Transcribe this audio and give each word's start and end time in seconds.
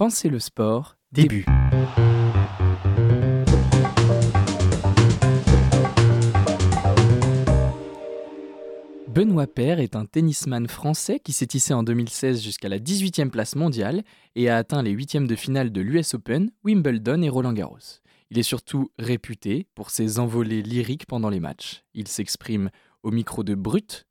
Pensez 0.00 0.30
le 0.30 0.38
sport, 0.38 0.96
début. 1.12 1.44
Benoît 9.08 9.46
Paire 9.46 9.78
est 9.78 9.94
un 9.96 10.06
tennisman 10.06 10.68
français 10.68 11.20
qui 11.20 11.34
s'est 11.34 11.46
tissé 11.46 11.74
en 11.74 11.82
2016 11.82 12.42
jusqu'à 12.42 12.70
la 12.70 12.78
18e 12.78 13.28
place 13.28 13.56
mondiale 13.56 14.02
et 14.36 14.48
a 14.48 14.56
atteint 14.56 14.82
les 14.82 14.92
huitièmes 14.92 15.26
de 15.26 15.36
finale 15.36 15.70
de 15.70 15.82
l'US 15.82 16.14
Open, 16.14 16.50
Wimbledon 16.64 17.20
et 17.20 17.28
Roland 17.28 17.52
Garros. 17.52 18.00
Il 18.30 18.38
est 18.38 18.42
surtout 18.42 18.90
réputé 18.98 19.66
pour 19.74 19.90
ses 19.90 20.18
envolées 20.18 20.62
lyriques 20.62 21.04
pendant 21.04 21.28
les 21.28 21.40
matchs. 21.40 21.84
Il 21.92 22.08
s'exprime 22.08 22.70
au 23.02 23.10
micro 23.10 23.44
de 23.44 23.54
Brut 23.54 24.06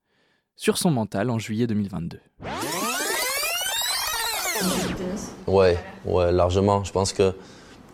sur 0.56 0.78
son 0.78 0.92
mental 0.92 1.32
en 1.32 1.40
juillet 1.40 1.66
2022. 1.66 2.20
Ouais, 5.48 5.78
ouais, 6.06 6.32
largement. 6.32 6.84
Je 6.84 6.92
pense 6.92 7.14
que 7.14 7.34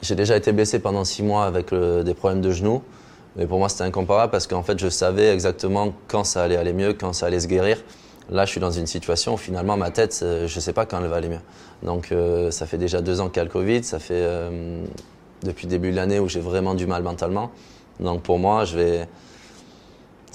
j'ai 0.01 0.15
déjà 0.15 0.35
été 0.35 0.51
blessé 0.51 0.79
pendant 0.79 1.03
six 1.05 1.23
mois 1.23 1.45
avec 1.45 1.73
des 1.73 2.13
problèmes 2.13 2.41
de 2.41 2.51
genoux. 2.51 2.81
Mais 3.35 3.45
pour 3.45 3.59
moi, 3.59 3.69
c'était 3.69 3.83
incomparable 3.83 4.31
parce 4.31 4.47
qu'en 4.47 4.63
fait, 4.63 4.79
je 4.79 4.87
savais 4.87 5.29
exactement 5.33 5.93
quand 6.07 6.23
ça 6.23 6.43
allait 6.43 6.55
aller 6.55 6.73
mieux, 6.73 6.93
quand 6.93 7.13
ça 7.13 7.25
allait 7.25 7.39
se 7.39 7.47
guérir. 7.47 7.77
Là, 8.29 8.45
je 8.45 8.51
suis 8.51 8.59
dans 8.59 8.71
une 8.71 8.87
situation 8.87 9.35
où 9.35 9.37
finalement, 9.37 9.77
ma 9.77 9.91
tête, 9.91 10.19
euh, 10.23 10.47
je 10.47 10.55
ne 10.55 10.61
sais 10.61 10.73
pas 10.73 10.85
quand 10.85 10.99
elle 10.99 11.09
va 11.09 11.17
aller 11.17 11.29
mieux. 11.29 11.41
Donc, 11.83 12.11
euh, 12.11 12.49
ça 12.49 12.65
fait 12.65 12.77
déjà 12.77 13.01
deux 13.01 13.21
ans 13.21 13.27
qu'il 13.27 13.37
y 13.37 13.41
a 13.41 13.43
le 13.43 13.51
Covid. 13.51 13.83
Ça 13.83 13.99
fait 13.99 14.13
euh, 14.15 14.83
depuis 15.43 15.67
le 15.67 15.71
début 15.71 15.91
de 15.91 15.95
l'année 15.95 16.19
où 16.19 16.27
j'ai 16.27 16.39
vraiment 16.39 16.73
du 16.73 16.87
mal 16.87 17.03
mentalement. 17.03 17.51
Donc, 17.99 18.23
pour 18.23 18.39
moi, 18.39 18.65
je 18.65 18.77
vais, 18.77 19.07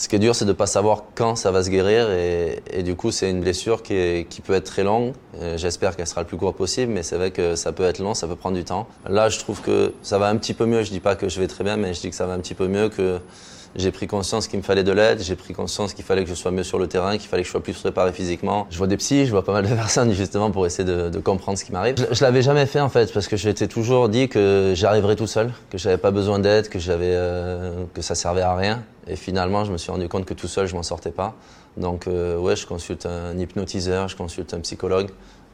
ce 0.01 0.09
qui 0.09 0.17
est 0.17 0.19
dur, 0.19 0.35
c'est 0.35 0.47
de 0.47 0.51
ne 0.51 0.57
pas 0.57 0.67
savoir 0.67 1.05
quand 1.15 1.37
ça 1.37 1.51
va 1.51 1.63
se 1.63 1.69
guérir. 1.69 2.11
Et, 2.11 2.83
du 2.83 2.95
coup, 2.95 3.11
c'est 3.11 3.29
une 3.29 3.43
blessure 3.43 3.83
qui, 3.83 4.25
peut 4.43 4.55
être 4.55 4.65
très 4.65 4.83
longue. 4.83 5.13
J'espère 5.57 5.95
qu'elle 5.95 6.07
sera 6.07 6.23
le 6.23 6.27
plus 6.27 6.39
courte 6.39 6.57
possible, 6.57 6.91
mais 6.91 7.03
c'est 7.03 7.17
vrai 7.17 7.33
que 7.33 7.55
ça 7.55 7.73
peut 7.73 7.83
être 7.83 7.99
long, 7.99 8.15
ça 8.15 8.27
peut 8.27 8.35
prendre 8.35 8.57
du 8.57 8.65
temps. 8.65 8.89
Là, 9.07 9.29
je 9.29 9.39
trouve 9.39 9.61
que 9.61 9.93
ça 10.01 10.17
va 10.17 10.29
un 10.29 10.37
petit 10.39 10.55
peu 10.55 10.65
mieux. 10.65 10.83
Je 10.85 10.89
ne 10.89 10.95
dis 10.95 11.01
pas 11.01 11.17
que 11.17 11.29
je 11.29 11.39
vais 11.39 11.49
très 11.49 11.65
bien, 11.65 11.77
mais 11.77 11.93
je 11.93 12.01
dis 12.01 12.09
que 12.09 12.16
ça 12.16 12.24
va 12.24 12.33
un 12.33 12.39
petit 12.39 12.55
peu 12.55 12.66
mieux, 12.66 12.89
que 12.89 13.19
j'ai 13.76 13.90
pris 13.90 14.07
conscience 14.07 14.49
qu'il 14.49 14.59
me 14.59 14.65
fallait 14.65 14.85
de 14.85 14.93
l'aide, 14.93 15.21
j'ai 15.21 15.37
pris 15.37 15.54
conscience 15.54 15.95
qu'il 15.95 16.04
fallait 16.04 16.24
que 16.24 16.30
je 16.30 16.35
sois 16.35 16.51
mieux 16.51 16.63
sur 16.63 16.79
le 16.79 16.87
terrain, 16.87 17.16
qu'il 17.18 17.29
fallait 17.29 17.43
que 17.43 17.46
je 17.46 17.52
sois 17.52 17.63
plus 17.63 17.77
préparé 17.77 18.12
physiquement. 18.12 18.66
Je 18.71 18.79
vois 18.79 18.87
des 18.87 18.96
psys, 18.96 19.27
je 19.27 19.30
vois 19.30 19.45
pas 19.45 19.52
mal 19.52 19.68
de 19.68 19.74
personnes 19.74 20.12
justement 20.12 20.51
pour 20.51 20.66
essayer 20.66 20.85
de, 20.85 21.18
comprendre 21.21 21.59
ce 21.59 21.65
qui 21.65 21.73
m'arrive. 21.73 21.96
Je, 21.99 22.15
je 22.15 22.24
l'avais 22.24 22.43
jamais 22.43 22.66
fait 22.66 22.80
en 22.80 22.88
fait 22.88 23.12
parce 23.12 23.29
que 23.29 23.37
j'étais 23.37 23.68
toujours 23.68 24.09
dit 24.09 24.29
que 24.29 24.73
j'arriverais 24.74 25.16
tout 25.16 25.27
seul, 25.27 25.52
que 25.71 25.79
j'avais 25.79 25.99
pas 25.99 26.10
besoin 26.10 26.38
d'aide, 26.38 26.68
que 26.68 26.79
j'avais 26.79 27.12
euh, 27.12 27.85
que 27.95 28.02
ça 28.02 28.15
servait 28.15 28.43
à 28.43 28.54
rien. 28.57 28.82
Et 29.07 29.16
finalement, 29.16 29.65
je 29.65 29.73
me 29.73 29.79
suis 29.79 29.90
rendu 29.90 30.09
compte 30.09 30.24
que 30.24 30.34
tout 30.34 30.49
seul, 30.49 30.66
je 30.66 30.74
m'en 30.74 30.82
sortais 30.82 31.10
pas. 31.10 31.34
Donc 31.77 32.07
euh, 32.07 32.37
ouais, 32.37 32.57
je 32.57 32.66
consulte 32.66 33.07
un 33.07 33.38
hypnotiseur, 33.38 34.09
je 34.09 34.16
consulte 34.16 34.55
un 34.55 34.60
psychologue. 34.60 35.10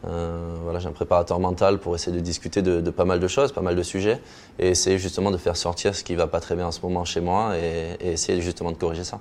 Euh, 0.09 0.57
voilà, 0.63 0.79
j'ai 0.79 0.89
un 0.89 0.93
préparateur 0.93 1.41
mental 1.41 1.79
pour 1.79 1.95
essayer 1.95 2.17
de 2.17 2.23
discuter 2.23 2.63
de, 2.63 2.91
pas 2.91 3.05
mal 3.05 3.21
de 3.21 3.29
choses, 3.29 3.53
pas 3.53 3.61
mal 3.61 3.75
de 3.75 3.83
sujets, 3.83 4.21
et 4.59 4.69
essayer 4.69 4.99
justement 4.99 5.31
de 5.31 5.37
faire 5.37 5.57
sortir 5.57 5.95
ce 5.95 6.05
qui 6.05 6.15
va 6.15 6.27
pas 6.27 6.41
très 6.41 6.55
bien 6.55 6.67
en 6.67 6.73
ce 6.73 6.81
moment 6.81 7.05
chez 7.05 7.21
moi 7.21 7.57
et, 7.57 7.97
essayer 8.01 8.41
justement 8.41 8.71
de 8.71 8.77
corriger 8.77 9.05
ça. 9.05 9.21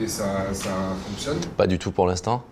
Et 0.00 0.08
ça, 0.08 0.52
ça 0.52 0.70
fonctionne? 1.06 1.38
Pas 1.56 1.66
du 1.66 1.78
tout 1.78 1.92
pour 1.92 2.06
l'instant. 2.06 2.42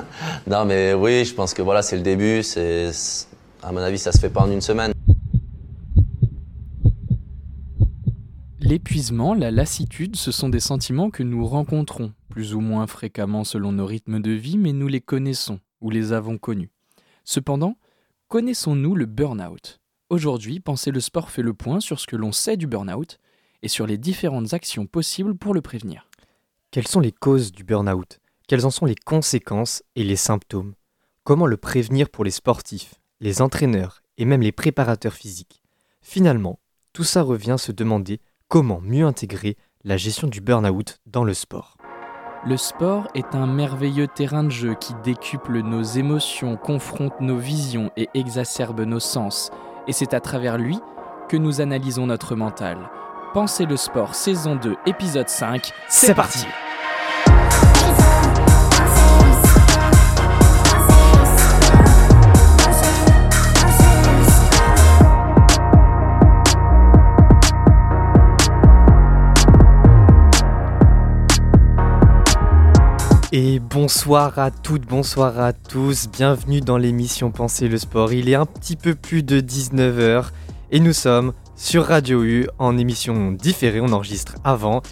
non, 0.46 0.64
mais 0.64 0.94
oui, 0.94 1.24
je 1.24 1.34
pense 1.34 1.52
que 1.52 1.60
voilà, 1.60 1.82
c'est 1.82 1.96
le 1.96 2.02
début. 2.02 2.42
C'est, 2.42 2.90
à 3.62 3.72
mon 3.72 3.78
avis, 3.80 3.98
ça 3.98 4.10
se 4.10 4.18
fait 4.18 4.30
pas 4.30 4.40
en 4.40 4.50
une 4.50 4.62
semaine. 4.62 4.92
L'épuisement, 8.58 9.34
la 9.34 9.50
lassitude, 9.50 10.16
ce 10.16 10.32
sont 10.32 10.48
des 10.48 10.60
sentiments 10.60 11.10
que 11.10 11.22
nous 11.22 11.46
rencontrons, 11.46 12.14
plus 12.30 12.54
ou 12.54 12.60
moins 12.60 12.86
fréquemment 12.86 13.44
selon 13.44 13.72
nos 13.72 13.84
rythmes 13.84 14.20
de 14.20 14.30
vie, 14.30 14.56
mais 14.56 14.72
nous 14.72 14.88
les 14.88 15.02
connaissons 15.02 15.60
ou 15.84 15.90
les 15.90 16.14
avons 16.14 16.38
connus. 16.38 16.70
Cependant, 17.24 17.76
connaissons-nous 18.28 18.94
le 18.94 19.04
burn-out? 19.04 19.80
Aujourd'hui, 20.08 20.58
Penser 20.58 20.90
le 20.90 21.00
sport 21.00 21.30
fait 21.30 21.42
le 21.42 21.52
point 21.52 21.78
sur 21.78 22.00
ce 22.00 22.06
que 22.06 22.16
l'on 22.16 22.32
sait 22.32 22.56
du 22.56 22.66
burn-out 22.66 23.18
et 23.62 23.68
sur 23.68 23.86
les 23.86 23.98
différentes 23.98 24.54
actions 24.54 24.86
possibles 24.86 25.36
pour 25.36 25.52
le 25.52 25.60
prévenir. 25.60 26.08
Quelles 26.70 26.88
sont 26.88 27.00
les 27.00 27.12
causes 27.12 27.52
du 27.52 27.64
burn-out? 27.64 28.18
Quelles 28.48 28.64
en 28.64 28.70
sont 28.70 28.86
les 28.86 28.94
conséquences 28.94 29.82
et 29.94 30.04
les 30.04 30.16
symptômes? 30.16 30.74
Comment 31.22 31.46
le 31.46 31.58
prévenir 31.58 32.08
pour 32.08 32.24
les 32.24 32.30
sportifs, 32.30 32.94
les 33.20 33.42
entraîneurs 33.42 34.02
et 34.16 34.24
même 34.24 34.42
les 34.42 34.52
préparateurs 34.52 35.14
physiques? 35.14 35.62
Finalement, 36.00 36.58
tout 36.94 37.04
ça 37.04 37.20
revient 37.20 37.52
à 37.52 37.58
se 37.58 37.72
demander 37.72 38.20
comment 38.48 38.80
mieux 38.80 39.04
intégrer 39.04 39.58
la 39.84 39.98
gestion 39.98 40.28
du 40.28 40.40
burn-out 40.40 40.98
dans 41.04 41.24
le 41.24 41.34
sport. 41.34 41.76
Le 42.46 42.58
sport 42.58 43.08
est 43.14 43.34
un 43.34 43.46
merveilleux 43.46 44.06
terrain 44.06 44.44
de 44.44 44.50
jeu 44.50 44.74
qui 44.74 44.92
décuple 45.02 45.62
nos 45.62 45.82
émotions, 45.82 46.58
confronte 46.58 47.18
nos 47.20 47.38
visions 47.38 47.90
et 47.96 48.10
exacerbe 48.12 48.82
nos 48.82 49.00
sens. 49.00 49.50
Et 49.88 49.94
c'est 49.94 50.12
à 50.12 50.20
travers 50.20 50.58
lui 50.58 50.78
que 51.30 51.38
nous 51.38 51.62
analysons 51.62 52.06
notre 52.06 52.36
mental. 52.36 52.76
Pensez 53.32 53.64
le 53.64 53.78
sport, 53.78 54.14
saison 54.14 54.56
2, 54.56 54.76
épisode 54.84 55.30
5, 55.30 55.72
c'est 55.88 56.14
parti 56.14 56.44
Et 73.36 73.58
bonsoir 73.58 74.38
à 74.38 74.52
toutes, 74.52 74.86
bonsoir 74.86 75.40
à 75.40 75.52
tous, 75.52 76.06
bienvenue 76.06 76.60
dans 76.60 76.78
l'émission 76.78 77.32
Penser 77.32 77.66
le 77.66 77.78
sport. 77.78 78.12
Il 78.12 78.28
est 78.28 78.36
un 78.36 78.46
petit 78.46 78.76
peu 78.76 78.94
plus 78.94 79.24
de 79.24 79.40
19h 79.40 80.26
et 80.70 80.78
nous 80.78 80.92
sommes 80.92 81.32
sur 81.56 81.84
Radio 81.84 82.22
U 82.22 82.46
en 82.60 82.78
émission 82.78 83.32
différée, 83.32 83.80
on 83.80 83.92
enregistre 83.92 84.36
avant. 84.44 84.82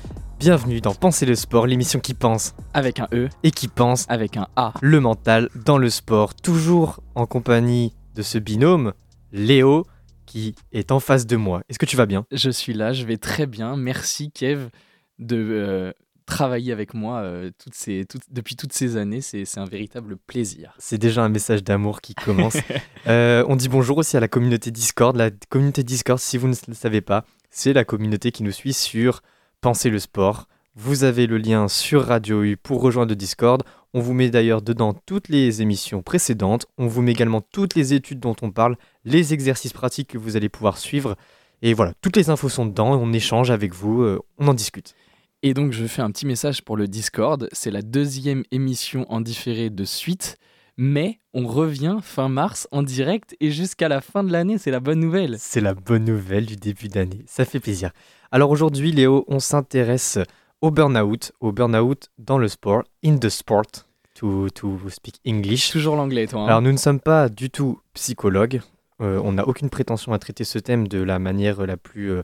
Bienvenue 0.41 0.81
dans 0.81 0.93
Penser 0.93 1.25
le 1.25 1.37
sport, 1.37 1.69
l'émission 1.69 2.01
qui 2.01 2.15
pense 2.15 2.57
avec 2.75 2.99
un 2.99 3.07
E 3.13 3.29
et 3.45 3.53
qui 3.53 3.69
pense 3.69 4.07
avec 4.09 4.37
un 4.37 4.49
A. 4.57 4.75
Le 4.81 4.99
mental 4.99 5.49
dans 5.65 5.79
le 5.79 5.89
sport, 5.89 6.35
toujours 6.35 7.01
en 7.15 7.27
compagnie 7.27 7.95
de 8.17 8.23
ce 8.23 8.39
binôme, 8.39 8.93
Léo, 9.31 9.87
qui 10.27 10.57
est 10.73 10.91
en 10.91 10.99
face 10.99 11.27
de 11.27 11.37
moi. 11.37 11.63
Est-ce 11.69 11.79
que 11.79 11.87
tu 11.87 11.97
vas 11.97 12.07
bien? 12.07 12.27
Je 12.33 12.51
suis 12.51 12.75
là, 12.75 12.93
je 12.93 13.05
vais 13.05 13.19
très 13.19 13.47
bien. 13.47 13.77
Merci 13.77 14.33
Kev 14.33 14.67
de 15.21 15.37
euh, 15.37 15.93
travailler 16.32 16.72
avec 16.72 16.94
moi 16.94 17.19
euh, 17.19 17.50
toutes 17.62 17.75
ces, 17.75 18.06
depuis 18.31 18.56
toutes 18.56 18.72
ces 18.72 18.97
années. 18.97 19.20
C'est 19.20 19.59
un 19.59 19.66
véritable 19.66 20.16
plaisir. 20.16 20.75
C'est 20.78 20.98
déjà 20.98 21.22
un 21.22 21.28
message 21.28 21.62
d'amour 21.62 22.00
qui 22.00 22.15
commence. 22.15 22.56
Euh, 23.09 23.44
on 23.48 23.56
dit 23.56 23.69
bonjour 23.69 23.98
aussi 23.98 24.16
à 24.16 24.20
la 24.20 24.28
communauté 24.28 24.70
Discord. 24.70 25.16
La 25.16 25.32
communauté 25.48 25.82
Discord, 25.82 26.20
si 26.20 26.38
vous 26.38 26.47
ne 26.47 26.54
le 26.69 26.75
savez 26.75 27.00
pas, 27.00 27.25
c'est 27.50 27.72
la 27.72 27.84
communauté 27.84 28.31
qui 28.31 28.44
nous 28.44 28.53
suit 28.53 28.72
sur 28.72 29.22
Penser 29.60 29.91
le 29.91 29.98
sport. 29.98 30.47
Vous 30.76 31.03
avez 31.03 31.26
le 31.26 31.37
lien 31.37 31.66
sur 31.66 32.06
Radio 32.06 32.44
U 32.44 32.56
pour 32.56 32.81
rejoindre 32.81 33.10
le 33.10 33.16
Discord. 33.16 33.64
On 33.93 34.00
vous 34.00 34.14
met 34.14 34.31
d'ailleurs 34.31 34.62
dedans 34.62 34.94
toutes 35.04 35.28
les 35.28 35.62
émissions 35.62 36.00
précédentes. 36.00 36.66
On 36.78 36.87
vous 36.87 37.03
met 37.03 37.10
également 37.10 37.41
toutes 37.41 37.75
les 37.75 37.93
études 37.93 38.20
dont 38.20 38.37
on 38.41 38.53
parle, 38.53 38.76
les 39.04 39.34
exercices 39.34 39.72
pratiques 39.72 40.10
que 40.10 40.19
vous 40.19 40.37
allez 40.37 40.49
pouvoir 40.49 40.78
suivre. 40.78 41.16
Et 41.60 41.75
voilà, 41.75 41.93
toutes 42.03 42.16
les 42.16 42.31
infos 42.31 42.49
sont 42.49 42.66
dedans. 42.66 42.93
On 42.93 43.12
échange 43.12 43.50
avec 43.50 43.75
vous, 43.75 44.03
euh, 44.03 44.20
on 44.38 44.47
en 44.47 44.54
discute. 44.54 44.94
Et 45.45 45.55
donc 45.55 45.73
je 45.73 45.87
fais 45.87 46.03
un 46.03 46.11
petit 46.13 46.27
message 46.27 46.63
pour 46.63 46.77
le 46.77 46.87
Discord. 46.87 47.49
C'est 47.53 47.73
la 47.73 47.83
deuxième 47.83 48.45
émission 48.53 49.07
en 49.13 49.21
différé 49.21 49.71
de 49.71 49.85
suite. 49.85 50.37
Mais 50.79 51.19
on 51.35 51.47
revient 51.47 51.99
fin 52.01 52.29
mars 52.29 52.69
en 52.71 52.83
direct 52.83 53.37
et 53.41 53.51
jusqu'à 53.51 53.89
la 53.89 54.01
fin 54.01 54.25
de 54.25 54.33
l'année, 54.33 54.57
c'est 54.57 54.71
la 54.71 54.81
bonne 54.81 55.01
nouvelle. 55.01 55.37
C'est 55.39 55.61
la 55.61 55.75
bonne 55.75 56.05
nouvelle 56.05 56.47
du 56.47 56.57
début 56.57 56.89
d'année, 56.89 57.25
ça 57.27 57.45
fait 57.45 57.61
plaisir. 57.61 57.91
Alors 58.31 58.51
aujourd'hui 58.51 58.91
Léo, 58.91 59.25
on 59.29 59.39
s'intéresse 59.39 60.19
au 60.63 60.71
burn-out, 60.71 61.33
au 61.41 61.53
burn-out 61.53 62.09
dans 62.19 62.39
le 62.39 62.49
sport, 62.49 62.85
in 63.05 63.19
the 63.19 63.29
sport, 63.29 63.67
to, 64.15 64.49
to 64.51 64.79
speak 64.89 65.17
English. 65.27 65.71
Toujours 65.71 65.97
l'anglais 65.97 66.27
toi. 66.27 66.43
Hein. 66.43 66.47
Alors 66.47 66.63
nous 66.63 66.73
ne 66.73 66.79
sommes 66.79 67.01
pas 67.01 67.29
du 67.29 67.51
tout 67.51 67.81
psychologues, 67.93 68.63
euh, 69.03 69.21
on 69.23 69.33
n'a 69.33 69.47
aucune 69.47 69.69
prétention 69.69 70.15
à 70.15 70.19
traiter 70.19 70.45
ce 70.45 70.59
thème 70.59 70.88
de 70.88 71.03
la 71.03 71.19
manière 71.19 71.67
la 71.67 71.77
plus... 71.77 72.12
Euh, 72.12 72.23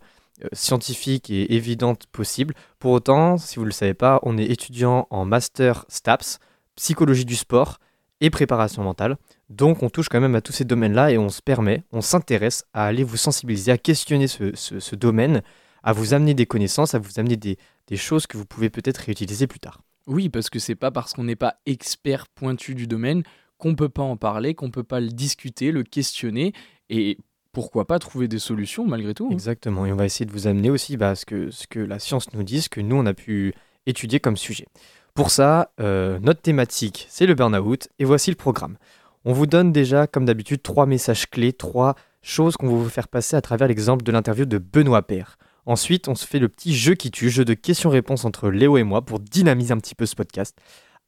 scientifique 0.52 1.30
et 1.30 1.54
évidente 1.54 2.06
possible. 2.06 2.54
Pour 2.78 2.92
autant, 2.92 3.38
si 3.38 3.56
vous 3.56 3.62
ne 3.62 3.68
le 3.68 3.72
savez 3.72 3.94
pas, 3.94 4.20
on 4.22 4.38
est 4.38 4.46
étudiant 4.46 5.06
en 5.10 5.24
master 5.24 5.84
STAPS, 5.88 6.38
psychologie 6.76 7.24
du 7.24 7.36
sport 7.36 7.78
et 8.20 8.30
préparation 8.30 8.82
mentale. 8.82 9.16
Donc 9.48 9.82
on 9.82 9.90
touche 9.90 10.08
quand 10.08 10.20
même 10.20 10.34
à 10.34 10.40
tous 10.40 10.52
ces 10.52 10.64
domaines-là 10.64 11.12
et 11.12 11.18
on 11.18 11.28
se 11.28 11.42
permet, 11.42 11.84
on 11.92 12.00
s'intéresse 12.00 12.64
à 12.72 12.86
aller 12.86 13.04
vous 13.04 13.16
sensibiliser, 13.16 13.72
à 13.72 13.78
questionner 13.78 14.26
ce, 14.28 14.94
domaine, 14.94 15.42
à 15.82 15.92
vous 15.92 16.14
amener 16.14 16.34
des 16.34 16.46
connaissances, 16.46 16.94
à 16.94 16.98
vous 16.98 17.18
amener 17.18 17.36
des, 17.36 17.58
des 17.86 17.96
choses 17.96 18.26
que 18.26 18.36
vous 18.36 18.44
pouvez 18.44 18.70
peut-être 18.70 18.98
réutiliser 18.98 19.46
plus 19.46 19.60
tard. 19.60 19.80
Oui, 20.06 20.28
parce 20.28 20.50
que 20.50 20.58
c'est 20.58 20.74
pas 20.74 20.90
parce 20.90 21.12
qu'on 21.12 21.24
n'est 21.24 21.36
pas 21.36 21.56
expert 21.66 22.26
pointu 22.28 22.74
du 22.74 22.86
domaine 22.86 23.22
qu'on 23.58 23.74
peut 23.74 23.88
pas 23.88 24.02
en 24.02 24.16
parler, 24.16 24.54
qu'on 24.54 24.70
peut 24.70 24.84
pas 24.84 25.00
le 25.00 25.08
discuter, 25.08 25.72
le 25.72 25.82
questionner. 25.82 26.52
Et 26.88 27.18
pourquoi 27.52 27.86
pas 27.86 27.98
trouver 27.98 28.28
des 28.28 28.38
solutions 28.38 28.86
malgré 28.86 29.14
tout. 29.14 29.26
Hein. 29.26 29.32
Exactement, 29.32 29.86
et 29.86 29.92
on 29.92 29.96
va 29.96 30.04
essayer 30.04 30.26
de 30.26 30.32
vous 30.32 30.46
amener 30.46 30.70
aussi 30.70 30.96
bah, 30.96 31.14
ce, 31.14 31.26
que, 31.26 31.50
ce 31.50 31.66
que 31.66 31.80
la 31.80 31.98
science 31.98 32.32
nous 32.32 32.42
dit, 32.42 32.62
ce 32.62 32.68
que 32.68 32.80
nous 32.80 32.96
on 32.96 33.06
a 33.06 33.14
pu 33.14 33.54
étudier 33.86 34.20
comme 34.20 34.36
sujet. 34.36 34.66
Pour 35.14 35.30
ça, 35.30 35.72
euh, 35.80 36.18
notre 36.22 36.40
thématique, 36.40 37.06
c'est 37.10 37.26
le 37.26 37.34
burn-out, 37.34 37.88
et 37.98 38.04
voici 38.04 38.30
le 38.30 38.36
programme. 38.36 38.76
On 39.24 39.32
vous 39.32 39.46
donne 39.46 39.72
déjà, 39.72 40.06
comme 40.06 40.24
d'habitude, 40.24 40.62
trois 40.62 40.86
messages 40.86 41.28
clés, 41.28 41.52
trois 41.52 41.96
choses 42.22 42.56
qu'on 42.56 42.68
va 42.68 42.82
vous 42.82 42.88
faire 42.88 43.08
passer 43.08 43.36
à 43.36 43.40
travers 43.40 43.68
l'exemple 43.68 44.04
de 44.04 44.12
l'interview 44.12 44.44
de 44.44 44.58
Benoît 44.58 45.02
Père. 45.02 45.36
Ensuite, 45.66 46.08
on 46.08 46.14
se 46.14 46.26
fait 46.26 46.38
le 46.38 46.48
petit 46.48 46.74
jeu 46.74 46.94
qui 46.94 47.10
tue, 47.10 47.30
jeu 47.30 47.44
de 47.44 47.54
questions-réponses 47.54 48.24
entre 48.24 48.48
Léo 48.48 48.78
et 48.78 48.84
moi 48.84 49.02
pour 49.02 49.20
dynamiser 49.20 49.72
un 49.72 49.78
petit 49.78 49.94
peu 49.94 50.06
ce 50.06 50.14
podcast. 50.14 50.56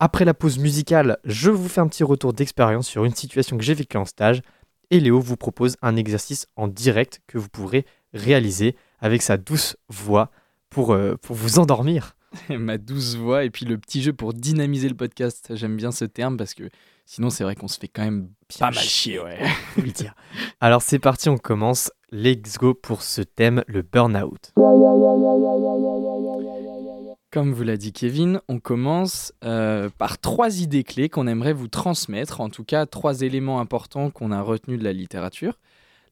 Après 0.00 0.24
la 0.24 0.34
pause 0.34 0.58
musicale, 0.58 1.18
je 1.24 1.50
vous 1.50 1.68
fais 1.68 1.80
un 1.80 1.88
petit 1.88 2.04
retour 2.04 2.32
d'expérience 2.32 2.88
sur 2.88 3.04
une 3.04 3.14
situation 3.14 3.56
que 3.56 3.62
j'ai 3.62 3.74
vécue 3.74 3.96
en 3.96 4.04
stage 4.04 4.42
et 4.90 5.00
Léo 5.00 5.20
vous 5.20 5.36
propose 5.36 5.76
un 5.82 5.96
exercice 5.96 6.46
en 6.56 6.68
direct 6.68 7.20
que 7.26 7.38
vous 7.38 7.48
pourrez 7.48 7.84
réaliser 8.12 8.76
avec 9.00 9.22
sa 9.22 9.36
douce 9.36 9.76
voix 9.88 10.30
pour, 10.68 10.92
euh, 10.92 11.16
pour 11.16 11.36
vous 11.36 11.58
endormir. 11.58 12.16
Ma 12.48 12.78
douce 12.78 13.16
voix 13.16 13.44
et 13.44 13.50
puis 13.50 13.66
le 13.66 13.78
petit 13.78 14.02
jeu 14.02 14.12
pour 14.12 14.32
dynamiser 14.34 14.88
le 14.88 14.94
podcast. 14.94 15.52
J'aime 15.54 15.76
bien 15.76 15.90
ce 15.90 16.04
terme 16.04 16.36
parce 16.36 16.54
que 16.54 16.70
sinon 17.04 17.30
c'est 17.30 17.44
vrai 17.44 17.56
qu'on 17.56 17.68
se 17.68 17.78
fait 17.78 17.88
quand 17.88 18.04
même 18.04 18.28
pas 18.58 18.70
mal 18.70 18.84
chier. 18.84 19.20
Ouais. 19.20 19.38
dire. 19.92 20.14
Alors 20.60 20.82
c'est 20.82 20.98
parti, 20.98 21.28
on 21.28 21.38
commence. 21.38 21.90
Let's 22.12 22.58
go 22.58 22.74
pour 22.74 23.02
ce 23.02 23.22
thème, 23.22 23.62
le 23.68 23.82
burn-out. 23.82 24.52
Comme 27.30 27.52
vous 27.52 27.62
l'a 27.62 27.76
dit 27.76 27.92
Kevin, 27.92 28.40
on 28.48 28.58
commence 28.58 29.32
euh, 29.44 29.88
par 29.98 30.18
trois 30.18 30.60
idées 30.60 30.82
clés 30.82 31.08
qu'on 31.08 31.28
aimerait 31.28 31.52
vous 31.52 31.68
transmettre, 31.68 32.40
en 32.40 32.50
tout 32.50 32.64
cas 32.64 32.86
trois 32.86 33.20
éléments 33.20 33.60
importants 33.60 34.10
qu'on 34.10 34.32
a 34.32 34.40
retenus 34.40 34.80
de 34.80 34.84
la 34.84 34.92
littérature. 34.92 35.60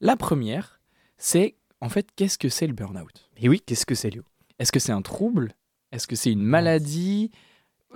La 0.01 0.15
première, 0.15 0.81
c'est 1.17 1.57
en 1.81 1.89
fait 1.89 2.07
qu'est-ce 2.15 2.39
que 2.39 2.49
c'est 2.49 2.69
le 2.69 2.73
burn-out? 2.73 3.29
Et 3.37 3.49
oui, 3.49 3.61
qu'est-ce 3.67 3.85
que 3.85 3.97
c'est 3.97 4.11
Léo? 4.11 4.23
Est-ce 4.61 4.71
que 4.71 4.79
c'est 4.79 4.93
un 4.93 5.03
trouble? 5.03 5.55
Est-ce 5.91 6.07
que 6.07 6.15
c'est 6.15 6.31
une 6.31 6.45
maladie? 6.45 7.33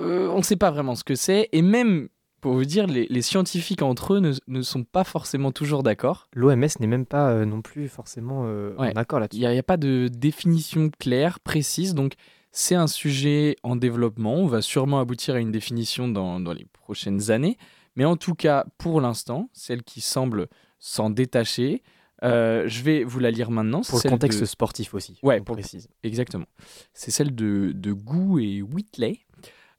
Euh, 0.00 0.26
On 0.30 0.38
ne 0.38 0.42
sait 0.42 0.56
pas 0.56 0.72
vraiment 0.72 0.96
ce 0.96 1.04
que 1.04 1.14
c'est, 1.14 1.48
et 1.52 1.62
même 1.62 2.08
pour 2.40 2.54
vous 2.54 2.64
dire, 2.64 2.88
les, 2.88 3.22
scientifiques 3.22 3.82
entre 3.82 4.14
eux 4.14 4.32
ne, 4.48 4.62
sont 4.62 4.82
pas 4.82 5.04
forcément 5.04 5.52
toujours 5.52 5.84
d'accord. 5.84 6.26
L'OMS 6.34 6.66
n'est 6.80 6.88
même 6.88 7.06
pas 7.06 7.30
euh, 7.30 7.44
non 7.44 7.62
plus 7.62 7.86
forcément 7.86 8.40
en 8.78 8.96
accord 8.96 9.20
là-dessus. 9.20 9.42
Il 9.42 9.48
n'y 9.48 9.58
a, 9.58 9.62
pas 9.62 9.76
de 9.76 10.08
définition 10.12 10.90
claire, 10.98 11.38
précise, 11.38 11.94
donc 11.94 12.14
c'est 12.52 12.74
un 12.74 12.86
sujet 12.86 13.56
en 13.62 13.76
développement. 13.76 14.34
On 14.34 14.46
va 14.46 14.62
sûrement 14.62 15.00
aboutir 15.00 15.34
à 15.34 15.38
une 15.40 15.50
définition 15.50 16.06
dans, 16.06 16.38
les 16.52 16.66
prochaines 16.66 17.30
années. 17.30 17.56
Mais 17.96 18.04
en 18.04 18.16
tout 18.16 18.34
cas, 18.34 18.66
pour 18.78 19.00
l'instant, 19.00 19.48
celle 19.52 19.82
qui 19.82 20.00
semble 20.00 20.48
s'en 20.78 21.10
détacher, 21.10 21.82
euh, 22.22 22.64
je 22.66 22.82
vais 22.82 23.04
vous 23.04 23.18
la 23.18 23.30
lire 23.30 23.50
maintenant. 23.50 23.80
Pour 23.82 24.00
le 24.04 24.10
contexte 24.10 24.44
sportif 24.44 24.94
aussi. 24.94 25.18
Ouais, 25.22 25.40
pour 25.40 25.56
précise. 25.56 25.88
Exactement. 26.02 26.46
C'est 26.94 27.10
celle 27.10 27.34
de, 27.34 27.72
de 27.74 27.92
Gou 27.92 28.38
et 28.38 28.62
Whitley 28.62 29.20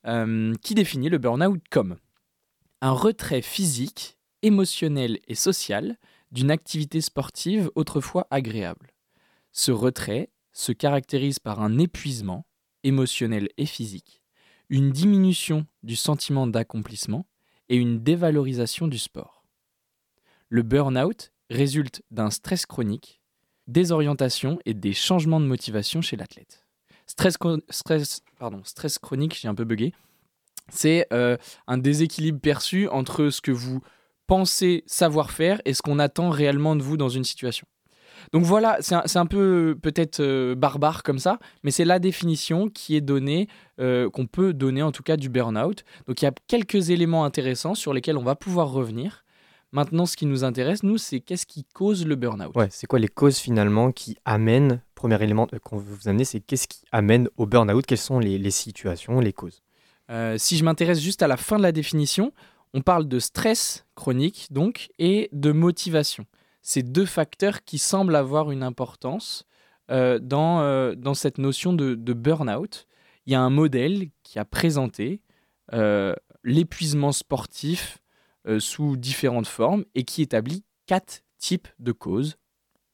euh, 0.06 0.54
qui 0.62 0.76
définit 0.76 1.10
le 1.10 1.18
burn-out 1.18 1.62
comme 1.70 1.98
un 2.82 2.92
retrait 2.92 3.42
physique, 3.42 4.18
émotionnel 4.42 5.20
et 5.28 5.36
social 5.36 5.98
d'une 6.32 6.52
activité 6.52 7.00
sportive 7.00 7.72
autrefois 7.76 8.28
agréable. 8.30 8.92
Ce 9.52 9.72
retrait 9.72 10.32
se 10.52 10.72
caractérise 10.72 11.40
par 11.40 11.62
un 11.62 11.78
épuisement, 11.78 12.46
émotionnelle 12.84 13.50
et 13.58 13.66
physique, 13.66 14.22
une 14.70 14.92
diminution 14.92 15.66
du 15.84 15.96
sentiment 15.96 16.48
d'accomplissement 16.48 17.26
et 17.70 17.76
une 17.76 18.04
dévalorisation 18.04 18.88
du 18.88 18.98
sport. 18.98 19.44
Le 20.50 20.62
burn-out 20.62 21.32
résulte 21.50 22.04
d'un 22.12 22.30
stress 22.30 22.66
chronique, 22.66 23.22
des 23.68 23.92
orientations 23.92 24.60
et 24.66 24.74
des 24.74 24.94
changements 24.94 25.40
de 25.40 25.46
motivation 25.46 26.02
chez 26.02 26.18
l'athlète. 26.18 26.66
Stress, 27.08 27.36
stress, 27.70 28.22
pardon, 28.40 28.62
stress 28.64 28.98
chronique, 29.00 29.38
j'ai 29.40 29.48
un 29.48 29.56
peu 29.56 29.66
bugué, 29.66 29.94
c'est 30.70 31.08
euh, 31.12 31.38
un 31.68 31.78
déséquilibre 31.78 32.40
perçu 32.40 32.88
entre 32.88 33.30
ce 33.30 33.42
que 33.42 33.52
vous 33.52 33.82
pensez 34.28 34.84
savoir 34.88 35.32
faire 35.32 35.62
et 35.66 35.74
ce 35.74 35.82
qu'on 35.82 36.00
attend 36.00 36.30
réellement 36.30 36.76
de 36.76 36.84
vous 36.84 36.98
dans 36.98 37.10
une 37.10 37.24
situation. 37.24 37.68
Donc 38.32 38.44
voilà, 38.44 38.78
c'est 38.82 39.18
un, 39.18 39.26
peu 39.26 39.78
peut-être 39.82 40.20
euh, 40.20 40.56
barbare 40.56 41.04
comme 41.04 41.20
ça, 41.20 41.40
mais 41.64 41.72
c'est 41.72 41.86
la 41.86 42.00
définition 42.00 42.70
qui 42.70 42.96
est 42.96 43.02
donnée, 43.02 43.48
euh, 43.80 44.10
qu'on 44.10 44.26
peut 44.26 44.54
donner 44.54 44.82
en 44.82 44.92
tout 44.92 45.04
cas 45.04 45.18
du 45.18 45.30
burn-out. 45.30 45.84
Donc 46.08 46.22
il 46.22 46.26
y 46.26 46.28
a 46.28 46.34
quelques 46.48 46.90
éléments 46.90 47.26
intéressants 47.26 47.76
sur 47.76 47.94
lesquels 47.94 48.18
on 48.18 48.24
va 48.24 48.36
pouvoir 48.36 48.72
revenir. 48.72 49.24
Maintenant, 49.72 50.06
ce 50.06 50.16
qui 50.16 50.28
nous 50.28 50.44
intéresse, 50.44 50.84
nous, 50.84 51.00
c'est 51.00 51.20
qu'est-ce 51.20 51.48
qui 51.48 51.66
cause 51.74 52.06
le 52.06 52.16
burn-out? 52.16 52.56
Ouais, 52.56 52.68
c'est 52.70 52.86
quoi 52.86 53.00
les 53.00 53.08
causes 53.08 53.38
finalement 53.38 53.92
qui 53.92 54.18
amènent, 54.24 54.82
premier 54.94 55.22
élément 55.24 55.48
euh, 55.54 55.60
qu'on 55.60 55.78
veut 55.78 55.96
vous 55.96 56.08
amener, 56.08 56.26
c'est 56.26 56.40
qu'est-ce 56.40 56.68
qui 56.68 56.82
amène 56.92 57.28
au 57.38 57.48
burn-out? 57.48 57.86
Quelles 57.86 57.98
sont 57.98 58.20
les, 58.20 58.52
situations, 58.52 59.20
les 59.20 59.34
causes? 59.34 59.62
Si 60.38 60.58
je 60.58 60.64
m'intéresse 60.64 61.00
juste 61.00 61.24
à 61.24 61.28
la 61.28 61.38
fin 61.38 61.58
de 61.58 61.64
la 61.64 61.72
définition, 61.72 62.34
on 62.76 62.82
parle 62.82 63.08
de 63.08 63.18
stress 63.18 63.86
chronique, 63.96 64.48
donc, 64.52 64.90
et 65.00 65.30
de 65.32 65.52
motivation 65.52 66.28
ces 66.64 66.82
deux 66.82 67.06
facteurs 67.06 67.64
qui 67.64 67.78
semblent 67.78 68.16
avoir 68.16 68.50
une 68.50 68.64
importance 68.64 69.46
euh, 69.92 70.18
dans, 70.18 70.62
euh, 70.62 70.96
dans 70.96 71.14
cette 71.14 71.38
notion 71.38 71.74
de, 71.74 71.94
de 71.94 72.14
burn-out. 72.14 72.88
Il 73.26 73.34
y 73.34 73.36
a 73.36 73.42
un 73.42 73.50
modèle 73.50 74.08
qui 74.24 74.40
a 74.40 74.46
présenté 74.46 75.22
euh, 75.74 76.16
l'épuisement 76.44 77.12
sportif 77.12 78.00
sous 78.60 78.98
différentes 78.98 79.48
formes 79.48 79.86
et 79.96 80.04
qui 80.04 80.22
établit 80.22 80.66
quatre 80.86 81.24
types 81.38 81.70
de 81.80 81.94
causes. 81.94 82.36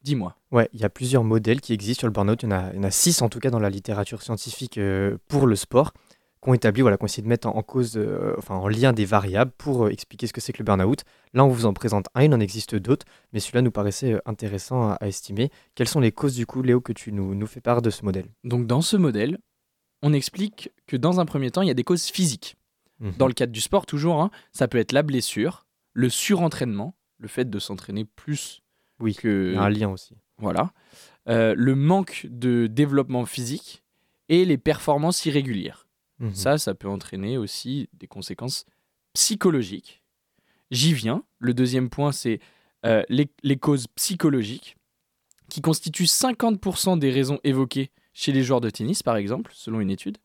Dis-moi. 0.04 0.36
Ouais, 0.52 0.70
il 0.74 0.80
y 0.80 0.84
a 0.84 0.92
plusieurs 0.92 1.24
modèles 1.24 1.60
qui 1.60 1.74
existent 1.74 2.02
sur 2.02 2.08
le 2.08 2.14
burn-out. 2.14 2.44
Il, 2.44 2.50
il, 2.50 2.76
y 2.76 2.80
en 2.80 2.84
a 2.84 2.92
six 2.92 3.24
en 3.24 3.30
tout 3.30 3.40
cas 3.40 3.50
dans 3.50 3.58
la 3.58 3.72
littérature 3.72 4.22
scientifique 4.22 4.80
pour 5.28 5.48
le 5.48 5.56
sport 5.56 5.94
qu'on 6.42 6.54
établi, 6.54 6.82
voilà, 6.82 6.98
qu'on 6.98 7.06
essaie 7.06 7.22
de 7.22 7.28
mettre 7.28 7.48
en, 7.48 7.62
cause, 7.64 7.98
euh, 7.98 8.34
enfin 8.38 8.56
en 8.56 8.68
lien 8.68 8.94
des 8.94 9.06
variables 9.06 9.52
pour 9.58 9.86
euh, 9.86 9.90
expliquer 9.90 10.28
ce 10.28 10.34
que 10.34 10.40
c'est 10.40 10.54
que 10.54 10.60
le 10.60 10.64
burn-out. 10.64 11.04
Là, 11.34 11.44
on 11.44 11.50
vous 11.50 11.66
en 11.66 11.74
présente 11.74 12.08
un, 12.16 12.24
il 12.24 12.34
en 12.34 12.40
existe 12.40 12.76
d'autres, 12.76 13.06
mais 13.34 13.40
celui-là 13.40 13.62
nous 13.62 13.72
paraissait 13.72 14.14
euh, 14.14 14.22
intéressant 14.26 14.92
à, 14.92 15.08
estimer. 15.08 15.52
Quelles 15.76 15.88
sont 15.88 16.00
les 16.00 16.12
causes 16.12 16.36
du 16.36 16.46
coup, 16.46 16.62
Léo, 16.62 16.80
que 16.80 16.94
tu 16.94 17.12
nous, 17.12 17.36
nous 17.36 17.48
fais 17.48 17.62
part 17.62 17.82
de 17.82 17.90
ce 17.90 18.06
modèle? 18.06 18.28
Donc 18.44 18.68
dans 18.68 18.82
ce 18.82 18.96
modèle, 18.96 19.38
on 20.02 20.14
explique 20.14 20.72
que 20.88 20.96
dans 20.96 21.20
un 21.20 21.26
premier 21.26 21.52
temps, 21.52 21.62
il 21.62 21.68
y 21.68 21.72
a 21.72 21.76
des 21.76 21.84
causes 21.84 22.06
physiques. 22.06 22.56
Mhm. 23.00 23.14
Dans 23.18 23.28
le 23.28 23.34
cadre 23.34 23.52
du 23.52 23.62
sport, 23.62 23.86
toujours, 23.86 24.22
hein, 24.22 24.32
ça 24.54 24.68
peut 24.68 24.78
être 24.78 24.94
la 24.94 25.04
blessure, 25.04 25.66
le 25.94 26.10
surentraînement, 26.10 26.96
le 27.18 27.28
fait 27.28 27.50
de 27.50 27.60
s'entraîner 27.60 28.06
plus 28.06 28.62
oui, 29.02 29.16
que... 29.16 29.52
Il 29.52 29.56
y 29.56 29.58
a 29.58 29.64
un 29.64 29.70
lien 29.70 29.90
aussi. 29.90 30.16
Voilà. 30.38 30.72
le 31.26 31.74
manque 31.74 32.28
de 32.30 32.68
développement 32.68 33.26
physique 33.26 33.84
et 34.30 34.46
les 34.46 34.58
performances 34.58 35.26
irrégulières. 35.26 35.89
Mhm. 36.20 36.34
Ça, 36.34 36.58
ça 36.58 36.74
peut 36.74 36.90
entraîner 36.90 37.38
aussi 37.38 37.90
des 37.94 38.08
conséquences 38.08 38.66
psychologiques. 39.14 40.02
J'y 40.72 40.94
viens. 40.94 41.24
Le 41.40 41.54
deuxième 41.54 41.90
point, 41.90 42.12
c'est 42.12 42.40
euh, 42.86 43.04
les, 43.10 43.58
causes 43.58 43.88
psychologiques, 43.96 44.78
qui 45.50 45.62
constituent 45.62 46.06
50% 46.06 47.00
des 47.00 47.12
raisons 47.12 47.40
évoquées 47.44 47.92
chez 48.14 48.32
les 48.32 48.44
joueurs 48.44 48.62
de 48.62 48.70
tennis, 48.70 49.04
par 49.04 49.18
exemple, 49.18 49.52
selon 49.54 49.80
une 49.80 49.90
étude. 49.90 50.18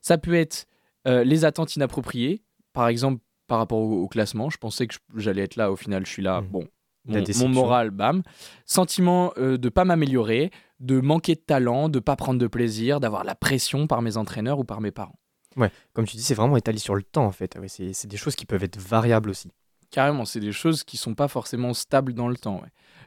Ça 0.00 0.18
peut 0.18 0.34
être 0.34 0.66
euh, 1.06 1.24
les 1.24 1.44
attentes 1.44 1.74
inappropriées, 1.76 2.42
par 2.72 2.88
exemple 2.88 3.22
par 3.48 3.58
rapport 3.58 3.78
au, 3.78 4.06
classement. 4.08 4.50
Je 4.50 4.58
pensais 4.58 4.86
que 4.86 4.94
j'allais 5.16 5.42
être 5.42 5.56
là, 5.56 5.72
au 5.72 5.76
final, 5.76 6.04
je 6.06 6.12
suis 6.12 6.22
là. 6.22 6.42
Mhm. 6.42 6.48
Bon, 6.48 6.68
mon, 7.06 7.48
moral, 7.48 7.90
bam. 7.90 8.22
Sentiment 8.66 9.32
euh, 9.38 9.56
de 9.56 9.68
pas 9.70 9.84
m'améliorer, 9.84 10.50
de 10.80 11.00
manquer 11.00 11.34
de 11.34 11.40
talent, 11.40 11.88
de 11.88 11.98
pas 11.98 12.14
prendre 12.14 12.38
de 12.38 12.46
plaisir, 12.46 13.00
d'avoir 13.00 13.24
la 13.24 13.34
pression 13.34 13.86
par 13.86 14.02
mes 14.02 14.16
entraîneurs 14.16 14.58
ou 14.58 14.64
par 14.64 14.80
mes 14.80 14.90
parents. 14.90 15.17
Ouais, 15.56 15.70
comme 15.92 16.06
tu 16.06 16.16
dis, 16.16 16.22
c'est 16.22 16.34
vraiment 16.34 16.56
étalé 16.56 16.78
sur 16.78 16.94
le 16.94 17.02
temps 17.02 17.26
en 17.26 17.32
fait. 17.32 17.58
c'est 17.66 18.06
des 18.06 18.16
choses 18.16 18.36
qui 18.36 18.46
peuvent 18.46 18.62
être 18.64 18.78
variables 18.78 19.30
aussi. 19.30 19.50
Carrément, 19.90 20.24
c'est 20.24 20.40
des 20.40 20.52
choses 20.52 20.84
qui 20.84 20.96
sont 20.96 21.14
pas 21.14 21.28
forcément 21.28 21.72
stables 21.72 22.12
dans 22.12 22.28
le 22.28 22.36
temps. 22.36 22.62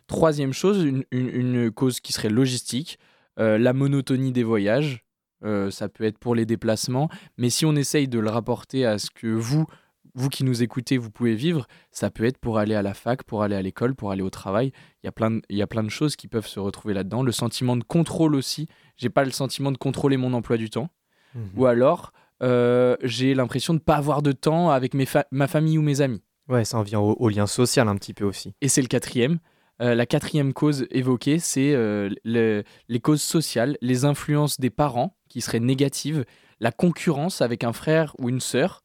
Troisième 0.08 0.52
chose, 0.52 0.84
une, 1.12 1.72
cause 1.72 2.00
qui 2.00 2.12
serait 2.12 2.30
logistique, 2.30 2.98
euh, 3.40 3.58
la 3.58 3.74
monotonie 3.74 4.32
des 4.32 4.44
voyages. 4.44 5.06
Euh, 5.44 5.72
ça 5.72 5.90
peut 5.90 6.04
être 6.04 6.20
pour 6.20 6.36
les 6.36 6.46
déplacements, 6.46 7.10
mais 7.38 7.50
si 7.50 7.66
on 7.66 7.76
essaye 7.76 8.08
de 8.08 8.20
le 8.20 8.30
rapporter 8.30 8.86
à 8.86 9.00
ce 9.00 9.10
que 9.10 9.26
vous, 9.26 9.66
vous 10.14 10.30
qui 10.30 10.44
nous 10.44 10.62
écoutez, 10.62 10.98
vous 10.98 11.10
pouvez 11.10 11.36
vivre, 11.36 11.68
ça 11.92 12.12
peut 12.12 12.26
être 12.26 12.38
pour 12.38 12.58
aller 12.58 12.76
à 12.76 12.82
la 12.82 12.94
fac, 12.94 13.24
pour 13.24 13.44
aller 13.44 13.56
à 13.56 13.62
l'école, 13.62 13.96
pour 13.96 14.12
aller 14.12 14.22
au 14.22 14.30
travail. 14.30 14.72
Il 15.02 15.08
y 15.08 15.10
a 15.10 15.12
plein 15.12 15.32
de, 15.32 15.42
il 15.50 15.58
y 15.58 15.62
a 15.62 15.68
plein 15.68 15.84
de 15.84 15.90
choses 15.90 16.16
qui 16.16 16.28
peuvent 16.28 16.48
se 16.48 16.60
retrouver 16.60 16.94
là-dedans. 16.94 17.24
Le 17.24 17.32
sentiment 17.32 17.76
de 17.76 17.84
contrôle 17.84 18.36
aussi. 18.36 18.68
J'ai 18.98 19.10
pas 19.10 19.24
le 19.24 19.32
sentiment 19.32 19.72
de 19.72 19.78
contrôler 19.78 20.18
mon 20.18 20.34
emploi 20.34 20.58
du 20.58 20.70
temps. 20.70 20.90
Mmh 21.34 21.40
Ou 21.56 21.66
alors, 21.66 22.12
euh, 22.42 22.96
j'ai 23.04 23.34
l'impression 23.34 23.74
de 23.74 23.80
ne 23.80 23.84
pas 23.84 23.96
avoir 23.96 24.22
de 24.22 24.32
temps 24.32 24.70
avec 24.70 24.94
mes 24.94 25.06
ma 25.32 25.48
famille 25.48 25.78
ou 25.78 25.82
mes 25.82 26.02
amis. 26.02 26.22
Ouais, 26.50 26.66
ça 26.66 26.78
en 26.78 26.82
vient 26.82 27.00
au, 27.00 27.30
lien 27.30 27.48
social 27.48 27.88
un 27.88 27.96
petit 27.96 28.14
peu 28.14 28.26
aussi. 28.26 28.54
Et 28.62 28.68
c'est 28.68 28.82
le 28.82 28.88
quatrième. 28.88 29.40
Euh, 29.82 29.96
la 29.96 30.06
quatrième 30.06 30.54
cause 30.54 30.86
évoquée, 30.92 31.40
c'est 31.40 31.74
euh, 31.74 32.10
les 32.26 33.00
causes 33.00 33.22
sociales, 33.22 33.78
les 33.82 34.06
influences 34.06 34.60
des 34.60 34.70
parents 34.70 35.18
qui 35.30 35.42
seraient 35.42 35.60
négatives, 35.60 36.26
la 36.60 36.72
concurrence 36.72 37.42
avec 37.42 37.64
un 37.64 37.74
frère 37.74 38.16
ou 38.20 38.30
une 38.30 38.42
sœur, 38.42 38.84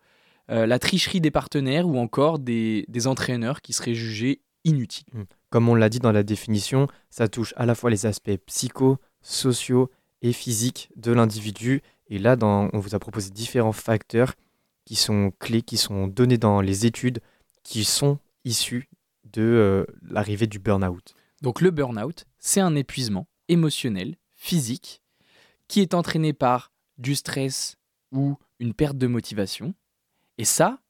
la 0.49 0.79
tricherie 0.79 1.21
des 1.21 1.33
partenaires 1.33 1.89
ou 1.89 1.99
encore 1.99 2.39
des, 2.39 2.85
des 2.89 3.09
entraîneurs 3.09 3.63
qui 3.63 3.73
seraient 3.73 3.95
jugés 3.95 4.43
inutiles. 4.65 5.09
Mmh. 5.13 5.23
Comme 5.51 5.69
on 5.69 5.75
l'a 5.75 5.89
dit 5.89 5.99
dans 5.99 6.13
la 6.13 6.23
définition, 6.23 6.87
ça 7.11 7.27
touche 7.27 7.53
à 7.57 7.67
la 7.67 7.75
fois 7.75 7.91
les 7.91 8.07
aspects 8.07 8.37
psycho, 8.47 8.99
sociaux 9.23 9.91
et 10.23 10.33
physiques 10.33 10.91
de 10.97 11.13
l'individu 11.13 11.83
et 12.09 12.19
là, 12.19 12.37
dans, 12.37 12.71
on 12.73 12.79
vous 12.79 12.95
a 12.95 12.99
proposé 12.99 13.31
différents 13.31 13.73
facteurs 13.73 14.35
qui 14.85 14.95
sont 14.95 15.33
clés, 15.39 15.63
qui 15.63 15.77
sont 15.77 16.07
donnés 16.07 16.39
dans 16.39 16.61
les 16.61 16.87
études, 16.87 17.21
qui 17.63 17.85
sont 17.85 18.19
issus 18.45 18.89
de 19.25 19.43
euh, 19.43 19.85
l'arrivée 20.03 20.47
du 20.47 20.59
burn-out. 20.59 21.15
Donc 21.43 21.61
le 21.61 21.71
burn-out, 21.71 22.25
c'est 22.39 22.61
un 22.61 22.77
épuisement 22.77 23.27
émotionnel, 23.49 24.17
physique, 24.35 25.03
qui 25.69 25.81
est 25.81 25.95
entraîné 25.95 26.33
par 26.33 26.73
du 26.99 27.15
stress 27.15 27.77
ou 28.13 28.37
une 28.61 28.73
perte 28.73 28.97
de 28.97 29.09
motivation. 29.09 29.75
Et 30.39 30.45
ça, 30.45 30.81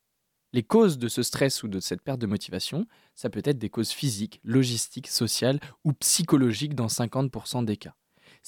les 0.52 0.62
causes 0.62 0.98
de 0.98 1.08
ce 1.08 1.22
stress 1.22 1.62
ou 1.62 1.68
de 1.68 1.80
cette 1.80 2.02
perte 2.02 2.20
de 2.20 2.26
motivation, 2.26 2.86
ça 3.14 3.30
peut 3.30 3.42
être 3.44 3.58
des 3.58 3.70
causes 3.70 3.90
physiques, 3.90 4.40
logistiques, 4.44 5.08
sociales 5.08 5.60
ou 5.84 5.92
psychologiques 5.94 6.74
dans 6.74 6.86
50% 6.86 7.64
des 7.64 7.76
cas. 7.76 7.94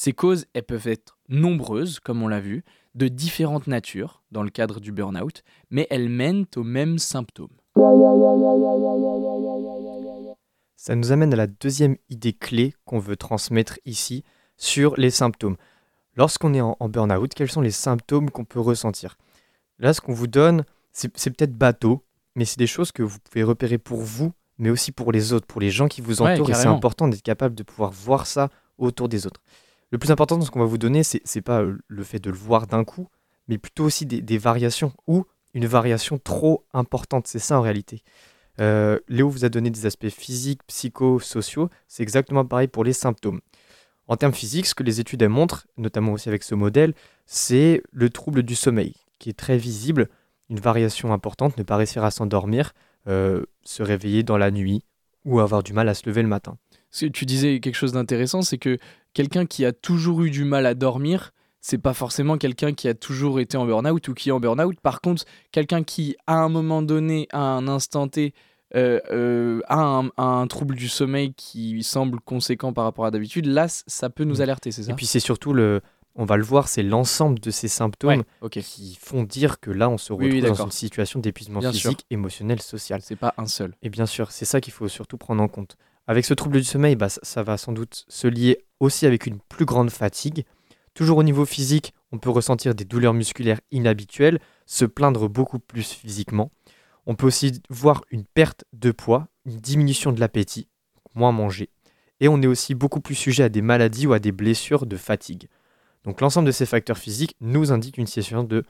Ces 0.01 0.13
causes, 0.13 0.47
elles 0.55 0.63
peuvent 0.63 0.87
être 0.87 1.19
nombreuses, 1.29 1.99
comme 1.99 2.23
on 2.23 2.29
l'a 2.29 2.39
vu, 2.39 2.65
de 2.95 3.09
différentes 3.09 3.67
natures 3.67 4.23
dans 4.31 4.45
le 4.45 4.49
cadre 4.49 4.79
du 4.79 4.93
burn-out, 4.93 5.43
mais 5.71 5.89
elles 5.91 6.09
mènent 6.09 6.47
aux 6.55 6.63
mêmes 6.63 7.01
symptômes. 7.01 7.51
Ça 10.77 10.95
nous 10.95 11.11
amène 11.11 11.33
à 11.33 11.37
la 11.37 11.49
deuxième 11.49 11.97
idée 12.11 12.33
clé 12.33 12.75
qu'on 12.85 13.01
veut 13.01 13.17
transmettre 13.17 13.81
ici 13.85 14.23
sur 14.57 14.95
les 14.97 15.11
symptômes. 15.11 15.57
Lorsqu'on 16.15 16.55
est 16.55 16.61
en, 16.61 16.77
burn-out, 16.89 17.35
quels 17.35 17.51
sont 17.51 17.61
les 17.61 17.73
symptômes 17.73 18.31
qu'on 18.31 18.45
peut 18.45 18.61
ressentir? 18.61 19.19
Là, 19.81 19.93
ce 19.93 20.01
qu'on 20.01 20.15
vous 20.15 20.29
donne, 20.29 20.65
c'est 20.93 21.09
peut-être 21.09 21.59
bateau, 21.59 22.05
mais 22.37 22.45
c'est 22.45 22.61
des 22.61 22.69
choses 22.69 22.93
que 22.93 23.03
vous 23.03 23.19
pouvez 23.19 23.43
repérer 23.43 23.79
pour 23.79 24.03
vous, 24.03 24.33
mais 24.59 24.71
aussi 24.71 24.93
pour 24.93 25.11
les 25.11 25.33
autres, 25.33 25.49
pour 25.49 25.61
les 25.61 25.71
gens 25.71 25.89
qui 25.89 26.03
vous 26.03 26.23
entourent. 26.23 26.51
et 26.51 26.55
c'est 26.55 26.69
important 26.69 27.09
d'être 27.09 27.23
capable 27.23 27.57
de 27.57 27.65
pouvoir 27.65 27.91
voir 27.91 28.29
ça 28.29 28.49
autour 28.79 29.09
des 29.09 29.27
autres. 29.27 29.43
Le 29.91 29.99
plus 29.99 30.11
important 30.11 30.37
dans 30.37 30.45
ce 30.45 30.51
qu'on 30.51 30.61
va 30.61 30.67
vous 30.67 30.79
donner, 30.79 31.03
c'est 31.03 31.23
n'est 31.35 31.43
pas 31.43 31.63
euh, 31.63 31.79
le 31.87 32.05
fait 32.05 32.19
de 32.19 32.31
le 32.31 32.37
voir 32.37 32.67
d'un 32.67 32.85
coup, 32.85 33.09
mais 33.49 33.59
plutôt 33.59 33.85
aussi 33.85 34.05
des, 34.05 34.39
variations 34.39 34.93
ou 35.07 35.25
une 35.55 35.67
variation 35.67 36.19
trop 36.19 36.65
importante. 36.75 37.27
C'est 37.27 37.39
ça 37.39 37.59
en 37.59 37.63
réalité. 37.63 38.03
Euh, 38.61 38.99
Léo 39.09 39.31
vous 39.31 39.45
a 39.45 39.49
donné 39.49 39.71
des 39.71 39.87
aspects 39.87 40.09
physiques, 40.09 40.61
psychosociaux. 40.67 41.71
C'est 41.87 42.03
exactement 42.03 42.45
pareil 42.45 42.69
pour 42.69 42.85
les 42.85 42.93
symptômes. 42.93 43.41
En 44.09 44.17
termes 44.17 44.35
physiques, 44.35 44.67
ce 44.67 44.75
que 44.75 44.83
les 44.83 45.01
études 45.01 45.23
montrent, 45.25 45.67
notamment 45.77 46.13
aussi 46.13 46.29
avec 46.29 46.43
ce 46.43 46.55
modèle, 46.55 46.95
c'est 47.27 47.83
le 47.93 48.11
trouble 48.11 48.43
du 48.43 48.57
sommeil, 48.57 48.95
qui 49.19 49.31
est 49.31 49.39
très 49.39 49.59
visible, 49.59 50.09
une 50.49 50.61
variation 50.61 51.13
importante, 51.13 51.57
ne 51.59 51.63
pas 51.63 51.77
réussir 51.77 52.05
à 52.05 52.11
s'endormir, 52.11 52.73
euh, 53.07 53.45
se 53.65 53.83
réveiller 53.83 54.23
dans 54.23 54.39
la 54.39 54.51
nuit 54.51 54.83
ou 55.25 55.41
avoir 55.41 55.63
du 55.63 55.75
mal 55.75 55.89
à 55.89 55.95
se 55.95 56.09
lever 56.09 56.23
le 56.23 56.29
matin. 56.29 56.57
Tu 56.91 57.25
disais 57.27 57.61
quelque 57.61 57.75
chose 57.75 57.93
d'intéressant, 57.93 58.43
c'est 58.43 58.59
que 58.59 58.79
quelqu'un 59.15 59.47
qui 59.47 59.65
a 59.65 59.73
toujours 59.73 60.23
eu 60.23 60.31
du 60.31 60.45
mal 60.45 60.67
à 60.67 60.75
dormir, 60.75 61.33
c'est 61.61 61.79
pas 61.79 61.95
forcément 61.95 62.39
quelqu'un 62.39 62.73
qui 62.73 62.89
a 62.89 62.95
toujours 62.95 63.41
été 63.41 63.57
en 63.57 63.67
burn-out 63.67 64.09
ou 64.09 64.15
qui 64.15 64.29
est 64.31 64.33
en 64.33 64.41
burn-out. 64.41 64.79
Par 64.81 65.01
contre, 65.01 65.25
quelqu'un 65.53 65.83
qui, 65.83 66.17
à 66.27 66.37
un 66.37 66.49
moment 66.49 66.83
donné, 66.83 67.29
à 67.33 67.41
un 67.41 67.69
instant 67.69 68.09
T, 68.09 68.33
euh, 68.75 69.01
euh, 69.11 69.61
a 69.69 70.03
un, 70.19 70.47
trouble 70.47 70.75
du 70.75 70.89
sommeil 70.89 71.33
qui 71.35 71.83
semble 71.83 72.21
conséquent 72.21 72.73
par 72.73 72.85
rapport 72.85 73.07
à 73.07 73.11
d'habitude, 73.11 73.47
là, 73.47 73.67
ça 73.69 74.11
peut 74.11 74.25
nous 74.25 74.39
mm. 74.39 74.43
alerter, 74.43 74.73
c'est 74.73 74.85
ça? 74.85 74.93
Et 74.93 74.95
puis 74.95 75.07
c'est 75.07 75.21
surtout 75.21 75.55
le, 75.55 75.81
on 76.15 76.25
va 76.25 76.37
le 76.37 76.43
voir, 76.43 76.69
c'est 76.69 76.83
l'ensemble 76.83 77.39
de 77.39 77.51
ces 77.51 77.69
symptômes 77.69 78.25
qui 78.51 78.99
font 79.01 79.23
dire 79.23 79.61
que 79.61 79.71
là, 79.71 79.89
on 79.89 79.99
se 79.99 80.13
retrouve 80.13 80.43
dans 80.43 80.65
une 80.65 80.71
situation 80.71 81.21
d'épuisement 81.21 81.61
physique, 81.61 82.05
émotionnel, 82.11 82.61
social. 82.61 83.01
C'est 83.03 83.17
pas 83.17 83.35
un 83.39 83.47
seul. 83.47 83.75
Et 83.83 83.89
bien 83.89 84.05
sûr, 84.05 84.33
c'est 84.33 84.45
ça 84.45 84.61
qu'il 84.61 84.73
faut 84.73 84.89
surtout 84.89 85.17
prendre 85.17 85.43
en 85.43 85.49
compte. 85.49 85.77
Avec 86.09 86.25
ce 86.25 86.33
trouble 86.33 86.57
du 86.57 86.65
sommeil, 86.65 86.97
bah, 86.97 87.11
ça, 87.11 87.43
va 87.43 87.59
sans 87.59 87.73
doute 87.73 88.07
se 88.09 88.27
lier 88.27 88.65
aussi 88.81 89.05
avec 89.05 89.27
une 89.27 89.41
plus 89.41 89.67
grande 89.67 89.91
fatigue. 89.91 90.47
Toujours 90.95 91.19
au 91.19 91.23
niveau 91.23 91.45
physique, 91.45 91.93
on 92.13 92.19
peut 92.19 92.31
ressentir 92.31 92.75
des 92.75 92.87
douleurs 92.87 93.13
musculaires 93.13 93.61
inhabituelles, 93.73 94.41
se 94.65 94.87
plaindre 94.87 95.29
beaucoup 95.29 95.59
plus 95.59 95.93
physiquement. 95.93 96.51
On 97.05 97.15
peut 97.15 97.27
aussi 97.27 97.61
voir 97.69 98.05
une 98.11 98.25
perte 98.25 98.65
de 98.73 98.91
poids, 98.91 99.29
une 99.45 99.59
diminution 99.59 100.11
de 100.11 100.19
l'appétit, 100.19 100.67
moins 101.15 101.31
manger. 101.31 101.69
Et 102.21 102.29
on 102.29 102.41
est 102.41 102.47
aussi 102.47 102.75
beaucoup 102.75 103.01
plus 103.01 103.15
sujet 103.15 103.45
à 103.45 103.49
des 103.51 103.63
maladies 103.63 104.07
ou 104.07 104.15
à 104.15 104.19
des 104.19 104.33
blessures 104.33 104.87
de 104.87 104.97
fatigue. 104.97 105.49
Donc 106.05 106.23
l'ensemble 106.23 106.47
de 106.47 106.53
ces 106.53 106.65
facteurs 106.65 106.97
physiques 106.97 107.37
nous 107.43 107.71
indique 107.71 107.99
une 107.99 108.07
situation 108.07 108.45
de, 108.45 108.65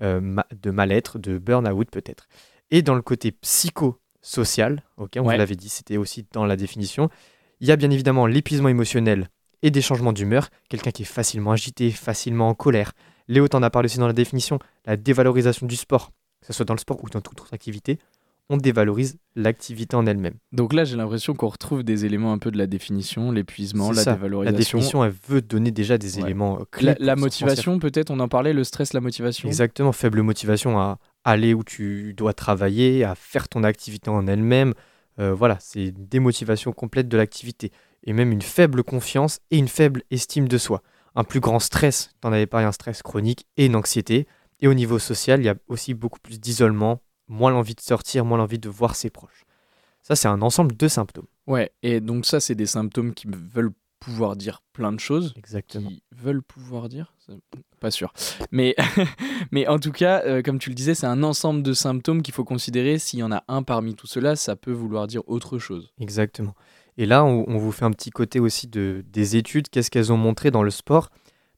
euh, 0.00 0.36
de 0.62 0.70
mal-être, 0.70 1.18
de 1.18 1.38
burn-out 1.38 1.90
peut-être. 1.90 2.28
Et 2.70 2.82
dans 2.82 2.94
le 2.94 3.02
côté 3.02 3.32
psycho 3.32 3.98
social, 4.24 4.82
ok, 4.96 5.12
on 5.18 5.22
vous 5.22 5.30
l'avait 5.30 5.54
dit, 5.54 5.68
c'était 5.68 5.98
aussi 5.98 6.26
dans 6.32 6.46
la 6.46 6.56
définition. 6.56 7.10
Il 7.60 7.68
y 7.68 7.72
a 7.72 7.76
bien 7.76 7.90
évidemment 7.90 8.26
l'épuisement 8.26 8.68
émotionnel 8.68 9.28
et 9.62 9.70
des 9.70 9.82
changements 9.82 10.12
d'humeur, 10.12 10.48
quelqu'un 10.68 10.90
qui 10.90 11.02
est 11.02 11.06
facilement 11.06 11.52
agité, 11.52 11.90
facilement 11.90 12.48
en 12.48 12.54
colère. 12.54 12.92
Léo 13.28 13.48
t'en 13.48 13.62
a 13.62 13.70
parlé 13.70 13.86
aussi 13.86 13.98
dans 13.98 14.06
la 14.06 14.12
définition, 14.12 14.58
la 14.86 14.96
dévalorisation 14.96 15.66
du 15.66 15.76
sport, 15.76 16.10
que 16.40 16.46
ce 16.46 16.52
soit 16.52 16.64
dans 16.64 16.74
le 16.74 16.80
sport 16.80 17.02
ou 17.04 17.08
dans 17.08 17.20
toute 17.20 17.40
autre 17.40 17.54
activité, 17.54 17.98
on 18.50 18.56
dévalorise 18.56 19.16
l'activité 19.36 19.96
en 19.96 20.06
elle-même. 20.06 20.34
Donc 20.52 20.74
là, 20.74 20.84
j'ai 20.84 20.96
l'impression 20.96 21.34
qu'on 21.34 21.48
retrouve 21.48 21.82
des 21.82 22.04
éléments 22.04 22.32
un 22.32 22.38
peu 22.38 22.50
de 22.50 22.58
la 22.58 22.66
définition, 22.66 23.30
l'épuisement, 23.30 23.90
la 23.90 24.04
dévalorisation. 24.04 24.52
La 24.52 24.52
définition, 24.52 25.04
elle 25.04 25.14
veut 25.28 25.40
donner 25.40 25.70
déjà 25.70 25.96
des 25.96 26.18
éléments 26.18 26.60
clés. 26.70 26.94
La, 26.98 27.16
motivation, 27.16 27.78
peut-être, 27.78 28.10
on 28.10 28.20
en 28.20 28.28
parlait, 28.28 28.52
le 28.52 28.64
stress, 28.64 28.92
la 28.92 29.00
motivation. 29.00 29.48
Exactement, 29.48 29.92
faible 29.92 30.20
motivation 30.22 30.78
à 30.78 30.98
aller 31.24 31.54
où 31.54 31.64
tu 31.64 32.14
dois 32.14 32.34
travailler, 32.34 33.04
à 33.04 33.14
faire 33.14 33.48
ton 33.48 33.64
activité 33.64 34.10
en 34.10 34.26
elle-même. 34.26 34.74
Euh, 35.18 35.34
voilà, 35.34 35.56
c'est 35.60 35.86
une 35.86 36.06
démotivation 36.06 36.72
complète 36.72 37.08
de 37.08 37.16
l'activité. 37.16 37.72
Et 38.04 38.12
même 38.12 38.32
une 38.32 38.42
faible 38.42 38.84
confiance 38.84 39.40
et 39.50 39.58
une 39.58 39.68
faible 39.68 40.02
estime 40.10 40.46
de 40.46 40.58
soi. 40.58 40.82
Un 41.14 41.24
plus 41.24 41.40
grand 41.40 41.58
stress, 41.58 42.10
t'en 42.20 42.32
avais 42.32 42.46
parlé, 42.46 42.66
un 42.66 42.72
stress 42.72 43.02
chronique 43.02 43.46
et 43.56 43.66
une 43.66 43.76
anxiété. 43.76 44.26
Et 44.60 44.68
au 44.68 44.74
niveau 44.74 44.98
social, 44.98 45.40
il 45.40 45.44
y 45.44 45.48
a 45.48 45.56
aussi 45.68 45.94
beaucoup 45.94 46.20
plus 46.20 46.40
d'isolement, 46.40 47.00
moins 47.28 47.50
l'envie 47.50 47.74
de 47.74 47.80
sortir, 47.80 48.24
moins 48.24 48.38
l'envie 48.38 48.58
de 48.58 48.68
voir 48.68 48.94
ses 48.94 49.10
proches. 49.10 49.44
Ça, 50.02 50.16
c'est 50.16 50.28
un 50.28 50.42
ensemble 50.42 50.76
de 50.76 50.88
symptômes. 50.88 51.26
Ouais, 51.46 51.72
et 51.82 52.00
donc 52.00 52.26
ça, 52.26 52.40
c'est 52.40 52.54
des 52.54 52.66
symptômes 52.66 53.14
qui 53.14 53.26
veulent 53.26 53.72
pouvoir 54.04 54.36
dire 54.36 54.62
plein 54.72 54.92
de 54.92 55.00
choses. 55.00 55.34
Exactement. 55.36 55.88
Qui 55.88 56.02
veulent 56.12 56.42
pouvoir 56.42 56.88
dire 56.88 57.14
Pas 57.80 57.90
sûr. 57.90 58.12
Mais, 58.50 58.74
mais 59.50 59.66
en 59.66 59.78
tout 59.78 59.92
cas, 59.92 60.22
euh, 60.24 60.42
comme 60.42 60.58
tu 60.58 60.68
le 60.68 60.74
disais, 60.74 60.94
c'est 60.94 61.06
un 61.06 61.22
ensemble 61.22 61.62
de 61.62 61.72
symptômes 61.72 62.22
qu'il 62.22 62.34
faut 62.34 62.44
considérer. 62.44 62.98
S'il 62.98 63.20
y 63.20 63.22
en 63.22 63.32
a 63.32 63.44
un 63.48 63.62
parmi 63.62 63.94
tout 63.94 64.06
cela, 64.06 64.36
ça 64.36 64.56
peut 64.56 64.72
vouloir 64.72 65.06
dire 65.06 65.22
autre 65.26 65.58
chose. 65.58 65.92
Exactement. 65.98 66.54
Et 66.98 67.06
là, 67.06 67.24
on, 67.24 67.44
on 67.48 67.58
vous 67.58 67.72
fait 67.72 67.84
un 67.84 67.90
petit 67.90 68.10
côté 68.10 68.40
aussi 68.40 68.66
de, 68.66 69.04
des 69.10 69.36
études. 69.36 69.68
Qu'est-ce 69.68 69.90
qu'elles 69.90 70.12
ont 70.12 70.16
montré 70.16 70.50
dans 70.50 70.62
le 70.62 70.70
sport? 70.70 71.10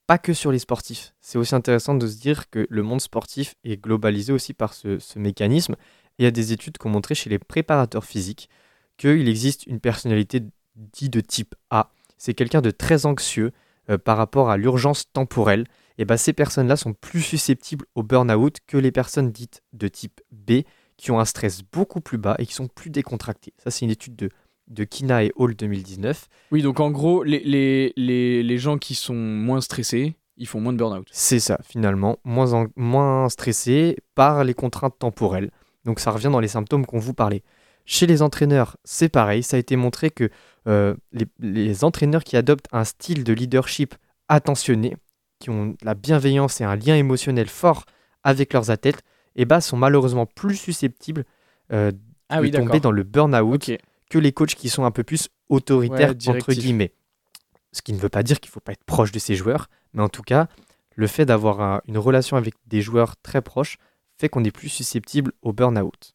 Pas 0.07 0.19
que 0.19 0.33
sur 0.33 0.53
les 0.53 0.61
sportifs. 0.61 1.15
C'est 1.21 1.37
aussi 1.37 1.55
intéressant 1.55 1.97
de 1.97 2.07
se 2.07 2.19
dire 2.19 2.49
que 2.49 2.67
le 2.71 2.83
monde 2.83 3.01
sportif 3.01 3.57
est 3.65 3.77
globalisé 3.77 4.33
aussi 4.33 4.55
par 4.55 4.73
ce, 4.73 4.99
mécanisme. 5.19 5.75
il 6.19 6.25
y 6.25 6.27
a 6.27 6.31
des 6.31 6.53
études 6.53 6.79
qui 6.79 6.87
ont 6.87 6.91
montré 6.91 7.17
chez 7.17 7.29
les 7.29 7.41
préparateurs 7.41 8.05
physiques 8.05 8.49
qu'il 8.97 9.29
existe 9.29 9.67
une 9.67 9.81
personnalité 9.81 10.43
dite 10.77 11.13
de 11.13 11.21
type 11.21 11.55
A. 11.71 11.91
C'est 12.17 12.35
quelqu'un 12.35 12.61
de 12.61 12.71
très 12.71 13.07
anxieux 13.07 13.53
euh, 13.91 13.99
par 13.99 14.17
rapport 14.17 14.51
à 14.51 14.57
l'urgence 14.57 15.11
temporelle. 15.13 15.67
Et 15.99 16.05
ben, 16.05 16.17
ces 16.17 16.33
personnes-là 16.33 16.77
sont 16.77 16.93
plus 16.93 17.23
susceptibles 17.23 17.87
au 17.95 18.03
burn-out 18.03 18.59
que 18.67 18.77
les 18.77 18.93
personnes 18.93 19.33
dites 19.33 19.63
de 19.73 19.89
type 19.89 20.21
B 20.31 20.63
qui 20.97 21.11
ont 21.11 21.21
un 21.21 21.25
stress 21.25 21.63
beaucoup 21.63 22.01
plus 22.01 22.19
bas 22.19 22.37
et 22.39 22.47
qui 22.47 22.55
sont 22.55 22.69
plus 22.69 22.91
décontractées. 22.91 23.53
Ça, 23.59 23.71
c'est 23.71 23.85
une 23.85 23.91
étude 23.91 24.17
de 24.17 24.31
de 24.69 24.85
Kina 24.85 25.25
et 25.25 25.33
Hall 25.37 25.55
2019. 25.55 26.29
Oui, 26.51 26.63
donc 26.63 26.81
en 26.81 26.91
gros, 26.91 27.23
les, 27.23 27.41
les, 27.41 27.93
les, 27.97 28.43
les 28.43 28.59
gens 28.59 28.79
qui 28.79 28.95
sont 28.95 29.15
moins 29.15 29.61
stressés, 29.61 30.17
ils 30.37 30.47
font 30.47 30.61
moins 30.61 30.73
de 30.73 30.79
burn-out. 30.79 31.09
C'est 31.13 31.39
ça, 31.39 31.59
finalement, 31.63 32.19
moins, 32.25 32.69
moins 32.77 33.29
stressés 33.29 33.97
par 34.15 34.45
les 34.45 34.55
contraintes 34.55 34.99
temporelles. 34.99 35.51
Donc 35.85 36.01
ça 36.01 36.11
revient 36.11 36.31
dans 36.31 36.41
les 36.41 36.49
symptômes 36.49 36.85
qu'on 36.85 36.99
vous 36.99 37.15
parlait. 37.15 37.43
Chez 37.87 38.07
les 38.07 38.21
entraîneurs, 38.21 38.77
c'est 38.85 39.09
pareil, 39.09 39.43
ça 39.43 39.57
a 39.57 39.61
été 39.61 39.77
montré 39.77 40.11
que 40.11 40.29
euh, 40.67 40.95
les, 41.13 41.27
les, 41.39 41.85
entraîneurs 41.85 42.25
qui 42.25 42.37
adoptent 42.37 42.67
un 42.73 42.85
style 42.85 43.23
de 43.23 43.33
leadership 43.33 43.95
attentionné, 44.29 44.97
qui 45.39 45.51
ont 45.51 45.77
la 45.83 45.95
bienveillance 45.95 46.61
et 46.61 46.65
un 46.65 46.75
lien 46.75 46.97
émotionnel 46.97 47.49
fort 47.49 47.85
avec 48.25 48.53
leurs 48.53 48.71
athlètes, 48.71 49.03
eh 49.37 49.45
ben, 49.45 49.61
sont 49.61 49.77
malheureusement 49.77 50.27
plus 50.27 50.57
susceptibles 50.57 51.25
euh, 51.73 51.93
ah 52.29 52.43
de 52.43 52.49
tomber 52.49 52.81
dans 52.81 52.91
le 52.91 53.05
burn-out 53.05 53.71
que 54.11 54.19
les 54.19 54.33
coachs 54.33 54.55
qui 54.55 54.69
sont 54.69 54.85
un 54.85 54.91
peu 54.91 55.05
plus 55.05 55.29
autoritaires, 55.49 56.15
entre 56.27 56.53
guillemets. 56.53 56.93
Ce 57.73 57.83
qui 57.83 57.93
ne 57.93 57.99
veut 57.99 58.09
pas 58.09 58.23
dire 58.23 58.41
qu'il 58.41 58.49
ne 58.49 58.53
faut 58.53 58.61
pas 58.61 58.73
être 58.73 58.85
proche 58.85 59.13
de 59.13 59.19
ces 59.19 59.37
joueurs, 59.37 59.69
mais 59.93 60.03
en 60.03 60.09
tout 60.09 60.23
cas, 60.23 60.49
le 60.97 61.07
fait 61.07 61.27
d'avoir 61.27 61.83
une 61.87 61.99
relation 61.99 62.37
avec 62.37 62.55
des 62.67 62.81
joueurs 62.83 63.17
très 63.19 63.43
proches 63.43 63.79
fait 64.19 64.29
qu'on 64.29 64.45
est 64.45 64.51
plus 64.51 64.71
susceptible 64.71 65.33
au 65.43 65.53
burn-out. 65.53 66.15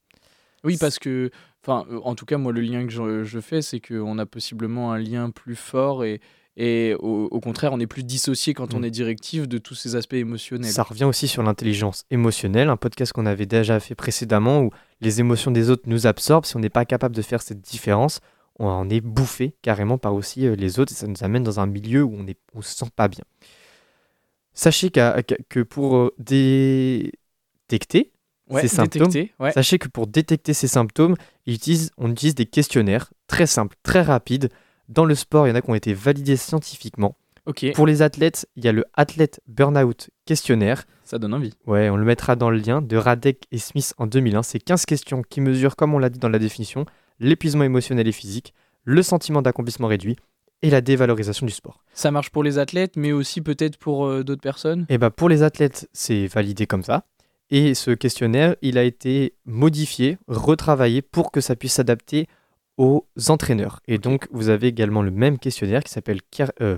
Oui, 0.64 0.78
parce 0.78 1.00
que, 1.00 1.32
enfin, 1.64 1.86
euh, 1.92 2.00
en 2.04 2.16
tout 2.16 2.26
cas, 2.26 2.38
moi, 2.38 2.52
le 2.52 2.62
lien 2.62 2.86
que 2.86 2.92
je, 2.92 3.24
je 3.24 3.40
fais, 3.40 3.62
c'est 3.62 3.80
qu'on 3.80 4.18
a 4.18 4.26
possiblement 4.26 4.92
un 4.92 5.00
lien 5.00 5.30
plus 5.30 5.56
fort 5.56 6.04
et, 6.04 6.22
et 6.58 6.96
au, 7.00 7.40
contraire, 7.40 7.72
on 7.72 7.80
est 7.80 7.88
plus 7.88 8.04
dissocié 8.04 8.54
quand 8.54 8.74
on 8.74 8.80
mm. 8.82 8.86
est 8.86 8.92
directif 8.92 9.48
de 9.48 9.58
tous 9.58 9.76
ces 9.76 9.96
aspects 9.96 10.14
émotionnels. 10.16 10.72
Ça 10.72 10.84
revient 10.84 11.06
aussi 11.06 11.28
sur 11.28 11.44
l'intelligence 11.44 12.04
émotionnelle, 12.12 12.70
un 12.70 12.78
podcast 12.78 13.14
qu'on 13.14 13.26
avait 13.26 13.46
déjà 13.46 13.80
fait 13.80 13.96
précédemment 13.96 14.62
où 14.62 14.72
les 15.00 15.22
émotions 15.22 15.52
des 15.52 15.70
autres 15.70 15.84
nous 15.86 16.08
absorbent. 16.08 16.46
Si 16.46 16.58
on 16.58 16.60
n'est 16.60 16.70
pas 16.70 16.84
capable 16.86 17.16
de 17.16 17.22
faire 17.22 17.42
cette 17.42 17.62
différence, 17.62 18.20
on 18.60 18.68
en 18.68 18.90
est 18.90 19.00
bouffé 19.00 19.56
carrément 19.62 19.98
par 19.98 20.14
aussi 20.14 20.46
euh, 20.46 20.56
les 20.56 20.80
autres 20.80 20.92
et 20.92 20.96
ça 20.96 21.08
nous 21.08 21.24
amène 21.24 21.44
dans 21.44 21.62
un 21.62 21.68
milieu 21.68 22.04
où 22.04 22.14
on 22.14 22.24
ne 22.24 22.34
on 22.54 22.62
se 22.62 22.76
sent 22.76 22.92
pas 22.96 23.08
bien. 23.08 23.24
Sachez 24.54 24.92
que 24.92 25.62
pour 25.62 25.96
euh, 25.96 26.14
détecter 26.20 28.12
Ouais, 28.52 28.62
ces 28.62 28.68
symptômes, 28.68 29.08
détecter, 29.08 29.34
ouais. 29.40 29.52
sachez 29.52 29.78
que 29.80 29.88
pour 29.88 30.08
détecter 30.08 30.54
ces 30.54 30.68
symptômes, 30.68 31.16
ils 31.46 31.56
utilisent- 31.56 31.92
on 31.98 32.12
utilise 32.12 32.36
des 32.36 32.46
questionnaires 32.46 33.12
très 33.28 33.48
simples, 33.48 33.76
très 33.84 34.02
rapides. 34.02 34.50
Dans 34.90 35.06
le 35.06 35.16
sport, 35.16 35.48
il 35.48 35.52
y 35.52 35.54
en 35.54 35.56
a 35.56 35.62
qui 35.62 35.70
ont 35.70 35.76
été 35.76 35.94
validés 35.94 36.36
scientifiquement. 36.38 37.16
Ok, 37.48 37.66
Pour 37.74 37.88
les 37.88 38.02
athlètes, 38.04 38.48
il 38.56 38.64
y 38.66 38.68
a 38.68 38.72
le 38.72 38.86
Athlète 38.94 39.42
Burnout 39.48 40.10
Questionnaire. 40.26 40.84
ça 41.04 41.18
donne 41.18 41.34
envie. 41.34 41.54
Ouais, 41.66 41.90
on 41.90 41.96
le 41.98 42.06
mettra 42.06 42.36
dans 42.36 42.50
le 42.52 42.58
lien 42.58 42.82
de 42.84 42.96
Radek 42.98 43.46
et 43.52 43.58
Smith 43.58 43.94
en 43.98 44.06
2001. 44.06 44.44
C'est 44.44 44.60
15 44.60 44.86
questions 44.86 45.24
qui 45.28 45.42
mesurent, 45.42 45.76
comme 45.76 45.94
on 45.96 46.00
l'a 46.00 46.10
dit 46.10 46.20
dans 46.20 46.30
la 46.30 46.38
définition, 46.40 46.86
l'épuisement 47.20 47.64
émotionnel 47.64 48.08
et 48.08 48.12
physique, 48.12 48.54
le 48.84 49.02
sentiment 49.02 49.42
d'accomplissement 49.42 49.88
réduit 49.88 50.18
et 50.62 50.70
la 50.70 50.82
dévalorisation 50.82 51.48
du 51.48 51.52
sport. 51.52 51.82
Ça 51.94 52.12
marche 52.12 52.30
pour 52.30 52.44
les 52.44 52.60
athlètes, 52.60 52.96
mais 52.96 53.12
aussi 53.12 53.42
peut-être 53.42 53.78
pour 53.78 54.06
euh, 54.06 54.24
d'autres 54.24 54.42
personnes? 54.44 54.86
Et 54.90 55.00
bah 55.00 55.10
pour 55.10 55.28
les 55.28 55.42
athlètes, 55.42 55.90
c'est 55.94 56.28
validé 56.28 56.68
comme 56.68 56.84
ça. 56.84 57.06
Et 57.52 57.74
ce 57.76 57.92
questionnaire, 57.92 58.56
il 58.62 58.78
a 58.78 58.84
été 58.84 59.36
modifié, 59.46 60.18
retravaillé 60.28 61.02
pour 61.02 61.32
que 61.32 61.42
ça 61.42 61.58
puisse 61.58 61.74
s'adapter 61.74 62.28
aux 62.78 63.06
entraîneurs. 63.28 63.82
Et 63.88 63.98
donc, 63.98 64.28
vous 64.32 64.48
avez 64.48 64.68
également 64.68 65.02
le 65.02 65.12
même 65.12 65.38
questionnaire 65.38 65.84
qui 65.84 65.92
s'appelle 65.92 66.22
euh, 66.62 66.78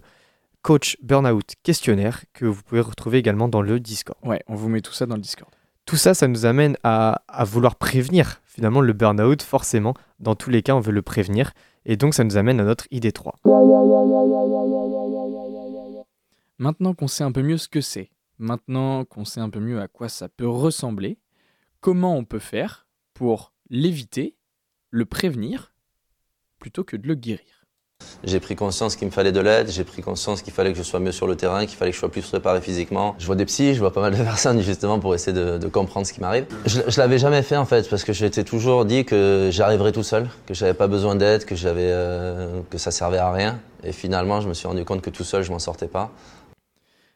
Coach 0.64 0.98
Burnout 1.04 1.54
Questionnaire 1.62 2.24
que 2.34 2.46
vous 2.46 2.64
pouvez 2.64 2.82
retrouver 2.82 3.20
également 3.20 3.48
dans 3.48 3.62
le 3.62 3.80
Discord. 3.80 4.18
Ouais, 4.24 4.42
on 4.48 4.56
vous 4.56 4.68
met 4.68 4.82
tout 4.82 4.94
ça 4.94 5.06
dans 5.06 5.16
le 5.16 5.22
Discord. 5.22 5.52
Tout 5.86 5.96
ça, 5.96 6.16
ça 6.16 6.28
nous 6.28 6.46
amène 6.48 6.76
à, 6.84 7.22
à 7.28 7.44
vouloir 7.44 7.76
prévenir 7.76 8.42
finalement 8.46 8.82
le 8.82 8.94
burn-out, 8.94 9.44
forcément. 9.44 9.94
Dans 10.20 10.34
tous 10.34 10.50
les 10.50 10.64
cas, 10.64 10.74
on 10.74 10.80
veut 10.80 10.92
le 10.92 11.02
prévenir. 11.04 11.54
Et 11.86 11.98
donc, 11.98 12.16
ça 12.16 12.24
nous 12.24 12.38
amène 12.38 12.60
à 12.60 12.64
notre 12.64 12.88
idée 12.90 13.12
3. 13.12 13.40
Maintenant 16.58 16.94
qu'on 16.94 17.08
sait 17.08 17.24
un 17.24 17.32
peu 17.32 17.42
mieux 17.44 17.58
ce 17.58 17.68
que 17.68 17.82
c'est, 17.82 18.10
maintenant 18.44 19.06
qu'on 19.06 19.26
sait 19.26 19.40
un 19.40 19.50
peu 19.50 19.60
mieux 19.60 19.82
à 19.82 19.88
quoi 19.88 20.10
ça 20.10 20.30
peut 20.30 20.48
ressembler, 20.48 21.18
comment 21.80 22.16
on 22.16 22.26
peut 22.26 22.40
faire 22.40 22.86
pour 23.14 23.54
l'éviter, 23.70 24.36
le 24.90 25.06
prévenir, 25.06 25.74
plutôt 26.60 26.84
que 26.84 26.98
de 26.98 27.08
le 27.08 27.16
guérir? 27.16 27.66
J'ai 28.26 28.40
pris 28.40 28.56
conscience 28.56 28.96
qu'il 28.96 29.08
me 29.08 29.12
fallait 29.12 29.32
de 29.32 29.40
l'aide, 29.40 29.70
j'ai 29.70 29.84
pris 29.86 30.02
conscience 30.02 30.42
qu'il 30.42 30.52
fallait 30.54 30.72
que 30.72 30.78
je 30.78 30.84
sois 30.84 31.00
mieux 31.00 31.12
sur 31.12 31.26
le 31.26 31.36
terrain, 31.36 31.66
qu'il 31.66 31.78
fallait 31.78 31.92
que 31.92 31.96
je 31.96 32.00
sois 32.00 32.12
plus 32.12 32.26
préparé 32.26 32.60
physiquement. 32.60 33.16
Je 33.18 33.26
vois 33.26 33.36
des 33.36 33.46
psys, 33.46 33.74
je 33.76 33.80
vois 33.80 33.94
pas 33.94 34.02
mal 34.02 34.16
de 34.16 34.24
personnes 34.24 34.62
justement 34.62 35.00
pour 35.00 35.16
essayer 35.16 35.34
de, 35.34 35.68
comprendre 35.68 36.06
ce 36.06 36.14
qui 36.14 36.20
m'arrive. 36.20 36.46
Je, 36.66 36.82
l'avais 36.98 37.18
jamais 37.18 37.42
fait 37.44 37.58
en 37.58 37.66
fait 37.66 37.90
parce 37.90 38.04
que 38.04 38.14
je 38.14 38.26
m'étais 38.26 38.44
toujours 38.44 38.86
dit 38.86 39.06
que 39.06 39.50
j'arriverais 39.52 39.94
tout 39.94 40.04
seul, 40.04 40.30
que 40.46 40.54
j'avais 40.54 40.74
pas 40.74 40.88
besoin 40.88 41.16
d'aide, 41.16 41.46
que 41.46 41.56
euh, 41.66 42.62
ça 42.76 42.92
servait 42.92 43.18
à 43.18 43.32
rien. 43.32 43.60
Et 43.84 43.92
finalement, 43.92 44.40
je 44.42 44.48
me 44.48 44.54
suis 44.54 44.68
rendu 44.68 44.86
compte 44.86 45.02
que 45.02 45.10
tout 45.10 45.24
seul, 45.24 45.44
je 45.44 45.52
m'en 45.52 45.60
sortais 45.60 45.88
pas. 45.88 46.12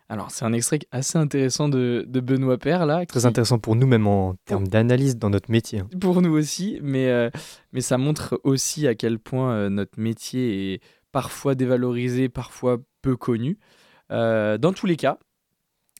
Alors, 0.10 0.32
c'est 0.32 0.46
un 0.46 0.54
extrait 0.54 0.80
assez 0.92 1.18
intéressant 1.18 1.68
de, 1.68 2.06
de 2.08 2.20
Benoît 2.22 2.58
Père, 2.58 2.86
là. 2.86 3.06
Très 3.06 3.20
qui- 3.22 3.28
intéressant 3.28 3.60
pour 3.60 3.76
nous, 3.76 3.88
même 3.88 4.08
en 4.08 4.36
termes 4.46 4.68
d'analyse 4.68 5.18
dans 5.18 5.30
notre 5.30 5.52
métier. 5.52 5.80
hein. 5.80 5.90
pour 6.00 6.22
nous 6.22 6.32
aussi, 6.32 6.80
mais, 6.82 7.10
euh, 7.10 7.30
mais 7.74 7.82
ça 7.82 7.98
montre 7.98 8.40
aussi 8.44 8.88
à 8.88 8.96
quel 8.96 9.20
point 9.20 9.52
euh, 9.54 9.70
notre 9.70 10.00
métier 10.00 10.74
est 10.74 10.82
parfois 11.12 11.56
dévalorisé, 11.56 12.30
parfois 12.30 12.78
peu 13.02 13.18
connu. 13.18 13.58
Euh, 14.12 14.58
dans 14.58 14.72
tous 14.72 14.86
les 14.86 14.96
cas, 14.96 15.18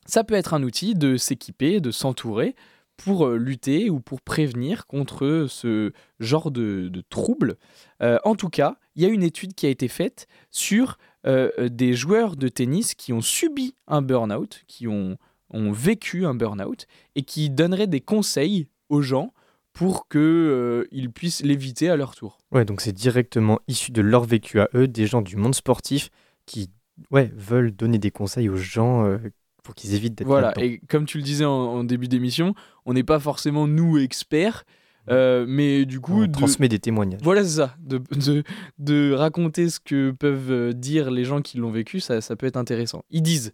ça 0.06 0.24
peut 0.24 0.36
être 0.36 0.54
un 0.54 0.64
outil 0.64 0.96
de 0.96 1.18
s'équiper, 1.18 1.82
de 1.82 1.92
s'entourer 1.92 2.56
pour 2.96 3.28
lutter 3.30 3.90
ou 3.90 4.00
pour 4.00 4.22
prévenir 4.22 4.86
contre 4.88 5.46
ce 5.50 5.92
genre 6.20 6.50
de, 6.50 6.88
de 6.88 7.04
troubles. 7.10 7.58
En 8.02 8.34
tout 8.36 8.50
cas, 8.50 8.78
il 8.96 9.04
y 9.04 9.06
a 9.06 9.10
une 9.10 9.22
étude 9.22 9.54
qui 9.54 9.68
a 9.68 9.70
été 9.70 9.88
faite 9.88 10.28
sur 10.50 10.98
euh, 11.28 11.52
euh, 11.60 11.70
des 11.70 11.94
joueurs 11.94 12.36
de 12.36 12.48
tennis 12.48 12.96
qui 12.96 13.12
ont 13.12 13.22
subi 13.22 13.76
un 13.88 14.02
burn-out, 14.02 14.64
qui 14.68 14.88
ont, 14.88 15.18
ont 15.50 15.72
vécu 15.72 16.26
un 16.26 16.34
burn-out 16.34 16.88
et 17.16 17.24
qui 17.24 17.50
donneraient 17.50 17.88
des 17.88 18.02
conseils 18.02 18.68
aux 18.90 19.02
gens 19.02 19.34
pour 19.74 20.08
qu'ils 20.08 21.12
puissent 21.14 21.44
l'éviter 21.44 21.90
à 21.90 21.98
leur 21.98 22.16
tour. 22.16 22.40
Ouais, 22.52 22.66
donc 22.66 22.82
c'est 22.82 22.94
directement 22.94 23.60
issu 23.68 23.92
de 23.92 24.02
leur 24.02 24.24
vécu 24.24 24.60
à 24.60 24.70
eux, 24.74 24.88
des 24.88 25.06
gens 25.06 25.22
du 25.22 25.36
monde 25.36 25.54
sportif 25.54 26.10
qui 26.46 26.72
ouais, 27.12 27.32
veulent 27.36 27.72
donner 27.72 28.00
des 28.00 28.10
conseils 28.10 28.50
aux 28.50 28.56
gens 28.56 29.06
euh, 29.06 29.18
pour 29.64 29.76
qu'ils 29.76 29.94
évitent 29.94 30.16
d'être 30.16 30.28
Voilà, 30.28 30.54
et 30.58 30.80
comme 30.88 31.06
tu 31.06 31.18
le 31.18 31.24
disais 31.24 31.46
en, 31.46 31.52
en 31.52 31.84
début 31.84 32.08
d'émission, 32.08 32.56
on 32.86 32.94
n'est 32.94 33.04
pas 33.04 33.20
forcément 33.20 33.68
nous 33.68 33.98
experts, 33.98 34.66
euh, 35.10 35.46
mais 35.48 35.86
du 35.86 36.00
coup, 36.00 36.24
On 36.24 36.28
de- 36.28 36.32
transmet 36.32 36.68
des 36.70 36.80
témoignages. 36.80 37.22
voilà 37.24 37.44
c'est 37.44 37.58
ça, 37.58 37.76
de, 37.80 37.98
de, 38.26 38.44
de 38.80 39.14
raconter 39.14 39.70
ce 39.70 39.80
que 39.80 40.12
peuvent 40.12 40.52
euh, 40.52 40.74
dire 40.74 41.12
les 41.12 41.24
gens 41.26 41.42
qui 41.42 41.58
l'ont 41.58 41.72
vécu, 41.72 42.00
ça, 42.00 42.22
ça 42.22 42.36
peut 42.36 42.46
être 42.46 42.58
intéressant. 42.58 43.04
Ils 43.10 43.22
disent 43.24 43.52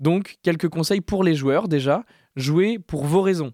donc 0.00 0.36
quelques 0.42 0.68
conseils 0.68 1.00
pour 1.00 1.24
les 1.24 1.34
joueurs 1.34 1.68
déjà, 1.68 2.04
jouez 2.36 2.78
pour 2.78 3.04
vos 3.04 3.22
raisons. 3.22 3.52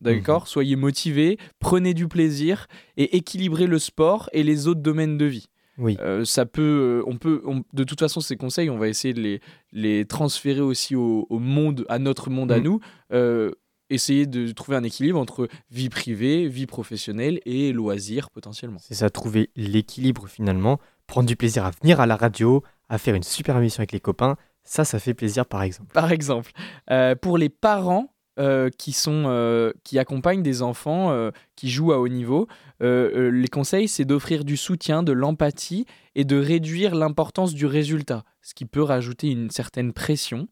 D'accord 0.00 0.48
Soyez 0.48 0.74
motivés, 0.76 1.38
prenez 1.60 1.94
du 1.94 2.08
plaisir 2.08 2.66
et 2.96 3.16
équilibrez 3.16 3.66
le 3.66 3.78
sport 3.78 4.28
et 4.32 4.42
les 4.42 4.66
autres 4.66 4.80
domaines 4.82 5.16
de 5.16 5.24
vie. 5.24 5.46
Oui. 5.78 5.96
Euh, 6.00 6.24
ça 6.24 6.46
peut, 6.46 7.02
on 7.06 7.16
peut, 7.16 7.42
on- 7.44 7.62
de 7.72 7.84
toute 7.84 7.98
façon, 8.00 8.20
ces 8.20 8.36
conseils, 8.36 8.70
on 8.70 8.76
va 8.78 8.88
essayer 8.88 9.14
de 9.14 9.20
les, 9.20 9.40
les 9.72 10.04
transférer 10.04 10.60
aussi 10.60 10.94
au, 10.96 11.26
au 11.30 11.38
monde, 11.38 11.84
à 11.88 11.98
notre 11.98 12.28
monde 12.30 12.52
à 12.52 12.58
Mm. 12.58 12.62
nous. 12.62 12.80
Euh, 13.12 13.50
essayer 13.90 14.26
de 14.26 14.50
trouver 14.52 14.76
un 14.76 14.82
équilibre 14.82 15.18
entre 15.18 15.48
vie 15.70 15.88
privée, 15.88 16.48
vie 16.48 16.66
professionnelle 16.66 17.40
et 17.44 17.72
loisirs 17.72 18.30
potentiellement. 18.30 18.78
C'est 18.80 18.94
ça, 18.94 19.10
trouver 19.10 19.50
l'équilibre 19.56 20.26
finalement, 20.28 20.80
prendre 21.06 21.28
du 21.28 21.36
plaisir 21.36 21.64
à 21.64 21.70
venir 21.70 22.00
à 22.00 22.06
la 22.06 22.16
radio, 22.16 22.62
à 22.88 22.98
faire 22.98 23.14
une 23.14 23.22
super 23.22 23.56
émission 23.56 23.80
avec 23.80 23.92
les 23.92 24.00
copains, 24.00 24.36
ça, 24.64 24.84
ça 24.84 24.98
fait 24.98 25.14
plaisir 25.14 25.46
par 25.46 25.62
exemple. 25.62 25.92
Par 25.92 26.10
exemple, 26.10 26.50
euh, 26.90 27.14
pour 27.14 27.38
les 27.38 27.50
parents 27.50 28.14
euh, 28.38 28.70
qui, 28.78 28.92
sont, 28.92 29.24
euh, 29.26 29.72
qui 29.84 29.98
accompagnent 29.98 30.42
des 30.42 30.62
enfants 30.62 31.30
qui 31.54 31.70
jouent 31.70 31.92
à 31.92 31.98
haut 31.98 32.08
niveau, 32.08 32.48
les 32.80 33.48
conseils, 33.50 33.88
c'est 33.88 34.04
d'offrir 34.04 34.44
du 34.44 34.56
soutien, 34.56 35.02
de 35.02 35.12
l'empathie 35.12 35.86
et 36.14 36.24
de 36.24 36.36
réduire 36.36 36.94
l'importance 36.94 37.54
du 37.54 37.66
résultat, 37.66 38.24
ce 38.42 38.54
qui 38.54 38.64
peut 38.64 38.82
rajouter 38.82 39.30
une 39.30 39.50
certaine 39.50 39.92
pression. 39.92 40.48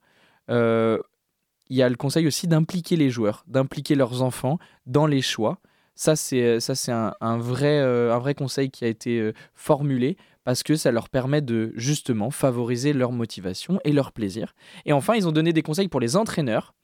Euh, 0.50 0.98
il 1.72 1.76
y 1.76 1.82
a 1.82 1.88
le 1.88 1.96
conseil 1.96 2.26
aussi 2.26 2.46
d'impliquer 2.48 2.96
les 2.96 3.08
joueurs, 3.08 3.44
d'impliquer 3.48 3.94
leurs 3.94 4.20
enfants 4.20 4.58
dans 4.84 5.06
les 5.06 5.22
choix. 5.22 5.58
Ça, 5.94 6.16
c'est 6.16 6.58
vrai, 6.58 7.78
euh, 7.78 8.14
un 8.14 8.18
vrai 8.18 8.34
conseil 8.34 8.70
qui 8.70 8.84
a 8.84 8.88
été 8.88 9.18
euh, 9.18 9.32
formulé 9.54 10.18
parce 10.44 10.62
que 10.62 10.76
ça 10.76 10.92
leur 10.92 11.08
permet 11.08 11.40
de 11.40 11.72
justement 11.74 12.30
favoriser 12.30 12.92
leur 12.92 13.10
motivation 13.10 13.80
et 13.84 13.92
leur 13.92 14.12
plaisir. 14.12 14.54
Et 14.84 14.92
enfin, 14.92 15.14
ils 15.14 15.26
ont 15.26 15.32
donné 15.32 15.54
des 15.54 15.62
conseils 15.62 15.88
pour 15.88 16.00
les 16.00 16.14
entraîneurs. 16.14 16.74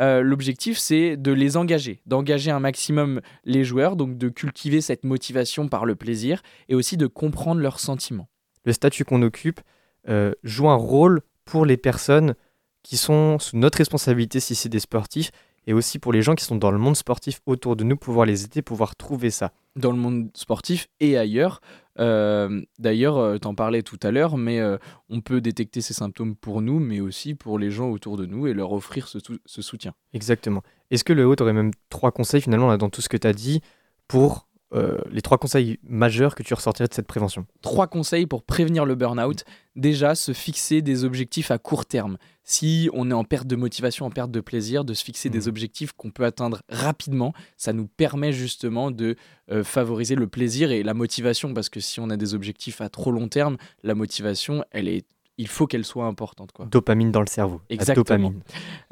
Euh, 0.00 0.22
L'objectif, 0.22 0.76
c'est 0.76 1.16
de 1.16 1.30
les 1.30 1.56
engager, 1.56 2.02
d'engager 2.06 2.50
un 2.50 2.58
maximum 2.58 3.20
les 3.44 3.62
joueurs, 3.62 3.94
donc 3.94 4.18
de 4.18 4.28
cultiver 4.28 4.80
cette 4.80 5.04
motivation 5.04 5.68
par 5.68 5.84
le 5.84 5.94
plaisir 5.94 6.42
et 6.68 6.74
aussi 6.74 6.96
de 6.96 7.06
comprendre 7.06 7.60
leurs 7.60 7.78
sentiments. 7.78 8.28
Le 8.64 8.72
statut 8.72 9.04
qu'on 9.04 9.22
occupe 9.22 9.60
euh, 10.08 10.32
joue 10.42 10.68
un 10.68 10.74
rôle 10.74 11.20
pour 11.44 11.64
les 11.64 11.76
personnes 11.76 12.34
qui 12.82 12.96
sont 12.96 13.38
sous 13.38 13.56
notre 13.56 13.78
responsabilité 13.78 14.40
si 14.40 14.54
c'est 14.54 14.68
des 14.68 14.80
sportifs 14.80 15.30
et 15.66 15.72
aussi 15.72 15.98
pour 16.00 16.12
les 16.12 16.22
gens 16.22 16.34
qui 16.34 16.44
sont 16.44 16.56
dans 16.56 16.72
le 16.72 16.78
monde 16.78 16.96
sportif 16.96 17.40
autour 17.46 17.76
de 17.76 17.84
nous, 17.84 17.96
pouvoir 17.96 18.26
les 18.26 18.44
aider, 18.44 18.62
pouvoir 18.62 18.96
trouver 18.96 19.30
ça. 19.30 19.52
dans 19.76 19.92
le 19.92 19.98
monde 19.98 20.28
sportif 20.34 20.88
et 21.00 21.16
ailleurs. 21.16 21.60
Euh, 22.00 22.62
D'ailleurs, 22.78 23.16
euh, 23.18 23.38
t'en 23.38 23.54
parlais 23.54 23.82
tout 23.82 23.98
à 24.02 24.10
l'heure, 24.10 24.36
mais 24.36 24.58
euh, 24.58 24.76
on 25.08 25.20
peut 25.20 25.40
détecter 25.40 25.80
ces 25.80 25.94
symptômes 25.94 26.34
pour 26.34 26.62
nous, 26.62 26.80
mais 26.80 27.00
aussi 27.00 27.34
pour 27.34 27.58
les 27.58 27.70
gens 27.70 27.90
autour 27.90 28.16
de 28.16 28.26
nous 28.26 28.46
et 28.48 28.54
leur 28.54 28.72
offrir 28.72 29.06
ce, 29.06 29.18
sou- 29.20 29.38
ce 29.46 29.62
soutien. 29.62 29.92
Exactement. 30.14 30.62
Est-ce 30.90 31.04
que 31.04 31.12
le 31.12 31.26
haut 31.26 31.36
aurait 31.40 31.52
même 31.52 31.70
trois 31.90 32.10
conseils 32.10 32.40
finalement 32.40 32.68
là, 32.68 32.76
dans 32.76 32.90
tout 32.90 33.00
ce 33.02 33.08
que 33.08 33.16
tu 33.16 33.26
as 33.28 33.32
dit 33.32 33.60
pour 34.08 34.48
euh, 34.74 34.98
les 35.10 35.20
trois 35.22 35.38
conseils 35.38 35.78
majeurs 35.82 36.34
que 36.34 36.42
tu 36.42 36.54
ressortirais 36.54 36.88
de 36.88 36.94
cette 36.94 37.06
prévention 37.06 37.46
Trois 37.60 37.86
conseils 37.86 38.26
pour 38.26 38.42
prévenir 38.42 38.84
le 38.86 38.94
burn-out. 38.94 39.44
Déjà, 39.76 40.14
se 40.14 40.32
fixer 40.32 40.80
des 40.82 41.04
objectifs 41.04 41.50
à 41.50 41.58
court 41.58 41.84
terme. 41.86 42.16
Si 42.42 42.88
on 42.92 43.10
est 43.10 43.14
en 43.14 43.24
perte 43.24 43.46
de 43.46 43.54
motivation, 43.56 44.06
en 44.06 44.10
perte 44.10 44.30
de 44.30 44.40
plaisir, 44.40 44.84
de 44.84 44.94
se 44.94 45.04
fixer 45.04 45.30
des 45.30 45.40
Mhm. 45.42 45.48
objectifs 45.48 45.92
qu'on 45.92 46.10
peut 46.10 46.24
atteindre 46.24 46.60
rapidement, 46.68 47.32
ça 47.56 47.72
nous 47.72 47.86
permet 47.86 48.32
justement 48.32 48.90
de 48.90 49.16
euh, 49.50 49.62
favoriser 49.64 50.14
le 50.14 50.26
plaisir 50.26 50.70
et 50.70 50.82
la 50.82 50.94
motivation, 50.94 51.52
parce 51.52 51.68
que 51.68 51.80
si 51.80 52.00
on 52.00 52.08
a 52.10 52.16
des 52.16 52.34
objectifs 52.34 52.80
à 52.80 52.88
trop 52.88 53.12
long 53.12 53.28
terme, 53.28 53.56
la 53.82 53.94
motivation, 53.94 54.64
elle 54.70 54.88
est, 54.88 55.04
il 55.38 55.48
faut 55.48 55.66
qu'elle 55.66 55.84
soit 55.84 56.06
importante. 56.06 56.52
Quoi. 56.52 56.66
Dopamine 56.66 57.12
dans 57.12 57.20
le 57.20 57.26
cerveau. 57.26 57.60
La 57.68 57.74
Exactement. 57.74 58.30
dopamine. 58.30 58.42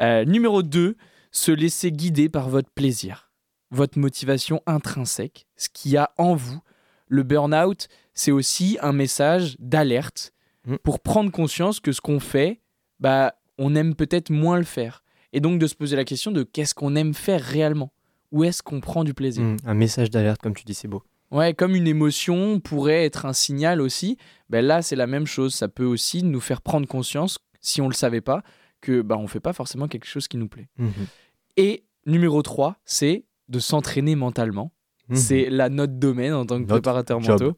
Euh, 0.00 0.24
numéro 0.26 0.62
2, 0.62 0.96
se 1.32 1.52
laisser 1.52 1.90
guider 1.92 2.28
par 2.28 2.48
votre 2.48 2.68
plaisir, 2.70 3.29
votre 3.70 3.98
motivation 3.98 4.62
intrinsèque, 4.66 5.46
ce 5.56 5.68
qu'il 5.68 5.92
y 5.92 5.96
a 5.96 6.10
en 6.18 6.34
vous. 6.34 6.60
Le 7.08 7.22
burn-out, 7.22 7.88
c'est 8.14 8.32
aussi 8.32 8.78
un 8.82 8.92
message 8.92 9.56
d'alerte 9.58 10.32
Mm. 10.66 10.76
pour 10.82 11.00
prendre 11.00 11.30
conscience 11.30 11.80
que 11.80 11.92
ce 11.92 12.00
qu'on 12.00 12.20
fait, 12.20 12.60
bah, 12.98 13.34
on 13.58 13.74
aime 13.74 13.94
peut-être 13.94 14.30
moins 14.30 14.58
le 14.58 14.64
faire. 14.64 15.02
Et 15.32 15.40
donc 15.40 15.58
de 15.58 15.66
se 15.66 15.74
poser 15.74 15.96
la 15.96 16.04
question 16.04 16.32
de 16.32 16.42
qu'est-ce 16.42 16.74
qu'on 16.74 16.96
aime 16.96 17.14
faire 17.14 17.40
réellement? 17.42 17.92
Où 18.32 18.44
est-ce 18.44 18.62
qu'on 18.62 18.80
prend 18.80 19.04
du 19.04 19.14
plaisir? 19.14 19.42
Mm, 19.42 19.56
un 19.64 19.74
message 19.74 20.10
d'alerte, 20.10 20.40
comme 20.42 20.54
tu 20.54 20.64
dis, 20.64 20.74
c'est 20.74 20.88
beau. 20.88 21.02
Ouais, 21.30 21.54
comme 21.54 21.76
une 21.76 21.86
émotion 21.86 22.58
pourrait 22.60 23.04
être 23.04 23.24
un 23.24 23.32
signal 23.32 23.80
aussi, 23.80 24.16
ben 24.48 24.64
là 24.64 24.82
c'est 24.82 24.96
la 24.96 25.06
même 25.06 25.26
chose. 25.26 25.54
Ça 25.54 25.68
peut 25.68 25.84
aussi 25.84 26.22
nous 26.24 26.40
faire 26.40 26.60
prendre 26.60 26.86
conscience, 26.88 27.38
si 27.60 27.80
on 27.80 27.84
ne 27.84 27.90
le 27.90 27.94
savait 27.94 28.20
pas, 28.20 28.42
que 28.80 29.00
bah, 29.02 29.16
on 29.16 29.28
fait 29.28 29.40
pas 29.40 29.52
forcément 29.52 29.86
quelque 29.86 30.06
chose 30.06 30.26
qui 30.26 30.36
nous 30.36 30.48
plaît. 30.48 30.68
Mhm. 30.78 30.92
Et 31.56 31.84
numéro 32.06 32.42
3, 32.42 32.76
c'est 32.84 33.24
de 33.50 33.58
s'entraîner 33.58 34.14
mentalement. 34.16 34.72
Mhm. 35.08 35.16
C'est 35.16 35.50
la 35.50 35.68
note 35.68 35.98
domaine 35.98 36.32
en 36.32 36.46
tant 36.46 36.54
que 36.56 36.60
Notre 36.60 36.74
préparateur 36.74 37.20
job. 37.20 37.40
mentaux. 37.42 37.56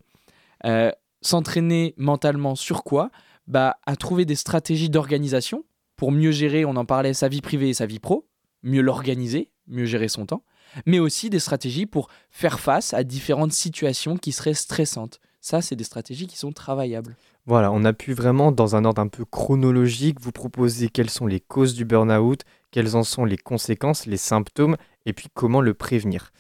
Euh, 0.64 0.90
s'entraîner 1.20 1.94
mentalement 1.96 2.54
sur 2.54 2.82
quoi? 2.84 3.10
Bah, 3.46 3.76
À 3.86 3.96
trouver 3.96 4.24
des 4.24 4.34
stratégies 4.36 4.90
d'organisation 4.90 5.64
pour 5.96 6.12
mieux 6.12 6.32
gérer, 6.32 6.64
on 6.64 6.76
en 6.76 6.84
parlait, 6.84 7.14
sa 7.14 7.28
vie 7.28 7.40
privée 7.40 7.68
et 7.68 7.74
sa 7.74 7.86
vie 7.86 7.98
pro, 8.00 8.26
mieux 8.62 8.80
l'organiser, 8.82 9.50
mieux 9.68 9.84
gérer 9.84 10.08
son 10.08 10.26
temps, 10.26 10.44
mais 10.86 10.98
aussi 10.98 11.30
des 11.30 11.38
stratégies 11.38 11.86
pour 11.86 12.08
faire 12.30 12.58
face 12.58 12.94
à 12.94 13.04
différentes 13.04 13.52
situations 13.52 14.16
qui 14.16 14.32
seraient 14.32 14.54
stressantes. 14.54 15.20
Ça, 15.40 15.60
c'est 15.60 15.76
des 15.76 15.84
stratégies 15.84 16.26
qui 16.28 16.38
sont 16.38 16.52
travaillables. 16.52 17.16
Voilà, 17.46 17.72
on 17.72 17.84
a 17.84 17.92
pu 17.92 18.12
vraiment, 18.14 18.52
dans 18.52 18.76
un 18.76 18.84
ordre 18.84 19.02
un 19.02 19.08
peu 19.08 19.24
chronologique, 19.24 20.20
vous 20.20 20.30
proposer 20.30 20.88
quelles 20.88 21.10
sont 21.10 21.26
les 21.26 21.40
causes 21.40 21.74
du 21.74 21.84
burn-out, 21.84 22.42
quelles 22.70 22.94
en 22.96 23.02
sont 23.02 23.24
les 23.24 23.36
conséquences, 23.36 24.06
les 24.06 24.16
symptômes, 24.16 24.76
et 25.06 25.12
puis 25.12 25.28
comment 25.32 25.60
le 25.60 25.74
prévenir. 25.74 26.30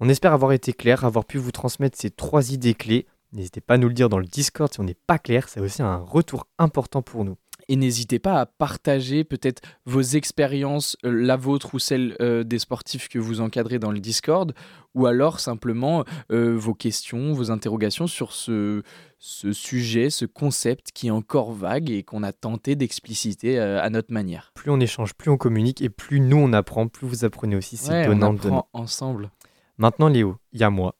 On 0.00 0.08
espère 0.08 0.32
avoir 0.32 0.52
été 0.52 0.72
clair, 0.72 1.04
avoir 1.04 1.24
pu 1.24 1.38
vous 1.38 1.52
transmettre 1.52 1.98
ces 1.98 2.10
trois 2.10 2.52
idées 2.52 2.74
clés. 2.74 3.06
N'hésitez 3.32 3.60
pas 3.60 3.74
à 3.74 3.78
nous 3.78 3.88
le 3.88 3.94
dire 3.94 4.08
dans 4.08 4.18
le 4.18 4.26
Discord 4.26 4.72
si 4.72 4.80
on 4.80 4.84
n'est 4.84 4.94
pas 4.94 5.18
clair, 5.18 5.48
c'est 5.48 5.60
aussi 5.60 5.82
un 5.82 5.98
retour 5.98 6.46
important 6.58 7.02
pour 7.02 7.24
nous. 7.24 7.36
Et 7.72 7.76
n'hésitez 7.76 8.18
pas 8.18 8.40
à 8.40 8.46
partager 8.46 9.22
peut-être 9.22 9.62
vos 9.86 10.00
expériences, 10.02 10.96
euh, 11.04 11.12
la 11.12 11.36
vôtre 11.36 11.72
ou 11.72 11.78
celle 11.78 12.16
euh, 12.20 12.42
des 12.42 12.58
sportifs 12.58 13.08
que 13.08 13.20
vous 13.20 13.40
encadrez 13.40 13.78
dans 13.78 13.92
le 13.92 14.00
Discord, 14.00 14.52
ou 14.96 15.06
alors 15.06 15.38
simplement 15.38 16.04
euh, 16.32 16.56
vos 16.56 16.74
questions, 16.74 17.32
vos 17.32 17.52
interrogations 17.52 18.08
sur 18.08 18.32
ce, 18.32 18.82
ce 19.18 19.52
sujet, 19.52 20.10
ce 20.10 20.24
concept 20.24 20.90
qui 20.92 21.06
est 21.06 21.12
encore 21.12 21.52
vague 21.52 21.90
et 21.90 22.02
qu'on 22.02 22.24
a 22.24 22.32
tenté 22.32 22.74
d'expliciter 22.74 23.60
à 23.60 23.88
notre 23.88 24.12
manière. 24.12 24.50
Plus 24.56 24.72
on 24.72 24.80
échange, 24.80 25.14
plus 25.14 25.30
on 25.30 25.36
communique, 25.36 25.80
et 25.80 25.90
plus 25.90 26.18
nous 26.18 26.38
on 26.38 26.52
apprend, 26.52 26.88
plus 26.88 27.06
vous 27.06 27.24
apprenez 27.24 27.54
aussi, 27.54 27.76
c'est 27.76 27.92
Ouais, 27.92 28.06
on 28.06 28.14
donnant 28.14 28.32
donnant. 28.32 28.58
apprend 28.58 28.80
ensemble. 28.82 29.30
Maintenant 29.78 30.08
Léo, 30.08 30.38
il 30.52 30.58
y 30.58 30.64
a 30.64 30.70
moi, 30.70 30.96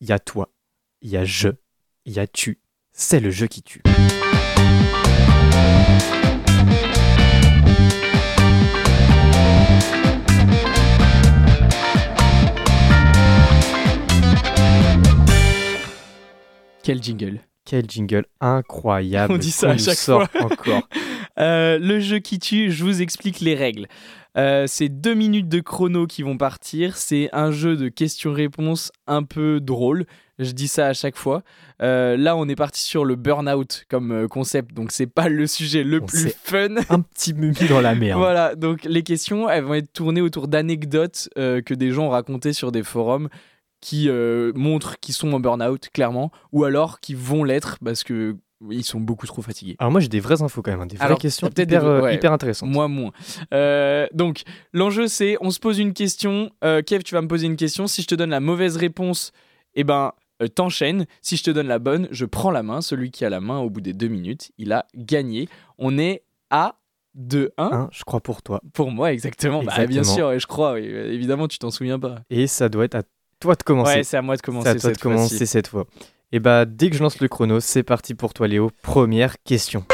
il 0.00 0.08
y 0.08 0.12
a 0.12 0.18
toi, 0.18 0.48
il 1.02 1.10
y 1.10 1.16
a 1.16 1.24
je, 1.24 1.50
il 2.04 2.14
y 2.14 2.18
a 2.18 2.26
tu. 2.26 2.58
C'est 2.90 3.20
le 3.20 3.30
jeu 3.30 3.46
qui 3.46 3.62
tue. 3.62 3.80
Quel 16.82 17.02
jingle. 17.02 17.40
Quel 17.64 17.88
jingle 17.88 18.24
incroyable 18.40 19.34
On 19.34 19.38
dit 19.38 19.52
ça 19.52 19.70
à 19.70 19.78
chaque 19.78 19.94
sort 19.94 20.28
fois. 20.28 20.46
encore. 20.46 20.88
Euh, 21.38 21.78
le 21.78 22.00
jeu 22.00 22.18
qui 22.18 22.38
tue, 22.38 22.72
je 22.72 22.82
vous 22.82 23.00
explique 23.00 23.40
les 23.40 23.54
règles. 23.54 23.86
Euh, 24.36 24.66
c'est 24.66 24.88
deux 24.88 25.14
minutes 25.14 25.48
de 25.48 25.60
chrono 25.60 26.06
qui 26.06 26.22
vont 26.22 26.36
partir. 26.36 26.96
C'est 26.96 27.28
un 27.32 27.50
jeu 27.50 27.76
de 27.76 27.88
questions-réponses 27.88 28.92
un 29.06 29.22
peu 29.22 29.60
drôle. 29.60 30.06
Je 30.40 30.52
dis 30.52 30.68
ça 30.68 30.86
à 30.86 30.94
chaque 30.94 31.16
fois. 31.16 31.42
Euh, 31.82 32.16
là, 32.16 32.34
on 32.34 32.48
est 32.48 32.56
parti 32.56 32.80
sur 32.80 33.04
le 33.04 33.14
burn-out 33.14 33.84
comme 33.90 34.10
euh, 34.10 34.26
concept, 34.26 34.72
donc 34.72 34.90
c'est 34.90 35.06
pas 35.06 35.28
le 35.28 35.46
sujet 35.46 35.84
le 35.84 36.02
On 36.02 36.06
plus 36.06 36.32
fun. 36.42 36.76
Un 36.88 37.00
petit 37.00 37.34
mumi 37.34 37.68
dans 37.68 37.82
la 37.82 37.94
mer. 37.94 38.16
Voilà, 38.16 38.54
donc 38.54 38.84
les 38.84 39.02
questions, 39.02 39.50
elles 39.50 39.64
vont 39.64 39.74
être 39.74 39.92
tournées 39.92 40.22
autour 40.22 40.48
d'anecdotes 40.48 41.28
euh, 41.36 41.60
que 41.60 41.74
des 41.74 41.92
gens 41.92 42.06
ont 42.06 42.10
racontées 42.10 42.54
sur 42.54 42.72
des 42.72 42.82
forums 42.82 43.28
qui 43.82 44.10
montrent 44.54 45.00
qu'ils 45.00 45.14
sont 45.14 45.32
en 45.32 45.40
burn-out, 45.40 45.88
clairement, 45.94 46.30
ou 46.52 46.64
alors 46.64 47.00
qui 47.00 47.14
vont 47.14 47.44
l'être 47.44 47.78
parce 47.82 48.04
que 48.04 48.36
ils 48.70 48.84
sont 48.84 49.00
beaucoup 49.00 49.26
trop 49.26 49.42
fatigués. 49.42 49.76
Alors 49.78 49.90
moi 49.90 50.00
j'ai 50.00 50.08
des 50.08 50.20
vraies 50.20 50.42
infos 50.42 50.60
quand 50.62 50.70
même, 50.70 50.80
hein, 50.82 50.86
des 50.86 50.96
vraies 50.96 51.06
Alors, 51.06 51.18
questions 51.18 51.48
hyper, 51.48 51.66
des- 51.66 51.74
euh, 51.76 52.02
ouais. 52.02 52.14
hyper 52.16 52.32
intéressantes. 52.32 52.68
Moi, 52.70 52.88
moins. 52.88 53.10
Euh, 53.54 54.06
donc, 54.12 54.42
l'enjeu, 54.72 55.08
c'est 55.08 55.36
on 55.40 55.50
se 55.50 55.58
pose 55.60 55.78
une 55.78 55.92
question. 55.92 56.50
Euh, 56.64 56.82
Kev, 56.82 57.02
tu 57.02 57.14
vas 57.14 57.22
me 57.22 57.28
poser 57.28 57.46
une 57.46 57.56
question. 57.56 57.86
Si 57.86 58.02
je 58.02 58.06
te 58.06 58.14
donne 58.14 58.30
la 58.30 58.40
mauvaise 58.40 58.76
réponse, 58.76 59.32
eh 59.74 59.84
ben, 59.84 60.12
euh, 60.42 60.48
t'enchaînes. 60.48 61.06
Si 61.22 61.36
je 61.36 61.42
te 61.44 61.50
donne 61.50 61.66
la 61.68 61.78
bonne, 61.78 62.08
je 62.10 62.24
prends 62.26 62.50
la 62.50 62.62
main. 62.62 62.80
Celui 62.80 63.10
qui 63.10 63.24
a 63.24 63.30
la 63.30 63.40
main 63.40 63.58
au 63.58 63.70
bout 63.70 63.80
des 63.80 63.92
deux 63.94 64.08
minutes, 64.08 64.50
il 64.58 64.72
a 64.72 64.86
gagné. 64.94 65.48
On 65.78 65.96
est 65.98 66.22
à 66.50 66.76
2-1 67.18 67.48
Hein, 67.58 67.88
je 67.92 68.04
crois 68.04 68.20
pour 68.20 68.42
toi. 68.42 68.60
pour 68.72 68.90
moi, 68.90 69.12
exactement. 69.12 69.62
Bah, 69.64 69.86
bien 69.86 70.04
sûr, 70.04 70.38
je 70.38 70.46
crois. 70.46 70.74
oui. 70.74 70.84
Évidemment, 70.84 71.48
tu 71.48 71.58
t'en 71.58 71.70
souviens 71.70 71.98
pas. 71.98 72.16
Et 72.30 72.46
ça 72.46 72.68
doit 72.68 72.84
être 72.84 72.94
à 72.94 73.02
toi 73.40 73.54
de 73.54 73.62
commencer. 73.62 73.94
Ouais, 73.96 74.04
c'est 74.04 74.16
à 74.16 74.22
moi 74.22 74.36
de 74.36 74.42
commencer 74.42 74.64
c'est 74.70 74.76
à 74.76 74.80
toi 74.80 74.92
de 74.92 74.98
commencer 74.98 75.46
cette 75.46 75.66
fois. 75.68 75.86
Et 76.32 76.38
bah 76.38 76.64
dès 76.64 76.90
que 76.90 76.96
je 76.96 77.02
lance 77.02 77.18
le 77.20 77.26
chrono, 77.26 77.58
c'est 77.58 77.82
parti 77.82 78.14
pour 78.14 78.32
toi 78.34 78.46
Léo. 78.46 78.70
Première 78.82 79.42
question. 79.42 79.84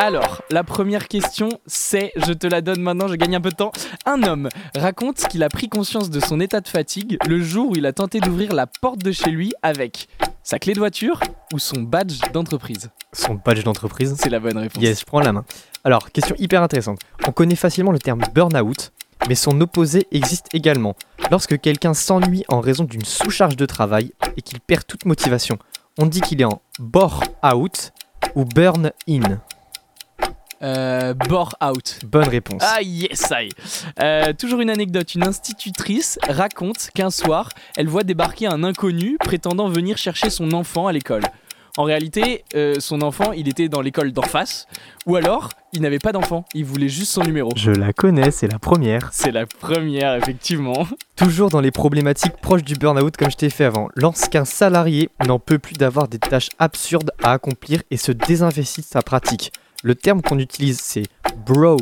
Alors, 0.00 0.42
la 0.50 0.62
première 0.62 1.08
question, 1.08 1.48
c'est, 1.66 2.12
je 2.14 2.32
te 2.32 2.46
la 2.46 2.60
donne 2.60 2.80
maintenant, 2.80 3.08
je 3.08 3.16
gagne 3.16 3.34
un 3.34 3.40
peu 3.40 3.50
de 3.50 3.56
temps. 3.56 3.72
Un 4.06 4.22
homme 4.22 4.48
raconte 4.76 5.16
qu'il 5.26 5.42
a 5.42 5.48
pris 5.48 5.68
conscience 5.68 6.10
de 6.10 6.20
son 6.20 6.38
état 6.38 6.60
de 6.60 6.68
fatigue 6.68 7.18
le 7.26 7.42
jour 7.42 7.70
où 7.70 7.74
il 7.74 7.84
a 7.84 7.92
tenté 7.92 8.20
d'ouvrir 8.20 8.52
la 8.54 8.68
porte 8.68 9.00
de 9.00 9.10
chez 9.10 9.30
lui 9.32 9.52
avec 9.62 10.06
sa 10.44 10.60
clé 10.60 10.74
de 10.74 10.78
voiture 10.78 11.18
ou 11.52 11.58
son 11.58 11.82
badge 11.82 12.20
d'entreprise. 12.32 12.90
Son 13.12 13.34
badge 13.34 13.64
d'entreprise. 13.64 14.14
C'est 14.16 14.30
la 14.30 14.38
bonne 14.38 14.58
réponse. 14.58 14.80
Yes, 14.80 15.00
je 15.00 15.04
prends 15.04 15.18
la 15.18 15.32
main. 15.32 15.44
Alors, 15.82 16.12
question 16.12 16.36
hyper 16.38 16.62
intéressante. 16.62 17.00
On 17.26 17.32
connaît 17.32 17.56
facilement 17.56 17.90
le 17.90 17.98
terme 17.98 18.20
burn-out, 18.32 18.92
mais 19.28 19.34
son 19.34 19.60
opposé 19.60 20.06
existe 20.12 20.46
également. 20.52 20.94
Lorsque 21.30 21.60
quelqu'un 21.60 21.94
s'ennuie 21.94 22.44
en 22.48 22.60
raison 22.60 22.84
d'une 22.84 23.04
sous-charge 23.04 23.56
de 23.56 23.66
travail 23.66 24.12
et 24.36 24.42
qu'il 24.42 24.60
perd 24.60 24.86
toute 24.86 25.04
motivation, 25.04 25.58
on 25.98 26.06
dit 26.06 26.20
qu'il 26.20 26.40
est 26.40 26.44
en 26.44 26.62
bore-out 26.78 27.92
ou 28.34 28.44
burn-in. 28.44 29.40
Euh, 30.62 31.14
bore 31.14 31.54
out. 31.62 32.00
Bonne 32.04 32.28
réponse. 32.28 32.62
Ah 32.64 32.82
yes, 32.82 33.30
aïe. 33.30 33.50
Euh, 34.00 34.32
toujours 34.32 34.60
une 34.60 34.70
anecdote. 34.70 35.14
Une 35.14 35.26
institutrice 35.26 36.18
raconte 36.28 36.90
qu'un 36.94 37.10
soir, 37.10 37.50
elle 37.76 37.86
voit 37.86 38.02
débarquer 38.02 38.46
un 38.48 38.64
inconnu 38.64 39.18
prétendant 39.18 39.68
venir 39.68 39.98
chercher 39.98 40.30
son 40.30 40.52
enfant 40.52 40.88
à 40.88 40.92
l'école. 40.92 41.22
En 41.78 41.84
réalité, 41.84 42.42
euh, 42.56 42.74
son 42.80 43.02
enfant, 43.02 43.30
il 43.30 43.48
était 43.48 43.68
dans 43.68 43.80
l'école 43.80 44.10
d'en 44.10 44.22
face, 44.22 44.66
ou 45.06 45.14
alors, 45.14 45.50
il 45.72 45.80
n'avait 45.80 46.00
pas 46.00 46.10
d'enfant, 46.10 46.44
il 46.52 46.64
voulait 46.64 46.88
juste 46.88 47.12
son 47.12 47.22
numéro. 47.22 47.50
Je 47.54 47.70
la 47.70 47.92
connais, 47.92 48.32
c'est 48.32 48.48
la 48.50 48.58
première. 48.58 49.10
C'est 49.12 49.30
la 49.30 49.46
première, 49.46 50.16
effectivement. 50.16 50.88
Toujours 51.14 51.50
dans 51.50 51.60
les 51.60 51.70
problématiques 51.70 52.36
proches 52.42 52.64
du 52.64 52.74
burn-out 52.74 53.16
comme 53.16 53.30
je 53.30 53.36
t'ai 53.36 53.48
fait 53.48 53.64
avant. 53.64 53.88
Lorsqu'un 53.94 54.44
salarié 54.44 55.08
n'en 55.24 55.38
peut 55.38 55.60
plus 55.60 55.74
d'avoir 55.76 56.08
des 56.08 56.18
tâches 56.18 56.48
absurdes 56.58 57.12
à 57.22 57.30
accomplir 57.30 57.80
et 57.92 57.96
se 57.96 58.10
désinvestit 58.10 58.80
de 58.80 58.86
sa 58.86 59.02
pratique. 59.02 59.52
Le 59.84 59.94
terme 59.94 60.20
qu'on 60.20 60.40
utilise 60.40 60.80
c'est 60.80 61.04
bro, 61.46 61.76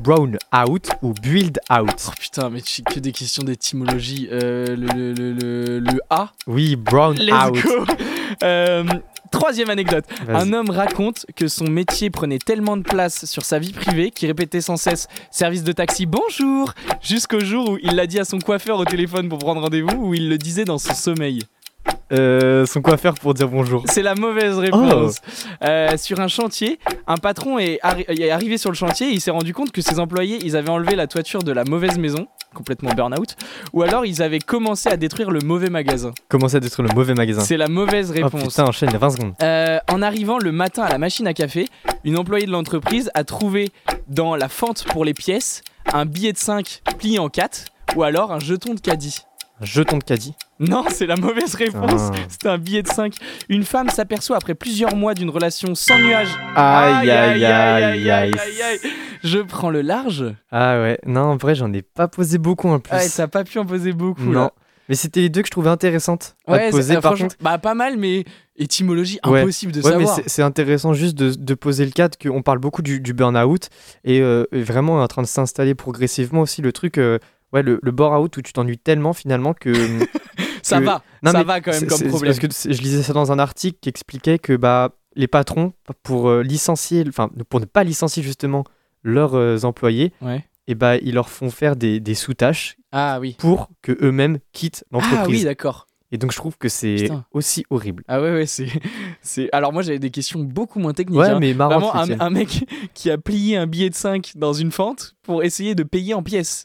brown 0.00 0.36
out 0.54 0.90
ou 1.00 1.14
build 1.14 1.58
out. 1.70 2.08
Oh 2.08 2.10
putain, 2.20 2.50
mais 2.50 2.60
tu 2.60 2.82
que 2.82 3.00
des 3.00 3.12
questions 3.12 3.42
d'étymologie. 3.42 4.28
Euh, 4.30 4.76
le, 4.76 5.14
le, 5.14 5.78
le, 5.78 6.00
A? 6.10 6.30
Oui, 6.46 6.76
brown 6.76 7.16
Let's 7.16 7.32
out. 7.32 7.62
go. 7.62 7.84
Euh, 8.42 8.84
troisième 9.30 9.70
anecdote. 9.70 10.04
Un 10.28 10.52
homme 10.52 10.70
raconte 10.70 11.26
que 11.36 11.48
son 11.48 11.64
métier 11.64 12.10
prenait 12.10 12.38
tellement 12.38 12.76
de 12.76 12.82
place 12.82 13.24
sur 13.24 13.44
sa 13.44 13.58
vie 13.58 13.72
privée 13.72 14.10
qu'il 14.10 14.28
répétait 14.28 14.60
sans 14.60 14.76
cesse 14.76 15.08
service 15.30 15.64
de 15.64 15.72
taxi 15.72 16.06
bonjour 16.06 16.72
jusqu'au 17.00 17.40
jour 17.40 17.70
où 17.70 17.78
il 17.82 17.94
l'a 17.94 18.06
dit 18.06 18.18
à 18.18 18.24
son 18.24 18.38
coiffeur 18.38 18.78
au 18.78 18.84
téléphone 18.84 19.28
pour 19.28 19.38
prendre 19.38 19.60
rendez-vous 19.60 19.96
ou 19.96 20.14
il 20.14 20.28
le 20.28 20.38
disait 20.38 20.64
dans 20.64 20.78
son 20.78 20.94
sommeil. 20.94 21.40
Euh, 22.12 22.66
son 22.66 22.82
coiffeur 22.82 23.14
pour 23.14 23.34
dire 23.34 23.48
bonjour. 23.48 23.84
C'est 23.86 24.02
la 24.02 24.16
mauvaise 24.16 24.58
réponse. 24.58 25.20
Euh, 25.62 25.96
sur 25.96 26.18
un 26.18 26.26
chantier, 26.26 26.80
un 27.06 27.16
patron 27.18 27.56
est, 27.60 27.78
arri- 27.84 28.04
est 28.08 28.30
arrivé 28.30 28.58
sur 28.58 28.68
le 28.70 28.74
chantier 28.74 29.10
et 29.10 29.12
il 29.12 29.20
s'est 29.20 29.30
rendu 29.30 29.54
compte 29.54 29.70
que 29.70 29.80
ses 29.80 30.00
employés 30.00 30.38
ils 30.42 30.56
avaient 30.56 30.70
enlevé 30.70 30.96
la 30.96 31.06
toiture 31.06 31.44
de 31.44 31.52
la 31.52 31.62
mauvaise 31.62 31.98
maison, 31.98 32.26
complètement 32.52 32.90
burn-out, 32.94 33.36
ou 33.72 33.82
alors 33.84 34.06
ils 34.06 34.22
avaient 34.22 34.40
commencé 34.40 34.88
à 34.88 34.96
détruire 34.96 35.30
le 35.30 35.38
mauvais 35.38 35.70
magasin. 35.70 36.10
Commencer 36.28 36.56
à 36.56 36.60
détruire 36.60 36.88
le 36.88 36.94
mauvais 36.96 37.14
magasin. 37.14 37.42
C'est 37.42 37.56
la 37.56 37.68
mauvaise 37.68 38.10
Oh 38.10 38.24
réponse. 38.24 38.42
putain, 38.54 38.64
enchaîne, 38.64 38.90
20 38.90 39.10
secondes. 39.10 39.34
Euh, 39.44 39.78
en 39.88 40.02
arrivant 40.02 40.38
le 40.38 40.50
matin 40.50 40.82
à 40.82 40.88
la 40.90 40.98
machine 40.98 41.28
à 41.28 41.32
café, 41.34 41.68
une 42.02 42.18
employée 42.18 42.46
de 42.46 42.50
l'entreprise 42.50 43.08
a 43.14 43.22
trouvé 43.22 43.70
dans 44.08 44.34
la 44.34 44.48
fente 44.48 44.82
pour 44.88 45.04
les 45.04 45.14
pièces 45.14 45.62
un 45.92 46.06
billet 46.06 46.32
de 46.32 46.38
5 46.38 46.82
plié 46.98 47.20
en 47.20 47.28
4 47.28 47.66
ou 47.94 48.02
alors 48.02 48.32
un 48.32 48.40
jeton 48.40 48.74
de 48.74 48.80
caddie. 48.80 49.20
Un 49.60 49.64
jeton 49.64 49.98
de 49.98 50.04
caddie. 50.04 50.34
Non, 50.60 50.84
c'est 50.90 51.06
la 51.06 51.16
mauvaise 51.16 51.54
réponse. 51.54 52.10
Ah. 52.12 52.16
C'était 52.28 52.48
un 52.48 52.58
billet 52.58 52.82
de 52.82 52.88
5. 52.88 53.14
Une 53.48 53.64
femme 53.64 53.88
s'aperçoit 53.88 54.36
après 54.36 54.54
plusieurs 54.54 54.94
mois 54.94 55.14
d'une 55.14 55.30
relation 55.30 55.74
sans 55.74 55.98
nuage. 55.98 56.28
Aïe 56.54 57.10
aïe 57.10 57.44
aïe 57.44 58.10
aïe. 58.10 58.30
Je 59.24 59.38
prends 59.38 59.70
le 59.70 59.80
large. 59.82 60.24
Ah 60.52 60.78
ouais, 60.80 60.98
non, 61.06 61.22
en 61.22 61.36
vrai, 61.36 61.54
j'en 61.54 61.72
ai 61.72 61.82
pas 61.82 62.08
posé 62.08 62.38
beaucoup 62.38 62.68
en 62.68 62.78
plus. 62.78 62.94
Ouais, 62.94 63.08
t'as 63.14 63.26
pas 63.26 63.42
pu 63.44 63.58
en 63.58 63.64
poser 63.66 63.92
beaucoup. 63.92 64.22
non. 64.22 64.32
là. 64.44 64.52
Mais 64.90 64.96
c'était 64.96 65.20
les 65.20 65.28
deux 65.28 65.42
que 65.42 65.46
je 65.46 65.52
trouvais 65.52 65.70
intéressantes 65.70 66.34
à 66.48 66.52
Ouais, 66.52 66.66
te 66.66 66.72
poser 66.72 66.92
c'est- 66.94 66.98
euh, 66.98 67.00
par 67.00 67.14
contre. 67.16 67.36
bah 67.40 67.58
pas 67.58 67.74
mal, 67.74 67.96
mais 67.96 68.24
étymologie 68.56 69.20
Ouais. 69.24 69.42
impossible 69.42 69.70
de 69.72 69.80
Ouais, 69.82 69.90
mais 69.92 69.98
savoir. 70.04 70.16
c'est- 70.16 70.28
c'est 70.28 70.42
intéressant 70.42 70.94
juste 70.94 71.16
de, 71.16 71.32
de 71.32 71.54
poser 71.54 71.84
le 71.84 71.92
cadre 71.92 72.18
qu'on 72.18 72.42
parle 72.42 72.58
beaucoup 72.58 72.82
du, 72.82 72.98
du 73.00 73.12
burn-out 73.14 73.68
et, 74.04 74.20
euh, 74.20 74.46
et 74.50 74.62
vraiment 74.62 75.00
en 75.00 75.06
train 75.06 75.22
de 75.22 75.28
s'installer 75.28 75.76
progressivement 75.76 76.40
aussi 76.40 76.60
le 76.60 76.72
truc, 76.72 76.98
euh, 76.98 77.18
ouais, 77.52 77.62
le, 77.62 77.78
le 77.82 77.90
bore-out 77.92 78.36
où 78.36 78.42
tu 78.42 78.52
t'ennuies 78.52 78.78
tellement 78.78 79.12
finalement 79.12 79.54
que. 79.54 79.70
Ça 80.70 80.80
va, 80.80 81.02
Non, 81.22 81.32
ça 81.32 81.38
mais 81.38 81.44
va 81.44 81.60
quand 81.60 81.72
même 81.72 81.86
comme 81.86 82.08
problème. 82.08 82.34
Parce 82.38 82.38
que 82.64 82.72
je 82.72 82.80
lisais 82.82 83.02
ça 83.02 83.12
dans 83.12 83.30
un 83.32 83.38
article 83.38 83.78
qui 83.80 83.88
expliquait 83.88 84.38
que 84.38 84.54
bah, 84.56 84.96
les 85.16 85.26
patrons, 85.28 85.72
pour 86.02 86.28
euh, 86.28 86.42
licencier, 86.42 87.04
enfin 87.08 87.30
pour 87.48 87.60
ne 87.60 87.64
pas 87.66 87.84
licencier 87.84 88.22
justement 88.22 88.64
leurs 89.02 89.34
euh, 89.34 89.58
employés, 89.64 90.12
Ouais. 90.22 90.44
et 90.66 90.74
bah, 90.74 90.96
ils 90.96 91.14
leur 91.14 91.28
font 91.30 91.50
faire 91.50 91.76
des, 91.76 92.00
des 92.00 92.14
sous-tâches 92.14 92.76
Ah 92.92 93.18
oui. 93.20 93.36
pour 93.38 93.68
que 93.82 93.92
eux-mêmes 94.02 94.38
quittent 94.52 94.84
Ah 94.92 94.96
oui, 94.98 95.02
l'entreprise. 95.10 95.44
d'accord. 95.44 95.86
et 96.12 96.18
donc 96.18 96.32
je 96.32 96.36
trouve 96.36 96.58
que 96.58 96.68
c'est 96.68 97.08
aussi 97.32 97.64
horrible. 97.70 98.02
Ah 98.08 98.20
ouais, 98.20 98.30
ouais, 98.32 98.46
c'est. 98.46 98.66
c'est... 99.22 99.48
Alors 99.52 99.72
moi, 99.72 99.82
j'avais 99.82 99.98
des 99.98 100.10
questions 100.10 100.40
beaucoup 100.40 100.78
moins 100.80 100.92
techniques. 100.92 101.18
Ouais, 101.20 101.28
hein. 101.30 101.38
mais 101.40 101.54
marrant. 101.54 101.78
Vraiment, 101.92 101.96
un, 101.96 102.20
un 102.20 102.30
mec 102.30 102.68
qui 102.94 103.10
a 103.10 103.18
plié 103.18 103.56
un 103.56 103.66
billet 103.66 103.90
de 103.90 103.94
5 103.94 104.32
dans 104.36 104.52
une 104.52 104.70
fente 104.72 105.16
pour 105.22 105.42
essayer 105.42 105.74
de 105.74 105.82
payer 105.82 106.14
en 106.14 106.22
pièces. 106.22 106.64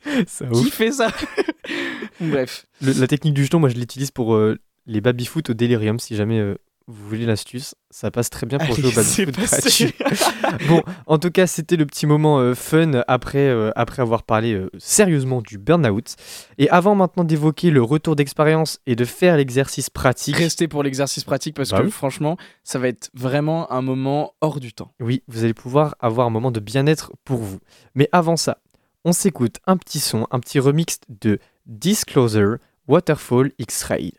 Qui 0.54 0.70
fait 0.72 0.92
ça? 0.92 1.08
Bref. 2.22 2.66
la 2.82 3.08
technique 3.08 3.34
du 3.34 3.44
jeton, 3.44 3.60
moi 3.60 3.70
je 3.70 3.76
l'utilise 3.76 4.12
pour 4.12 4.36
euh, 4.36 4.58
les 4.86 5.02
baby-foot 5.02 5.50
au 5.50 5.54
délirium. 5.54 6.00
Si 6.00 6.16
jamais 6.16 6.40
euh, 6.40 6.56
vous 6.88 7.08
voulez 7.10 7.26
l'astuce, 7.26 7.74
ça 7.90 8.12
passe 8.12 8.30
très 8.30 8.46
bien 8.46 8.60
pour 8.60 8.76
jouer 8.76 8.86
au 8.96 9.00
Allez, 9.00 9.04
c'est 9.04 9.26
baby-foot. 9.26 9.94
Bon, 10.70 10.84
en 11.08 11.18
tout 11.18 11.32
cas, 11.32 11.48
c'était 11.48 11.76
le 11.76 11.86
petit 11.88 12.06
moment 12.06 12.40
euh, 12.40 12.54
fun 12.54 13.02
après, 13.08 13.40
euh, 13.48 13.72
après 13.76 14.02
avoir 14.04 14.22
parlé 14.24 14.54
euh, 14.54 14.70
sérieusement 14.78 15.42
du 15.42 15.58
burn-out. 15.58 16.16
Et 16.60 16.70
avant 16.70 16.94
maintenant 16.96 17.24
d'évoquer 17.24 17.72
le 17.72 17.82
retour 17.82 18.16
d'expérience 18.16 18.80
et 18.86 18.96
de 18.96 19.04
faire 19.04 19.36
l'exercice 19.38 19.90
pratique, 19.90 20.36
Restez 20.38 20.68
pour 20.68 20.84
l'exercice 20.84 21.24
pratique 21.24 21.56
parce 21.56 21.70
Bah 21.72 21.80
que 21.80 21.86
oui. 21.86 21.92
franchement, 21.92 22.38
ça 22.64 22.78
va 22.80 22.88
être 22.88 23.10
vraiment 23.16 23.72
un 23.72 23.82
moment 23.82 24.34
hors 24.42 24.60
du 24.60 24.72
temps. 24.74 24.92
oui, 25.00 25.24
vous 25.28 25.44
allez 25.44 25.54
pouvoir 25.56 25.96
avoir 26.00 26.28
un 26.28 26.32
moment 26.32 26.52
de 26.52 26.60
bien-être 26.60 27.12
pour 27.26 27.40
vous. 27.40 27.60
Mais 27.96 28.08
avant 28.12 28.38
ça, 28.38 28.60
on 29.04 29.12
s'écoute 29.12 29.58
un 29.66 29.78
petit 29.78 30.00
son, 30.00 30.28
un 30.32 30.40
petit 30.40 30.60
remix 30.60 31.00
de 31.10 31.40
Disclosure 31.68 32.62
Waterfall 32.86 33.50
X-Ray. 33.60 34.12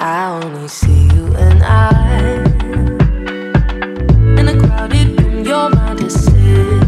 I 0.00 0.40
only 0.42 0.66
see 0.66 1.04
you 1.04 1.36
and 1.36 1.62
I 1.62 2.42
in 4.40 4.48
a 4.48 4.58
crowded 4.58 5.20
room. 5.20 6.79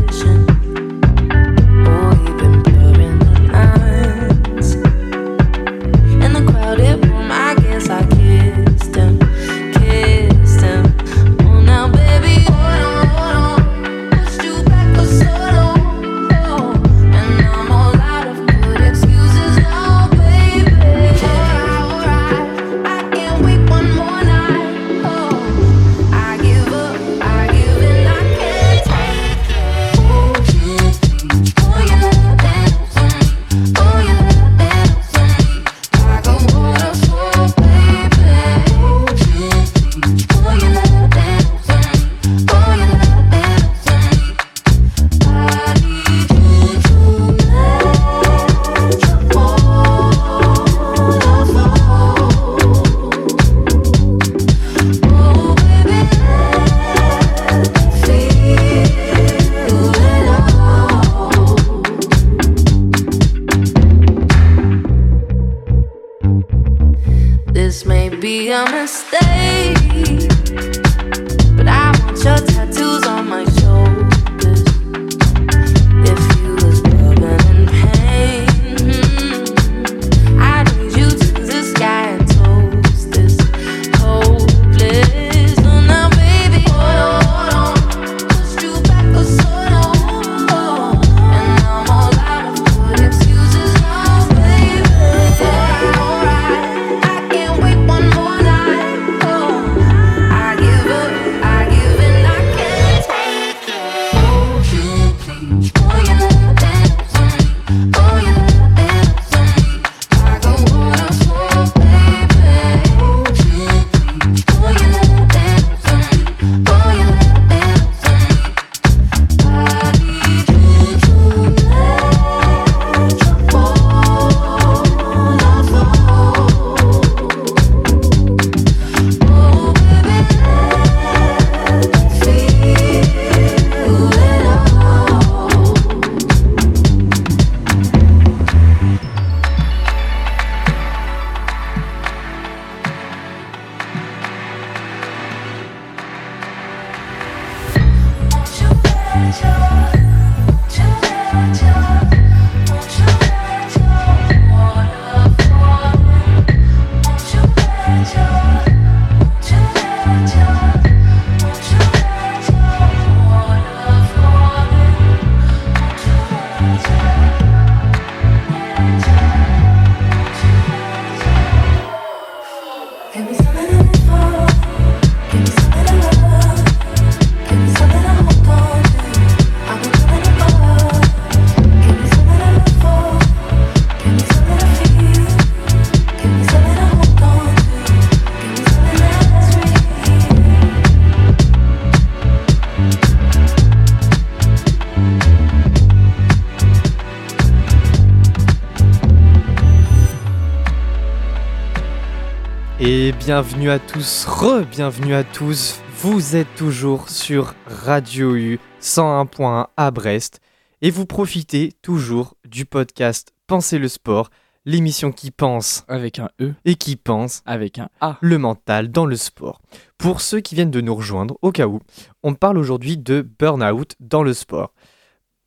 Et 202.84 203.12
bienvenue 203.12 203.70
à 203.70 203.78
tous, 203.78 204.24
re-bienvenue 204.24 205.14
à 205.14 205.22
tous. 205.22 205.80
Vous 205.98 206.34
êtes 206.34 206.52
toujours 206.56 207.10
sur 207.10 207.54
Radio 207.64 208.34
U 208.34 208.58
101.1 208.80 209.68
à 209.76 209.90
Brest 209.92 210.40
et 210.80 210.90
vous 210.90 211.06
profitez 211.06 211.74
toujours 211.80 212.34
du 212.44 212.66
podcast 212.66 213.34
Pensez 213.46 213.78
le 213.78 213.86
sport, 213.86 214.30
l'émission 214.64 215.12
qui 215.12 215.30
pense 215.30 215.84
Avec 215.86 216.18
un 216.18 216.28
E, 216.40 216.54
et 216.64 216.74
qui 216.74 216.96
pense 216.96 217.44
avec 217.46 217.78
un 217.78 217.88
A. 218.00 218.18
le 218.20 218.36
mental 218.36 218.90
dans 218.90 219.06
le 219.06 219.14
sport. 219.14 219.62
Pour 219.96 220.20
ceux 220.20 220.40
qui 220.40 220.56
viennent 220.56 220.72
de 220.72 220.80
nous 220.80 220.96
rejoindre, 220.96 221.38
au 221.40 221.52
cas 221.52 221.68
où, 221.68 221.78
on 222.24 222.34
parle 222.34 222.58
aujourd'hui 222.58 222.96
de 222.96 223.22
burn-out 223.38 223.94
dans 224.00 224.24
le 224.24 224.34
sport. 224.34 224.74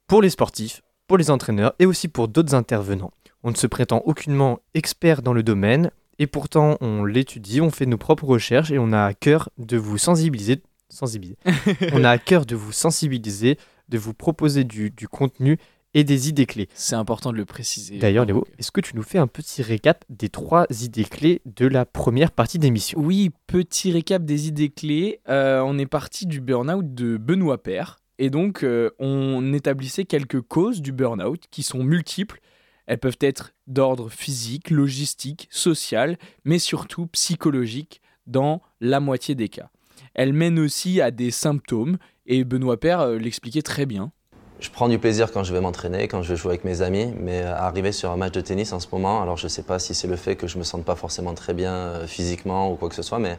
Pour 0.07 0.21
les 0.21 0.29
sportifs, 0.29 0.83
pour 1.05 1.17
les 1.17 1.29
entraîneurs 1.29 1.73
et 1.79 1.85
aussi 1.85 2.07
pour 2.07 2.29
d'autres 2.29 2.55
intervenants. 2.55 3.11
On 3.43 3.51
ne 3.51 3.57
se 3.57 3.67
prétend 3.67 4.01
aucunement 4.05 4.59
expert 4.73 5.21
dans 5.21 5.33
le 5.33 5.43
domaine 5.43 5.91
et 6.19 6.27
pourtant 6.27 6.77
on 6.81 7.05
l'étudie, 7.05 7.61
on 7.61 7.71
fait 7.71 7.85
nos 7.85 7.97
propres 7.97 8.25
recherches 8.25 8.71
et 8.71 8.79
on 8.79 8.91
a 8.93 9.03
à 9.03 9.13
cœur 9.13 9.49
de 9.57 9.77
vous 9.77 9.97
sensibiliser 9.97 10.61
sensibiliser. 10.89 11.37
on 11.93 12.03
a 12.03 12.09
à 12.11 12.17
cœur 12.17 12.45
de 12.45 12.55
vous 12.55 12.71
sensibiliser, 12.71 13.57
de 13.89 13.97
vous 13.97 14.13
proposer 14.13 14.63
du, 14.63 14.91
du 14.91 15.07
contenu 15.07 15.57
et 15.93 16.03
des 16.03 16.27
idées 16.29 16.45
clés. 16.45 16.67
C'est 16.73 16.95
important 16.95 17.31
de 17.31 17.37
le 17.37 17.45
préciser. 17.45 17.97
D'ailleurs, 17.97 18.25
Léo, 18.25 18.41
Bravo. 18.41 18.47
est-ce 18.59 18.71
que 18.71 18.81
tu 18.81 18.95
nous 18.95 19.03
fais 19.03 19.17
un 19.17 19.27
petit 19.27 19.61
récap 19.61 20.03
des 20.09 20.29
trois 20.29 20.65
idées 20.81 21.05
clés 21.05 21.41
de 21.45 21.67
la 21.67 21.85
première 21.85 22.31
partie 22.31 22.59
d'émission? 22.59 22.99
Oui, 22.99 23.31
petit 23.47 23.91
récap 23.91 24.23
des 24.25 24.47
idées 24.47 24.69
clés. 24.69 25.21
Euh, 25.29 25.61
on 25.61 25.77
est 25.77 25.85
parti 25.85 26.25
du 26.25 26.41
burn-out 26.41 26.93
de 26.93 27.17
Benoît 27.17 27.61
Père. 27.63 27.99
Et 28.19 28.29
donc, 28.29 28.63
euh, 28.63 28.91
on 28.99 29.53
établissait 29.53 30.05
quelques 30.05 30.41
causes 30.41 30.81
du 30.81 30.91
burn-out 30.91 31.43
qui 31.49 31.63
sont 31.63 31.83
multiples. 31.83 32.39
Elles 32.87 32.99
peuvent 32.99 33.17
être 33.19 33.53
d'ordre 33.67 34.09
physique, 34.09 34.69
logistique, 34.69 35.47
social, 35.51 36.17
mais 36.43 36.59
surtout 36.59 37.07
psychologique 37.07 38.01
dans 38.27 38.61
la 38.81 38.99
moitié 38.99 39.35
des 39.35 39.49
cas. 39.49 39.69
Elles 40.13 40.33
mènent 40.33 40.59
aussi 40.59 41.01
à 41.01 41.11
des 41.11 41.31
symptômes, 41.31 41.97
et 42.25 42.43
Benoît 42.43 42.79
Père 42.79 43.01
euh, 43.01 43.17
l'expliquait 43.17 43.61
très 43.61 43.85
bien. 43.85 44.11
Je 44.59 44.69
prends 44.69 44.87
du 44.87 44.97
plaisir 44.97 45.31
quand 45.31 45.43
je 45.43 45.53
vais 45.53 45.59
m'entraîner, 45.59 46.07
quand 46.07 46.21
je 46.21 46.33
jouer 46.33 46.51
avec 46.51 46.63
mes 46.63 46.81
amis, 46.81 47.13
mais 47.19 47.41
arriver 47.41 47.91
sur 47.91 48.11
un 48.11 48.17
match 48.17 48.31
de 48.31 48.41
tennis 48.41 48.71
en 48.71 48.79
ce 48.79 48.87
moment, 48.91 49.21
alors 49.21 49.35
je 49.35 49.45
ne 49.45 49.49
sais 49.49 49.63
pas 49.63 49.79
si 49.79 49.93
c'est 49.93 50.07
le 50.07 50.15
fait 50.15 50.37
que 50.37 50.47
je 50.47 50.57
me 50.57 50.63
sente 50.63 50.85
pas 50.85 50.95
forcément 50.95 51.33
très 51.33 51.53
bien 51.53 51.73
euh, 51.73 52.07
physiquement 52.07 52.71
ou 52.71 52.75
quoi 52.75 52.87
que 52.87 52.95
ce 52.95 53.01
soit, 53.01 53.19
mais 53.19 53.37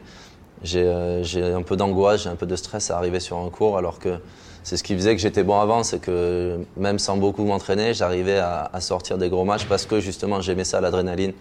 j'ai 0.61 0.83
euh, 0.83 1.23
j'ai 1.23 1.43
un 1.43 1.63
peu 1.63 1.75
d'angoisse, 1.75 2.23
j'ai 2.23 2.29
un 2.29 2.35
peu 2.35 2.45
de 2.45 2.55
stress 2.55 2.91
à 2.91 2.97
arriver 2.97 3.19
sur 3.19 3.37
un 3.37 3.49
cours, 3.49 3.77
alors 3.77 3.97
que 3.97 4.19
c'est 4.67 4.75
ce 4.75 4.83
qui 4.83 4.95
faisait 4.95 5.15
que 5.15 5.21
j'étais 5.21 5.43
bon 5.43 5.61
avant, 5.61 5.81
c'est 5.83 6.01
que 6.01 6.59
même 6.75 6.99
sans 6.99 7.15
beaucoup 7.15 7.45
m'entraîner, 7.45 7.93
j'arrivais 7.93 8.37
à, 8.37 8.81
sortir 8.81 9.17
des 9.17 9.29
gros 9.29 9.45
matchs 9.45 9.65
parce 9.65 9.85
que 9.85 10.01
justement 10.01 10.41
j'aimais 10.41 10.65
ça, 10.65 10.81
l'adrénaline, 10.81 11.31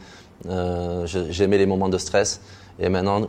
Euh, 0.46 1.06
j'aimais 1.30 1.58
les 1.58 1.66
moments 1.66 1.88
de 1.88 1.98
stress, 1.98 2.40
et 2.78 2.88
maintenant 2.88 3.26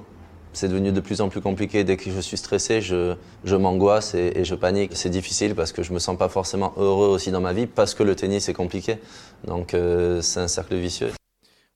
c'est 0.54 0.68
devenu 0.68 0.92
de 0.92 1.00
plus 1.00 1.20
en 1.20 1.30
plus 1.30 1.42
compliqué. 1.42 1.84
Dès 1.84 1.98
que 1.98 2.12
je 2.12 2.20
suis 2.20 2.38
stressé, 2.38 2.80
je, 2.80 3.56
m'angoisse 3.56 4.14
et, 4.14 4.44
je 4.44 4.54
panique. 4.54 4.92
C'est 4.94 5.10
difficile 5.10 5.56
parce 5.56 5.72
que 5.72 5.82
je 5.82 5.92
me 5.94 6.00
sens 6.00 6.16
pas 6.16 6.30
forcément 6.30 6.74
heureux 6.78 7.08
aussi 7.08 7.32
dans 7.32 7.42
ma 7.42 7.54
vie 7.54 7.66
parce 7.66 7.96
que 7.96 8.04
le 8.04 8.16
tennis 8.16 8.50
est 8.50 8.58
compliqué. 8.64 9.00
Donc 9.48 9.74
euh, 9.74 10.22
c'est 10.22 10.42
un 10.42 10.48
cercle 10.48 10.76
vicieux. 10.76 11.12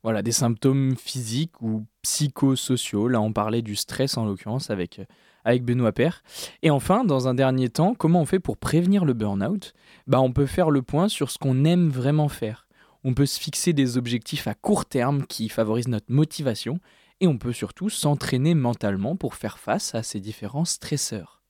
Voilà, 0.04 0.22
des 0.22 0.32
symptômes 0.32 0.96
physiques 0.96 1.60
ou 1.60 1.86
psychosociaux. 2.04 3.08
Là, 3.08 3.20
on 3.20 3.34
parlait 3.34 3.64
du 3.64 3.76
stress 3.76 4.16
en 4.18 4.26
l'occurrence 4.26 4.70
avec, 4.70 5.00
avec 5.46 5.64
Benoît 5.64 5.92
Père. 5.92 6.24
Et 6.62 6.70
enfin, 6.70 7.04
dans 7.04 7.28
un 7.28 7.34
dernier 7.34 7.70
temps, 7.70 7.94
comment 7.96 8.22
on 8.22 8.26
fait 8.26 8.40
pour 8.40 8.58
prévenir 8.58 9.06
le 9.06 9.14
burn-out? 9.14 9.74
Bah, 10.08 10.22
On 10.22 10.32
peut 10.32 10.46
faire 10.46 10.70
le 10.70 10.82
point 10.82 11.08
sur 11.08 11.32
ce 11.32 11.38
qu'on 11.38 11.66
aime 11.66 11.90
vraiment 11.90 12.30
faire. 12.30 12.68
On 13.04 13.14
peut 13.14 13.26
se 13.26 13.40
fixer 13.40 13.74
des 13.74 13.98
objectifs 13.98 14.48
à 14.48 14.54
court 14.54 14.86
terme 14.86 15.26
qui 15.26 15.50
favorisent 15.50 15.88
notre 15.88 16.12
motivation. 16.12 16.80
Et 17.20 17.28
on 17.28 17.38
peut 17.38 17.54
surtout 17.54 17.90
s'entraîner 17.90 18.56
mentalement 18.56 19.16
pour 19.16 19.36
faire 19.36 19.60
face 19.60 19.94
à 19.94 20.02
ces 20.02 20.20
différents 20.20 20.66
stresseurs. 20.66 21.42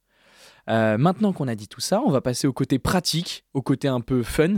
Euh, 0.69 0.97
maintenant 0.97 1.33
qu'on 1.33 1.47
a 1.47 1.55
dit 1.55 1.67
tout 1.67 1.81
ça, 1.81 2.01
on 2.05 2.11
va 2.11 2.21
passer 2.21 2.47
au 2.47 2.53
côté 2.53 2.77
pratique, 2.77 3.45
au 3.53 3.61
côté 3.61 3.87
un 3.87 4.01
peu 4.01 4.23
fun. 4.23 4.55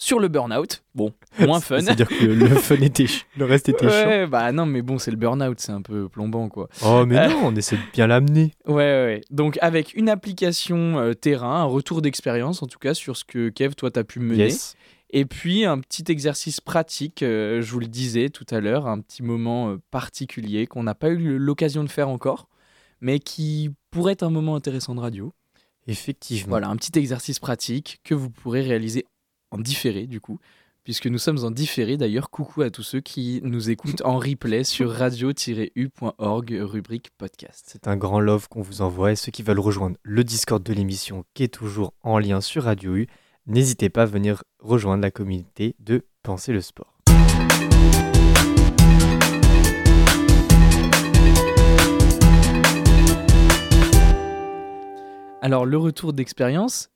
Sur 0.00 0.20
le 0.20 0.28
burn-out, 0.28 0.84
bon, 0.94 1.12
moins 1.40 1.58
fun. 1.60 1.80
C'est-à-dire 1.80 2.06
que 2.08 2.24
le 2.24 2.46
fun 2.50 2.76
était 2.76 3.08
ch- 3.08 3.26
le 3.36 3.44
reste 3.44 3.68
était 3.68 3.88
chiant. 3.88 4.06
Ouais, 4.08 4.26
bah 4.28 4.52
non, 4.52 4.64
mais 4.64 4.80
bon, 4.80 4.96
c'est 4.98 5.10
le 5.10 5.16
burn-out, 5.16 5.58
c'est 5.58 5.72
un 5.72 5.82
peu 5.82 6.08
plombant, 6.08 6.48
quoi. 6.48 6.68
Oh, 6.84 7.04
mais 7.04 7.18
Euh. 7.18 7.28
non, 7.28 7.40
on 7.46 7.56
essaie 7.56 7.74
de 7.76 7.82
bien 7.92 8.06
l'amener. 8.06 8.52
Ouais, 8.66 8.74
ouais, 8.74 9.04
ouais. 9.06 9.20
Donc, 9.30 9.58
avec 9.60 9.94
une 9.94 10.08
application 10.08 10.98
euh, 10.98 11.14
terrain, 11.14 11.62
un 11.62 11.64
retour 11.64 12.00
d'expérience, 12.00 12.62
en 12.62 12.66
tout 12.66 12.78
cas, 12.78 12.94
sur 12.94 13.16
ce 13.16 13.24
que 13.24 13.48
Kev, 13.48 13.74
toi, 13.74 13.90
t'as 13.90 14.04
pu 14.04 14.20
mener. 14.20 14.44
Yes. 14.44 14.76
Et 15.10 15.24
puis, 15.24 15.64
un 15.64 15.78
petit 15.80 16.04
exercice 16.12 16.60
pratique, 16.60 17.22
euh, 17.24 17.60
je 17.60 17.72
vous 17.72 17.80
le 17.80 17.86
disais 17.86 18.28
tout 18.28 18.46
à 18.50 18.60
l'heure, 18.60 18.86
un 18.86 19.00
petit 19.00 19.24
moment 19.24 19.74
particulier 19.90 20.66
qu'on 20.68 20.84
n'a 20.84 20.94
pas 20.94 21.08
eu 21.08 21.38
l'occasion 21.38 21.82
de 21.82 21.88
faire 21.88 22.08
encore, 22.08 22.46
mais 23.00 23.18
qui 23.18 23.70
pourrait 23.90 24.12
être 24.12 24.22
un 24.22 24.30
moment 24.30 24.54
intéressant 24.54 24.94
de 24.94 25.00
radio. 25.00 25.32
Effectivement. 25.88 26.50
Voilà, 26.50 26.68
un 26.68 26.76
petit 26.76 26.96
exercice 26.98 27.38
pratique 27.38 28.00
que 28.04 28.14
vous 28.14 28.30
pourrez 28.30 28.60
réaliser 28.60 29.06
en 29.50 29.58
différé, 29.58 30.06
du 30.06 30.20
coup, 30.20 30.38
puisque 30.84 31.06
nous 31.06 31.18
sommes 31.18 31.44
en 31.44 31.50
différé. 31.50 31.96
D'ailleurs, 31.96 32.30
coucou 32.30 32.62
à 32.62 32.70
tous 32.70 32.82
ceux 32.82 33.00
qui 33.00 33.40
nous 33.42 33.70
écoutent 33.70 34.02
en 34.02 34.18
replay 34.18 34.64
sur 34.64 34.90
radio-u.org, 34.90 36.58
rubrique 36.62 37.10
podcast. 37.18 37.66
C'est 37.66 37.88
un 37.88 37.96
grand 37.96 38.20
love 38.20 38.48
qu'on 38.48 38.62
vous 38.62 38.82
envoie 38.82 39.12
et 39.12 39.16
ceux 39.16 39.32
qui 39.32 39.42
veulent 39.42 39.58
rejoindre 39.58 39.96
le 40.02 40.24
Discord 40.24 40.62
de 40.62 40.72
l'émission 40.72 41.24
qui 41.34 41.42
est 41.42 41.48
toujours 41.48 41.92
en 42.02 42.18
lien 42.18 42.40
sur 42.40 42.64
Radio 42.64 42.94
U, 42.96 43.06
n'hésitez 43.46 43.90
pas 43.90 44.02
à 44.02 44.06
venir 44.06 44.42
rejoindre 44.60 45.02
la 45.02 45.10
communauté 45.10 45.76
de 45.78 46.04
Penser 46.22 46.52
le 46.52 46.60
sport. 46.60 46.98
Alors, 55.40 55.64
le 55.64 55.78
retour 55.78 56.12
d'expérience, 56.12 56.90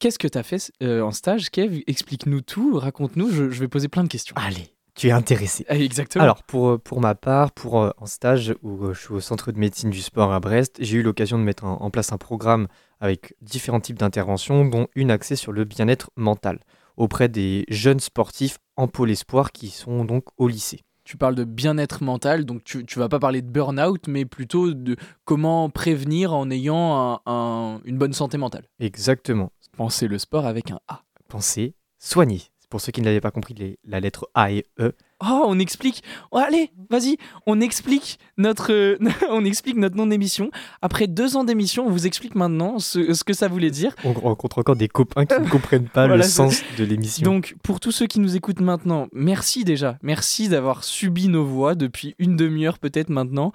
qu'est-ce 0.00 0.18
que 0.18 0.28
tu 0.28 0.38
as 0.38 0.42
fait 0.42 0.72
euh, 0.82 1.02
en 1.02 1.10
stage, 1.10 1.50
Kev? 1.50 1.82
Explique-nous 1.86 2.40
tout, 2.40 2.78
raconte-nous, 2.78 3.30
je, 3.30 3.50
je 3.50 3.60
vais 3.60 3.68
poser 3.68 3.88
plein 3.88 4.04
de 4.04 4.08
questions. 4.08 4.34
Allez, 4.36 4.68
tu 4.94 5.08
es 5.08 5.12
intéressé. 5.12 5.64
Ah, 5.68 5.76
exactement. 5.76 6.24
Alors, 6.24 6.42
pour, 6.42 6.68
euh, 6.68 6.78
pour 6.78 7.00
ma 7.00 7.14
part, 7.14 7.52
pour, 7.52 7.80
euh, 7.80 7.90
en 7.98 8.06
stage 8.06 8.54
où 8.62 8.84
euh, 8.84 8.94
je 8.94 9.00
suis 9.00 9.14
au 9.14 9.20
centre 9.20 9.52
de 9.52 9.58
médecine 9.58 9.90
du 9.90 10.00
sport 10.00 10.32
à 10.32 10.40
Brest, 10.40 10.76
j'ai 10.80 10.98
eu 10.98 11.02
l'occasion 11.02 11.38
de 11.38 11.44
mettre 11.44 11.64
en, 11.64 11.82
en 11.82 11.90
place 11.90 12.12
un 12.12 12.18
programme 12.18 12.68
avec 13.00 13.34
différents 13.42 13.80
types 13.80 13.98
d'interventions, 13.98 14.64
dont 14.64 14.86
une 14.94 15.10
axée 15.10 15.36
sur 15.36 15.52
le 15.52 15.64
bien-être 15.64 16.10
mental 16.16 16.60
auprès 16.96 17.28
des 17.28 17.66
jeunes 17.68 18.00
sportifs 18.00 18.56
en 18.76 18.88
pôle 18.88 19.10
espoir 19.10 19.52
qui 19.52 19.68
sont 19.68 20.06
donc 20.06 20.24
au 20.38 20.48
lycée. 20.48 20.80
Tu 21.06 21.16
parles 21.16 21.36
de 21.36 21.44
bien-être 21.44 22.02
mental, 22.02 22.44
donc 22.44 22.64
tu, 22.64 22.84
tu 22.84 22.98
vas 22.98 23.08
pas 23.08 23.18
parler 23.20 23.40
de 23.40 23.48
burn-out, 23.48 24.08
mais 24.08 24.24
plutôt 24.26 24.74
de 24.74 24.96
comment 25.24 25.70
prévenir 25.70 26.34
en 26.34 26.50
ayant 26.50 27.20
un- 27.26 27.32
un- 27.32 27.80
une 27.84 27.96
bonne 27.96 28.12
santé 28.12 28.36
mentale. 28.38 28.64
Exactement. 28.80 29.52
Pensez 29.76 30.08
le 30.08 30.18
sport 30.18 30.46
avec 30.46 30.70
un 30.72 30.80
A. 30.88 31.02
Pensez, 31.28 31.74
soigner. 31.98 32.42
Pour 32.76 32.82
ceux 32.82 32.92
qui 32.92 33.00
ne 33.00 33.06
l'avaient 33.06 33.22
pas 33.22 33.30
compris, 33.30 33.54
les- 33.54 33.78
la 33.86 34.00
lettre 34.00 34.28
A 34.34 34.52
et 34.52 34.66
E. 34.78 34.92
Oh, 35.24 35.44
on 35.46 35.58
explique. 35.58 36.02
Oh, 36.30 36.36
allez, 36.36 36.70
vas-y, 36.90 37.16
on 37.46 37.62
explique 37.62 38.18
notre, 38.36 38.70
euh, 38.70 38.98
on 39.30 39.46
explique 39.46 39.78
notre 39.78 39.96
nom 39.96 40.06
d'émission. 40.06 40.50
Après 40.82 41.06
deux 41.06 41.38
ans 41.38 41.44
d'émission, 41.44 41.86
on 41.86 41.90
vous 41.90 42.06
explique 42.06 42.34
maintenant 42.34 42.78
ce, 42.78 43.14
ce 43.14 43.24
que 43.24 43.32
ça 43.32 43.48
voulait 43.48 43.70
dire. 43.70 43.94
On 44.04 44.12
rencontre 44.12 44.58
encore 44.58 44.76
des 44.76 44.88
copains 44.88 45.24
qui 45.24 45.40
ne 45.40 45.48
comprennent 45.48 45.88
pas 45.88 46.02
Voilà, 46.06 46.24
le 46.24 46.28
sens 46.28 46.60
de 46.76 46.84
l'émission. 46.84 47.24
Donc, 47.24 47.56
pour 47.62 47.80
tous 47.80 47.92
ceux 47.92 48.06
qui 48.06 48.20
nous 48.20 48.36
écoutent 48.36 48.60
maintenant, 48.60 49.08
merci 49.14 49.64
déjà. 49.64 49.96
Merci 50.02 50.50
d'avoir 50.50 50.84
subi 50.84 51.28
nos 51.28 51.46
voix 51.46 51.74
depuis 51.74 52.14
une 52.18 52.36
demi-heure 52.36 52.78
peut-être 52.78 53.08
maintenant. 53.08 53.52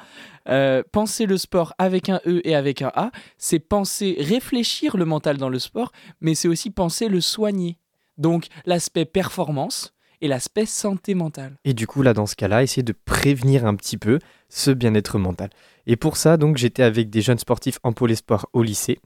Euh, 0.49 0.81
penser 0.91 1.27
le 1.27 1.37
sport 1.37 1.75
avec 1.77 2.09
un 2.09 2.21
E 2.25 2.41
et 2.43 2.55
avec 2.55 2.81
un 2.81 2.91
A, 2.95 3.11
c'est 3.37 3.59
penser, 3.59 4.15
réfléchir 4.19 4.97
le 4.97 5.05
mental 5.05 5.37
dans 5.37 5.49
le 5.49 5.59
sport, 5.59 5.91
mais 6.21 6.33
c'est 6.33 6.47
aussi 6.47 6.71
penser 6.71 7.07
le 7.07 7.21
soigner. 7.21 7.77
Donc, 8.17 8.47
l'aspect 8.65 9.05
performance 9.05 9.93
et 10.21 10.27
l'aspect 10.27 10.65
santé 10.65 11.15
mentale. 11.15 11.55
Et 11.65 11.73
du 11.73 11.87
coup, 11.87 12.03
là, 12.03 12.13
dans 12.13 12.25
ce 12.27 12.35
cas-là, 12.35 12.61
essayer 12.63 12.83
de 12.83 12.93
prévenir 13.05 13.65
un 13.65 13.75
petit 13.75 13.97
peu 13.97 14.19
ce 14.49 14.69
bien-être 14.71 15.17
mental. 15.17 15.49
Et 15.87 15.95
pour 15.95 16.17
ça, 16.17 16.37
donc, 16.37 16.57
j'étais 16.57 16.83
avec 16.83 17.09
des 17.09 17.21
jeunes 17.21 17.39
sportifs 17.39 17.79
en 17.83 17.91
pôle 17.93 18.11
espoir 18.11 18.45
au 18.53 18.61
lycée. 18.61 18.99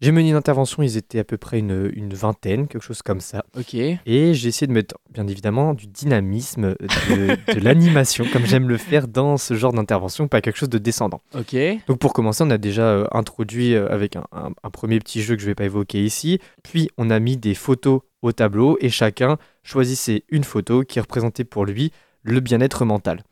J'ai 0.00 0.12
mené 0.12 0.28
une 0.30 0.36
intervention, 0.36 0.82
ils 0.84 0.96
étaient 0.96 1.18
à 1.18 1.24
peu 1.24 1.38
près 1.38 1.58
une, 1.58 1.90
une 1.92 2.14
vingtaine, 2.14 2.68
quelque 2.68 2.82
chose 2.84 3.02
comme 3.02 3.18
ça. 3.20 3.44
Ok. 3.58 3.74
Et 3.74 3.98
j'ai 4.34 4.48
essayé 4.48 4.68
de 4.68 4.72
mettre, 4.72 4.94
bien 5.10 5.26
évidemment, 5.26 5.74
du 5.74 5.88
dynamisme, 5.88 6.76
de, 6.78 7.52
de 7.54 7.60
l'animation, 7.60 8.24
comme 8.32 8.46
j'aime 8.46 8.68
le 8.68 8.76
faire 8.76 9.08
dans 9.08 9.36
ce 9.38 9.54
genre 9.54 9.72
d'intervention, 9.72 10.28
pas 10.28 10.40
quelque 10.40 10.56
chose 10.56 10.68
de 10.68 10.78
descendant. 10.78 11.20
Ok. 11.34 11.56
Donc 11.88 11.98
pour 11.98 12.12
commencer, 12.12 12.44
on 12.44 12.50
a 12.50 12.58
déjà 12.58 12.82
euh, 12.82 13.06
introduit 13.10 13.74
euh, 13.74 13.88
avec 13.90 14.14
un, 14.14 14.24
un- 14.30 14.52
un 14.62 14.70
premier 14.70 15.00
petit 15.00 15.20
jeu 15.20 15.34
que 15.34 15.40
je 15.40 15.46
ne 15.46 15.50
vais 15.50 15.54
pas 15.56 15.64
évoquer 15.64 16.04
ici. 16.04 16.38
Puis 16.62 16.88
on 16.96 17.10
a 17.10 17.18
mis 17.18 17.36
des 17.36 17.54
photos 17.54 18.02
au 18.22 18.32
tableau 18.32 18.76
et 18.80 18.88
chacun 18.90 19.38
choisissait 19.62 20.24
une 20.28 20.44
photo 20.44 20.82
qui 20.82 20.98
représentait 21.00 21.44
pour 21.44 21.64
lui 21.66 21.92
le 22.22 22.40
bien-être 22.40 22.84
mental. 22.84 23.22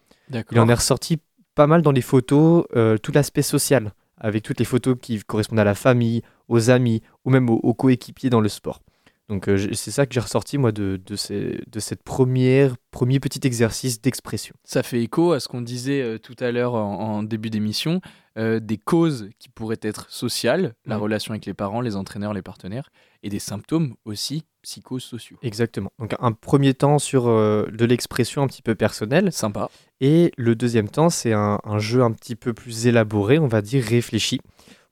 Il 0.53 0.59
en 0.61 0.69
est 0.69 0.75
ressorti 0.75 1.19
pas 1.55 1.67
mal 1.67 1.83
dans 1.83 1.93
les 1.93 2.03
photos, 2.03 2.65
euh, 2.77 2.99
tout 2.99 3.13
l'aspect 3.13 3.43
social, 3.43 3.93
avec 4.19 4.43
toutes 4.43 4.59
les 4.59 4.65
photos 4.65 4.97
qui 5.01 5.19
correspondent 5.21 5.59
à 5.61 5.65
la 5.65 5.75
famille, 5.75 6.23
aux 6.49 6.71
amis 6.71 7.03
ou 7.25 7.31
même 7.31 7.49
aux, 7.51 7.61
aux 7.63 7.75
coéquipiers 7.75 8.31
dans 8.31 8.41
le 8.41 8.49
sport. 8.49 8.81
Donc 9.29 9.49
euh, 9.49 9.71
c'est 9.73 9.91
ça 9.91 10.07
que 10.07 10.15
j'ai 10.15 10.21
ressorti 10.21 10.57
moi 10.57 10.71
de, 10.71 11.01
de, 11.05 11.17
ces- 11.17 11.61
de 11.67 11.81
cette 11.81 12.03
première 12.05 12.77
premier 12.93 13.19
petit 13.19 13.45
exercice 13.45 14.01
d'expression. 14.01 14.55
Ça 14.63 14.85
fait 14.85 15.03
écho 15.03 15.33
à 15.33 15.41
ce 15.41 15.49
qu'on 15.49 15.63
disait 15.63 16.01
euh, 16.01 16.19
tout 16.19 16.37
à 16.39 16.53
l'heure 16.53 16.75
en, 16.75 17.17
en 17.19 17.23
début 17.25 17.51
d'émission, 17.51 18.01
des 18.39 18.77
causes 18.77 19.31
qui 19.39 19.49
pourraient 19.49 19.79
être 19.81 20.11
sociales, 20.11 20.75
la 20.85 20.97
Ouais. 20.97 21.03
relation 21.05 21.33
avec 21.33 21.47
les 21.47 21.55
parents, 21.55 21.81
les 21.81 21.97
entraîneurs, 21.97 22.35
les 22.35 22.43
partenaires, 22.43 22.91
et 23.27 23.29
des 23.29 23.41
symptômes 23.41 23.95
aussi 24.05 24.45
psychosociaux. 24.63 25.37
Exactement. 25.43 25.91
Donc 25.99 26.15
un 26.21 26.31
premier 26.31 26.75
temps 26.75 27.01
sur 27.01 27.27
euh, 27.27 27.67
de 27.73 27.85
l'expression 27.85 28.43
un 28.43 28.47
petit 28.47 28.63
peu 28.63 28.77
personnelle. 28.77 29.33
Sympa. 29.33 29.69
Et 30.01 30.33
le 30.37 30.55
deuxième 30.55 30.89
temps, 30.89 31.11
c'est 31.11 31.33
un, 31.33 31.59
un 31.65 31.79
jeu 31.79 32.03
un 32.03 32.13
petit 32.13 32.37
peu 32.37 32.55
plus 32.55 32.87
élaboré, 32.87 33.39
on 33.41 33.49
va 33.49 33.63
dire 33.63 33.85
réfléchi, 33.85 34.41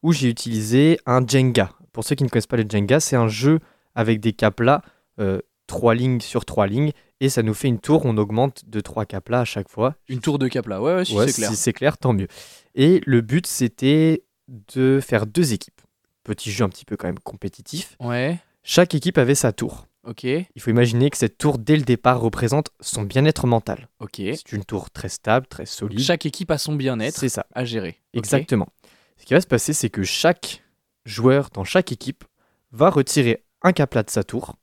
où 0.03 0.13
j'ai 0.13 0.29
utilisé 0.29 0.99
un 1.07 1.25
Jenga. 1.25 1.71
Pour 1.93 2.03
ceux 2.03 2.17
qui 2.17 2.25
ne 2.25 2.29
connaissent 2.29 2.49
pas 2.49 2.57
le 2.57 2.69
Jenga, 2.69 2.99
c'est 2.99 3.17
un 3.17 3.29
jeu 3.29 3.61
avec 3.95 4.19
des 4.21 4.33
caplas, 4.33 4.83
euh, 5.21 5.39
trois 5.69 5.95
lignes 5.95 6.21
sur 6.21 6.45
trois 6.45 6.67
lignes, 6.67 6.91
et 7.21 7.29
ça 7.29 7.45
nous 7.45 7.55
fait 7.55 7.69
une 7.69 7.79
tour, 7.79 8.05
on 8.05 8.17
augmente 8.17 8.69
de 8.69 8.81
trois 8.81 9.07
caplas 9.07 9.43
à 9.43 9.45
chaque 9.45 9.69
fois. 9.69 9.95
Une 10.09 10.21
tour 10.21 10.41
de 10.41 10.49
cap 10.49 10.67
là, 10.67 10.83
ouais, 10.83 10.97
ouais, 10.97 11.05
si 11.05 11.15
Ouais, 11.15 11.29
c'est 11.29 11.35
clair. 11.35 11.51
Si 11.51 11.57
c'est 11.57 11.73
clair, 11.73 11.99
tant 11.99 12.13
mieux. 12.13 12.27
Et 12.75 13.01
le 13.07 13.21
but, 13.21 13.47
c'était 13.47 14.25
de 14.49 14.99
faire 15.01 15.27
deux 15.27 15.53
équipes. 15.53 15.74
Petit 16.25 16.51
jeu 16.51 16.65
un 16.65 16.69
petit 16.69 16.85
peu 16.85 16.97
quand 16.97 17.07
même 17.07 17.19
compétitif. 17.21 17.97
Ouais, 18.01 18.39
Chaque 18.63 18.95
équipe 18.95 19.19
avait 19.19 19.35
sa 19.35 19.53
tour. 19.53 19.87
ok, 20.05 20.25
Il 20.25 20.47
faut 20.61 20.71
imaginer 20.71 21.11
que 21.11 21.17
cette 21.17 21.39
tour, 21.39 21.59
dès 21.59 21.77
le 21.77 21.83
départ, 21.83 22.21
représente 22.21 22.71
son 22.81 23.03
bien-être 23.03 23.47
mental. 23.47 23.89
ok. 24.01 24.17
C'est 24.17 24.53
une 24.53 24.65
tour 24.65 24.91
très 24.91 25.09
stable, 25.11 25.47
très 25.47 25.67
solide. 25.67 26.01
Chaque 26.01 26.27
équipe 26.27 26.51
a 26.51 26.59
son 26.59 26.75
bien-être 26.75 27.17
C'est 27.19 27.29
ça, 27.29 27.47
à 27.55 27.65
gérer. 27.65 28.01
Exactement. 28.15 28.69
Ce 29.19 29.27
qui 29.27 29.35
va 29.35 29.41
se 29.41 29.47
passer, 29.47 29.73
c'est 29.73 29.91
que 29.91 30.03
chaque 30.03 30.63
joueur 31.05 31.51
dans 31.51 31.65
chaque 31.65 31.93
équipe 31.93 32.25
va 32.73 32.91
retirer 32.91 33.45
un 33.63 33.73
capla 33.73 34.03
de 34.03 34.11
sa 34.11 34.25
tour 34.25 34.57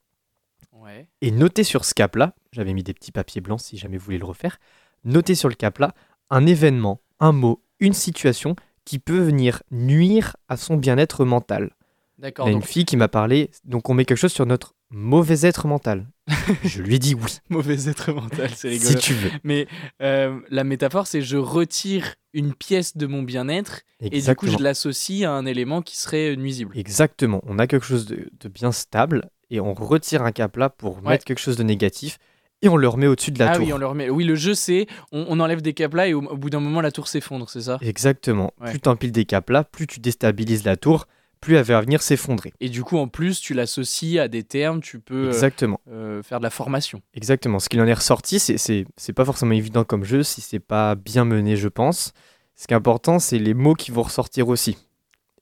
Ouais. 0.74 1.08
et 1.22 1.30
noter 1.32 1.64
sur 1.64 1.86
ce 1.86 1.94
cap-là, 1.94 2.34
j'avais 2.52 2.74
mis 2.74 2.82
des 2.84 2.94
petits 2.96 3.12
papiers 3.12 3.40
blancs 3.40 3.62
si 3.62 3.78
jamais 3.78 3.98
vous 3.98 4.06
voulez 4.06 4.18
le 4.18 4.26
refaire, 4.26 4.60
noter 5.04 5.36
sur 5.36 5.48
le 5.48 5.54
cap-là 5.56 5.94
un 6.32 6.46
événement, 6.48 7.02
un 7.20 7.32
mot, 7.34 7.64
une 7.80 7.94
situation 7.94 8.56
qui 8.86 9.00
peut 9.00 9.20
venir 9.20 9.64
nuire 9.72 10.36
à 10.50 10.58
son 10.58 10.76
bien-être 10.78 11.26
mental. 11.26 11.72
Il 12.18 12.22
D'accord. 12.24 12.48
y 12.48 12.52
a 12.52 12.54
une 12.54 12.62
fille 12.62 12.86
qui 12.86 12.98
m'a 12.98 13.08
parlé, 13.08 13.50
donc 13.66 13.90
on 13.90 13.94
met 13.96 14.06
quelque 14.06 14.18
chose 14.18 14.32
sur 14.34 14.46
notre 14.46 14.76
mauvais 14.92 15.42
être 15.48 15.68
mental. 15.68 16.06
je 16.64 16.82
lui 16.84 16.96
ai 16.96 17.00
dit 17.00 17.16
oui, 17.16 17.38
mauvais 17.50 17.90
être 17.90 18.12
mental, 18.14 18.52
c'est 18.56 18.70
rigolo. 18.70 18.90
si 18.92 18.96
tu 18.98 19.14
veux. 19.14 19.32
Mais 19.44 19.68
euh, 20.04 20.40
la 20.50 20.64
métaphore, 20.64 21.08
c'est 21.08 21.22
je 21.22 21.38
retire 21.38 22.14
une 22.34 22.54
pièce 22.54 22.96
de 22.96 23.08
mon 23.08 23.24
bien-être 23.24 23.82
et 24.02 24.22
du 24.22 24.36
coup, 24.36 24.48
je 24.48 24.58
l'associe 24.60 25.24
à 25.28 25.32
un 25.32 25.46
élément 25.48 25.82
qui 25.82 25.98
serait 25.98 26.36
nuisible. 26.36 26.78
Exactement. 26.78 27.42
On 27.48 27.58
a 27.60 27.66
quelque 27.68 27.86
chose 27.86 28.06
de, 28.06 28.30
de 28.40 28.50
bien 28.50 28.72
stable 28.72 29.30
et 29.50 29.60
on 29.60 29.74
retire 29.74 30.22
un 30.22 30.32
cap 30.32 30.56
là 30.58 30.70
pour 30.70 30.98
Ouais. 30.98 31.10
mettre 31.14 31.26
quelque 31.26 31.40
chose 31.42 31.58
de 31.58 31.64
négatif 31.64 32.20
et 32.62 32.70
on 32.70 32.78
le 32.78 32.88
remet 32.88 33.08
au-dessus 33.08 33.32
de 33.32 33.40
la 33.40 33.52
ah 33.52 33.56
tour. 33.56 33.66
oui, 33.66 33.74
on 33.74 33.78
le 33.78 33.88
remet. 33.88 34.10
Oui, 34.10 34.24
le 34.24 34.36
jeu, 34.36 34.54
c'est 34.54 34.88
on, 35.12 35.26
on 35.30 35.40
enlève 35.40 35.62
des 35.62 35.74
capes 35.74 35.94
là 35.94 36.08
et 36.08 36.14
au, 36.14 36.22
au 36.22 36.38
bout 36.38 36.50
d'un 36.50 36.60
moment, 36.60 36.82
la 36.82 36.92
tour 36.92 37.08
s'effondre, 37.08 37.50
c'est 37.50 37.62
ça? 37.62 37.78
Exactement. 37.82 38.54
Ouais. 38.62 38.72
Plus 38.72 38.80
tu 38.80 38.90
empiles 38.90 39.12
des 39.12 39.26
caps 39.26 39.50
là, 39.50 39.64
plus 39.64 39.88
tu 39.88 40.00
déstabilises 40.00 40.64
la 40.64 40.78
tour, 40.78 41.08
plus 41.40 41.56
elle 41.56 41.64
va 41.64 41.82
venir 41.82 42.02
s'effondrer. 42.04 42.54
Et 42.60 42.70
du 42.70 42.84
coup, 42.84 42.98
en 42.98 43.08
plus, 43.08 43.42
tu 43.42 43.56
l'associes 43.56 44.20
à 44.20 44.28
des 44.28 44.44
termes, 44.44 44.80
tu 44.82 45.00
peux 45.00 45.26
euh, 45.26 45.30
Exactement. 45.30 45.80
euh, 45.90 46.22
faire 46.22 46.38
de 46.40 46.44
la 46.44 46.52
formation. 46.52 47.02
Exactement. 47.16 47.58
Ce 47.60 47.68
qu'il 47.68 47.82
en 47.82 47.88
est 47.88 47.94
ressorti, 47.94 48.40
c'est 48.40 49.14
pas 49.16 49.26
forcément 49.26 49.54
évident 49.54 49.84
comme 49.84 50.04
jeu 50.04 50.22
si 50.22 50.42
c'est 50.42 50.60
pas 50.60 50.94
bien 50.96 51.26
mené, 51.26 51.56
je 51.56 51.68
pense. 51.68 52.14
Ce 52.56 52.68
qui 52.68 52.74
est 52.74 52.78
important, 52.78 53.18
c'est 53.18 53.40
les 53.40 53.56
mots 53.56 53.74
qui 53.74 53.90
vont 53.90 54.04
ressortir 54.04 54.50
aussi 54.50 54.78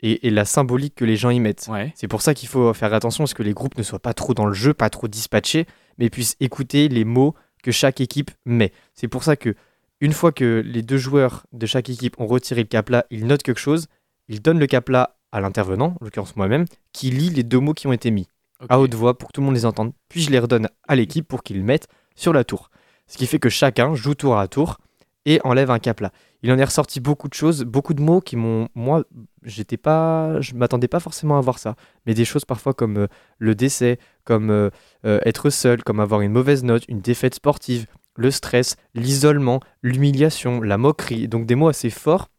et, 0.01 0.25
et 0.25 0.29
la 0.29 0.45
symbolique 0.45 0.95
que 0.95 1.03
les 1.03 1.17
gens 1.17 1.31
y 1.31 1.41
mettent. 1.41 1.67
Ouais. 1.69 1.91
C'est 1.95 2.07
pour 2.07 2.21
ça 2.21 2.33
qu'il 2.33 2.47
faut 2.47 2.73
faire 2.73 2.93
attention 2.93 3.25
à 3.25 3.27
ce 3.27 3.35
que 3.35 3.43
les 3.43 3.53
groupes 3.53 3.77
ne 3.77 3.83
soient 3.83 3.99
pas 3.99 4.13
trop 4.13 4.33
dans 4.33 4.45
le 4.45 4.53
jeu, 4.53 4.73
pas 4.73 4.89
trop 4.89 5.09
dispatchés, 5.09 5.65
mais 5.99 6.09
puissent 6.09 6.35
écouter 6.39 6.87
les 6.87 7.05
mots 7.05 7.35
que 7.61 7.71
chaque 7.71 8.01
équipe 8.01 8.31
met. 8.45 8.71
C'est 8.95 9.07
pour 9.07 9.23
ça 9.23 9.35
que 9.35 9.53
une 10.01 10.13
fois 10.13 10.31
que 10.31 10.63
les 10.65 10.81
deux 10.81 10.97
joueurs 10.97 11.45
de 11.51 11.65
chaque 11.65 11.89
équipe 11.89 12.19
ont 12.19 12.25
retiré 12.25 12.61
le 12.61 12.67
cap-là, 12.67 13.05
ils 13.11 13.27
notent 13.27 13.43
quelque 13.43 13.59
chose, 13.59 13.87
ils 14.29 14.41
donnent 14.41 14.59
le 14.59 14.67
cap-là 14.67 15.17
à 15.31 15.41
l'intervenant, 15.41 15.95
en 15.99 16.05
l'occurrence 16.05 16.35
moi-même, 16.35 16.65
qui 16.93 17.11
lit 17.11 17.29
les 17.29 17.43
deux 17.43 17.59
mots 17.59 17.73
qui 17.73 17.87
ont 17.87 17.93
été 17.93 18.09
mis 18.09 18.27
à 18.67 18.79
haute 18.79 18.93
voix 18.93 19.17
pour 19.17 19.29
que 19.29 19.33
tout 19.33 19.41
le 19.41 19.45
monde 19.45 19.55
les 19.55 19.65
entende, 19.65 19.93
puis 20.09 20.21
je 20.21 20.31
les 20.31 20.39
redonne 20.39 20.67
à 20.87 20.95
l'équipe 20.95 21.27
pour 21.27 21.43
qu'ils 21.43 21.57
le 21.57 21.63
mettent 21.63 21.87
sur 22.15 22.33
la 22.33 22.43
tour. 22.43 22.71
Ce 23.07 23.17
qui 23.17 23.25
fait 23.25 23.39
que 23.39 23.49
chacun 23.49 23.93
joue 23.95 24.15
tour 24.15 24.37
à 24.37 24.47
tour 24.47 24.77
et 25.25 25.39
enlève 25.43 25.71
un 25.71 25.79
cap 25.79 25.99
là. 25.99 26.11
Il 26.41 26.51
en 26.51 26.57
est 26.57 26.63
ressorti 26.63 26.99
beaucoup 26.99 27.27
de 27.27 27.33
choses, 27.33 27.63
beaucoup 27.63 27.93
de 27.93 28.01
mots 28.01 28.21
qui 28.21 28.35
m'ont 28.35 28.69
moi 28.73 29.03
j'étais 29.43 29.77
pas 29.77 30.39
je 30.41 30.53
m'attendais 30.55 30.87
pas 30.87 30.99
forcément 30.99 31.37
à 31.37 31.41
voir 31.41 31.59
ça, 31.59 31.75
mais 32.05 32.13
des 32.13 32.25
choses 32.25 32.45
parfois 32.45 32.73
comme 32.73 32.97
euh, 32.97 33.07
le 33.37 33.55
décès, 33.55 33.99
comme 34.29 34.51
euh, 34.51 34.69
euh, 35.05 35.19
être 35.25 35.49
seul, 35.49 35.83
comme 35.83 35.99
avoir 35.99 36.21
une 36.21 36.31
mauvaise 36.31 36.63
note, 36.63 36.83
une 36.87 37.01
défaite 37.01 37.33
sportive, 37.33 37.87
le 38.15 38.29
stress, 38.29 38.75
l'isolement, 38.93 39.59
l'humiliation, 39.81 40.61
la 40.61 40.77
moquerie, 40.77 41.27
donc 41.27 41.47
des 41.47 41.55
mots 41.55 41.67
assez 41.67 41.89
forts 41.89 42.29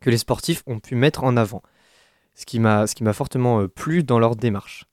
que 0.00 0.10
les 0.10 0.18
sportifs 0.18 0.64
ont 0.66 0.80
pu 0.80 0.96
mettre 0.96 1.22
en 1.22 1.36
avant. 1.36 1.62
Ce 2.34 2.44
qui 2.44 2.58
m'a 2.58 2.86
fortement 3.12 3.60
euh, 3.60 3.68
plu 3.68 4.02
dans 4.02 4.18
leur 4.18 4.34
démarche. 4.34 4.86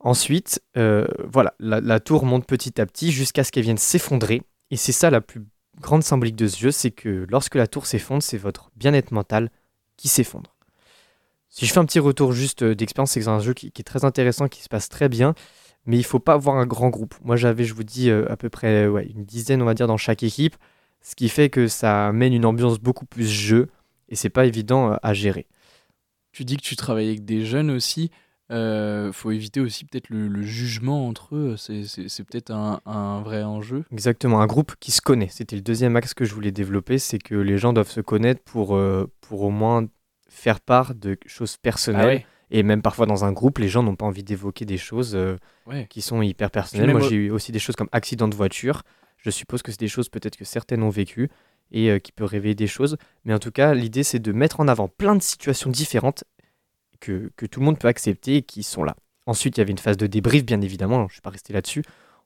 Ensuite, 0.00 0.62
voilà, 0.76 1.54
la, 1.58 2.00
tour 2.00 2.24
monte 2.24 2.46
petit 2.46 2.80
à 2.80 2.86
petit 2.86 3.10
jusqu'à 3.10 3.42
ce 3.42 3.50
qu'elle 3.50 3.64
vienne 3.64 3.78
s'effondrer. 3.78 4.42
Et 4.70 4.76
c'est 4.76 4.92
ça 4.92 5.10
la 5.10 5.20
plus 5.20 5.42
grande 5.80 6.04
symbolique 6.04 6.36
de 6.36 6.46
ce 6.46 6.56
jeu, 6.56 6.70
c'est 6.70 6.92
que 6.92 7.26
lorsque 7.28 7.56
la 7.56 7.66
tour 7.66 7.84
s'effondre, 7.84 8.22
c'est 8.22 8.38
votre 8.38 8.70
bien-être 8.76 9.10
mental 9.10 9.50
qui 9.96 10.06
s'effondre. 10.06 10.54
Si 11.48 11.66
je 11.66 11.72
fais 11.72 11.80
un 11.80 11.84
petit 11.84 11.98
retour 11.98 12.32
juste 12.32 12.62
d'expérience, 12.62 13.10
c'est 13.10 13.20
que 13.20 13.24
c'est 13.24 13.30
un 13.30 13.40
jeu 13.40 13.54
qui 13.54 13.72
est 13.76 13.82
très 13.82 14.04
intéressant, 14.04 14.46
qui 14.46 14.62
se 14.62 14.68
passe 14.68 14.88
très 14.88 15.08
bien, 15.08 15.34
mais 15.86 15.96
il 15.96 16.04
faut 16.04 16.18
pas 16.18 16.34
avoir 16.34 16.56
un 16.56 16.66
grand 16.66 16.90
groupe. 16.90 17.14
Moi, 17.24 17.36
j'avais, 17.36 17.64
je 17.64 17.74
vous 17.74 17.84
dis, 17.84 18.10
euh, 18.10 18.30
à 18.30 18.36
peu 18.36 18.48
près 18.48 18.86
ouais, 18.86 19.06
une 19.06 19.24
dizaine, 19.24 19.62
on 19.62 19.66
va 19.66 19.74
dire, 19.74 19.86
dans 19.86 19.96
chaque 19.96 20.22
équipe, 20.22 20.56
ce 21.00 21.14
qui 21.14 21.28
fait 21.28 21.48
que 21.48 21.66
ça 21.68 22.08
amène 22.08 22.32
une 22.34 22.44
ambiance 22.44 22.78
beaucoup 22.78 23.06
plus 23.06 23.28
jeu, 23.28 23.68
et 24.08 24.16
c'est 24.16 24.30
pas 24.30 24.46
évident 24.46 24.92
euh, 24.92 24.96
à 25.02 25.14
gérer. 25.14 25.46
Tu 26.32 26.44
dis 26.44 26.56
que 26.56 26.62
tu 26.62 26.76
travailles 26.76 27.08
avec 27.08 27.24
des 27.24 27.44
jeunes 27.44 27.70
aussi. 27.70 28.10
Euh, 28.50 29.12
faut 29.12 29.30
éviter 29.30 29.60
aussi 29.60 29.84
peut-être 29.84 30.08
le, 30.08 30.26
le 30.26 30.42
jugement 30.42 31.06
entre 31.06 31.36
eux. 31.36 31.56
C'est, 31.58 31.84
c'est- 31.84 32.08
c'est 32.08 32.24
peut-être 32.24 32.50
un, 32.50 32.80
un 32.86 33.20
vrai 33.20 33.42
enjeu. 33.42 33.84
Exactement, 33.92 34.40
un 34.40 34.46
groupe 34.46 34.74
qui 34.80 34.90
se 34.90 35.02
connaît. 35.02 35.28
C'était 35.30 35.56
le 35.56 35.60
deuxième 35.62 35.96
axe 35.96 36.14
que 36.14 36.24
je 36.24 36.32
voulais 36.34 36.50
développer, 36.52 36.98
c'est 36.98 37.18
que 37.18 37.34
les 37.34 37.58
gens 37.58 37.72
doivent 37.74 37.90
se 37.90 38.00
connaître 38.00 38.42
pour, 38.44 38.74
euh, 38.76 39.10
pour 39.20 39.42
au 39.42 39.50
moins 39.50 39.86
faire 40.30 40.60
part 40.60 40.94
de 40.94 41.18
choses 41.26 41.56
personnelles. 41.58 42.02
Ah 42.02 42.06
ouais. 42.06 42.26
Et 42.50 42.62
même 42.62 42.80
parfois 42.82 43.06
dans 43.06 43.24
un 43.24 43.32
groupe, 43.32 43.58
les 43.58 43.68
gens 43.68 43.82
n'ont 43.82 43.96
pas 43.96 44.06
envie 44.06 44.22
d'évoquer 44.24 44.64
des 44.64 44.78
choses 44.78 45.14
euh, 45.14 45.36
Ouais. 45.66 45.86
qui 45.90 46.00
sont 46.00 46.22
hyper 46.22 46.50
personnelles. 46.50 46.90
Moi, 46.92 47.00
j'ai 47.08 47.16
eu 47.16 47.30
aussi 47.30 47.52
des 47.52 47.58
choses 47.58 47.76
comme 47.76 47.88
accident 47.92 48.26
de 48.28 48.34
voiture. 48.34 48.82
Je 49.18 49.30
suppose 49.30 49.62
que 49.62 49.70
c'est 49.70 49.80
des 49.80 49.88
choses 49.88 50.08
peut-être 50.08 50.36
que 50.36 50.44
certaines 50.44 50.82
ont 50.82 50.88
vécues 50.90 51.28
et 51.72 51.90
euh, 51.90 51.98
qui 51.98 52.12
peuvent 52.12 52.28
réveiller 52.28 52.54
des 52.54 52.66
choses. 52.66 52.96
Mais 53.24 53.34
en 53.34 53.38
tout 53.38 53.50
cas, 53.50 53.74
l'idée, 53.74 54.02
c'est 54.02 54.18
de 54.20 54.32
mettre 54.32 54.60
en 54.60 54.68
avant 54.68 54.88
plein 54.88 55.14
de 55.14 55.22
situations 55.22 55.70
différentes 55.70 56.24
que, 57.00 57.30
que 57.36 57.44
tout 57.46 57.60
le 57.60 57.66
monde 57.66 57.78
peut 57.78 57.88
accepter 57.88 58.36
et 58.36 58.42
qui 58.42 58.62
sont 58.62 58.82
là. 58.84 58.96
Ensuite, 59.26 59.56
il 59.56 59.60
y 59.60 59.62
avait 59.62 59.72
une 59.72 59.78
phase 59.78 59.98
de 59.98 60.06
débrief, 60.06 60.44
bien 60.44 60.60
évidemment. 60.62 61.00
Je 61.00 61.04
ne 61.04 61.12
suis 61.12 61.20
pas 61.20 61.30
resté 61.30 61.52
là-dessus. 61.52 61.82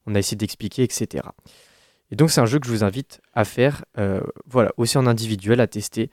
On 0.06 0.14
a 0.14 0.18
essayé 0.20 0.36
d'expliquer, 0.36 0.82
etc. 0.84 1.24
Et 2.12 2.16
donc, 2.16 2.30
c'est 2.30 2.40
un 2.40 2.46
jeu 2.46 2.58
que 2.60 2.66
je 2.66 2.72
vous 2.72 2.84
invite 2.84 3.20
à 3.32 3.44
faire, 3.44 3.84
euh, 3.98 4.20
voilà, 4.46 4.70
aussi 4.76 4.98
en 4.98 5.06
individuel, 5.06 5.60
à 5.60 5.66
tester. 5.66 6.10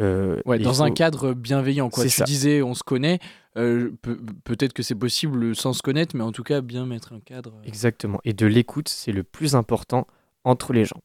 Euh, 0.00 0.40
Ouais, 0.44 0.58
dans 0.58 0.82
un 0.82 0.90
cadre 0.90 1.32
bienveillant. 1.32 1.88
Quoi. 1.90 2.04
Tu 2.04 2.10
ça. 2.10 2.24
disais, 2.24 2.62
on 2.62 2.74
se 2.74 2.82
connaît. 2.82 3.18
euh, 3.56 3.90
peut- 4.02 4.18
peut-être 4.44 4.74
que 4.74 4.82
c'est 4.82 4.94
possible 4.94 5.56
sans 5.56 5.72
se 5.72 5.80
connaître, 5.82 6.14
mais 6.14 6.22
en 6.24 6.32
tout 6.32 6.42
cas, 6.42 6.60
bien 6.60 6.84
mettre 6.84 7.14
un 7.14 7.20
cadre. 7.20 7.54
euh. 7.56 7.66
Exactement. 7.66 8.20
Et 8.24 8.34
de 8.34 8.44
l'écoute, 8.46 8.88
c'est 8.90 9.12
le 9.12 9.22
plus 9.22 9.54
important 9.54 10.06
entre 10.44 10.72
les 10.74 10.84
gens. 10.84 11.00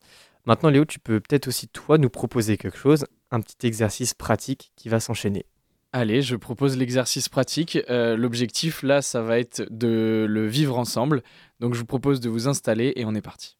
Maintenant, 0.46 0.70
Léo, 0.70 0.84
tu 0.86 1.00
peux 1.00 1.20
peut-être 1.22 1.48
aussi, 1.48 1.68
toi, 1.70 1.98
nous 1.98 2.10
proposer 2.10 2.58
quelque 2.58 2.78
chose, 2.78 3.06
un 3.32 3.39
petit 3.39 3.66
exercice 3.66 4.14
pratique 4.14 4.74
qui 4.76 4.89
va 4.89 5.00
s'enchaîner. 5.00 5.46
Allez, 5.94 6.22
je 6.22 6.36
propose 6.36 6.78
l'exercice 6.78 7.30
pratique. 7.30 7.78
Euh, 7.89 8.18
L'objectif, 8.18 8.82
là, 8.84 9.02
ça 9.02 9.22
va 9.22 9.39
être 9.39 9.64
de 9.72 10.26
le 10.28 10.48
vivre 10.48 10.78
ensemble. 10.78 11.22
Donc, 11.60 11.74
je 11.74 11.80
vous 11.80 11.86
propose 11.86 12.20
de 12.20 12.30
vous 12.30 12.48
installer 12.48 12.92
et 12.96 13.06
on 13.06 13.14
est 13.16 13.22
parti. 13.22 13.56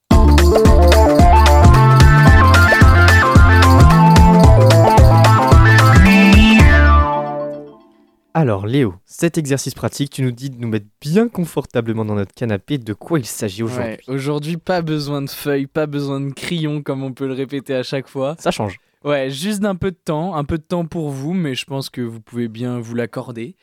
Alors, 8.52 8.68
Léo, 8.68 8.96
cet 9.06 9.38
exercice 9.38 9.74
pratique, 9.74 10.10
tu 10.10 10.24
nous 10.24 10.32
dis 10.32 10.50
de 10.50 10.58
nous 10.58 10.68
mettre 10.68 10.88
bien 11.00 11.30
confortablement 11.30 12.04
dans 12.04 12.16
notre 12.16 12.34
canapé. 12.34 12.78
De 12.78 12.92
quoi 12.92 13.18
il 13.18 13.26
s'agit 13.26 13.64
aujourd'hui? 13.64 13.94
Ouais, 13.94 14.00
Aujourd'hui, 14.10 14.58
pas 14.58 14.82
besoin 14.82 15.22
de 15.22 15.30
feuilles, 15.30 15.68
pas 15.68 15.86
besoin 15.86 16.20
de 16.20 16.34
crayons, 16.34 16.82
comme 16.82 17.02
on 17.02 17.14
peut 17.14 17.28
le 17.28 17.34
répéter 17.34 17.74
à 17.74 17.84
chaque 17.84 18.10
fois. 18.10 18.36
Ça 18.40 18.52
change. 18.52 18.78
Ouais, 19.06 19.30
juste 19.30 19.62
d'un 19.62 19.76
peu 19.76 19.92
de 19.92 19.96
temps, 19.96 20.36
un 20.36 20.44
peu 20.44 20.58
de 20.58 20.64
temps 20.64 20.84
pour 20.84 21.12
vous, 21.12 21.34
mais 21.34 21.56
je 21.56 21.64
pense 21.64 21.90
que 21.90 22.02
vous 22.02 22.20
pouvez 22.20 22.50
bien 22.50 22.82
vous 22.82 22.94
l'accorder. 22.94 23.56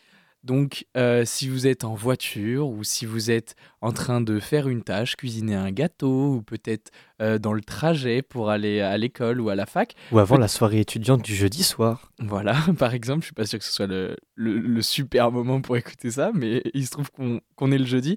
Donc, 0.45 0.87
euh, 0.97 1.25
si 1.27 1.49
vous 1.49 1.67
êtes 1.67 1.83
en 1.83 1.95
voiture 1.95 2.69
ou 2.69 2.85
si 2.85 3.07
vous 3.07 3.31
êtes 3.31 3.57
en 3.81 3.91
train 3.93 4.21
de 4.21 4.39
faire 4.39 4.69
une 4.69 4.83
tâche, 4.85 5.17
cuisiner 5.17 5.57
un 5.57 5.73
gâteau 5.73 6.35
ou 6.37 6.43
peut-être 6.43 6.93
euh, 7.21 7.39
dans 7.39 7.53
le 7.53 7.61
trajet 7.61 8.23
pour 8.23 8.49
aller 8.49 8.81
à 8.81 8.97
l'école 8.97 9.41
ou 9.41 9.49
à 9.49 9.57
la 9.57 9.67
fac, 9.67 9.95
Ou 10.13 10.19
avant 10.21 10.37
Peut- 10.37 10.41
la 10.41 10.47
soirée 10.49 10.79
étudiante 10.81 11.23
du 11.23 11.35
jeudi 11.35 11.65
soir. 11.65 12.13
voilà, 12.21 12.55
par 12.79 12.95
exemple, 12.95 13.23
je 13.23 13.27
suis 13.27 13.35
pas 13.35 13.47
sûr 13.47 13.59
que 13.59 13.65
ce 13.65 13.73
soit 13.73 13.89
le, 13.89 14.17
le- 14.37 14.59
le 14.59 14.83
super 14.83 15.33
moment 15.33 15.61
pour 15.61 15.77
écouter 15.77 16.11
ça, 16.13 16.31
mais 16.33 16.63
il 16.73 16.87
se 16.87 16.93
trouve 16.93 17.11
qu'on 17.11 17.41
qu'on 17.57 17.73
est 17.73 17.79
le 17.79 17.85
jeudi. 17.87 18.15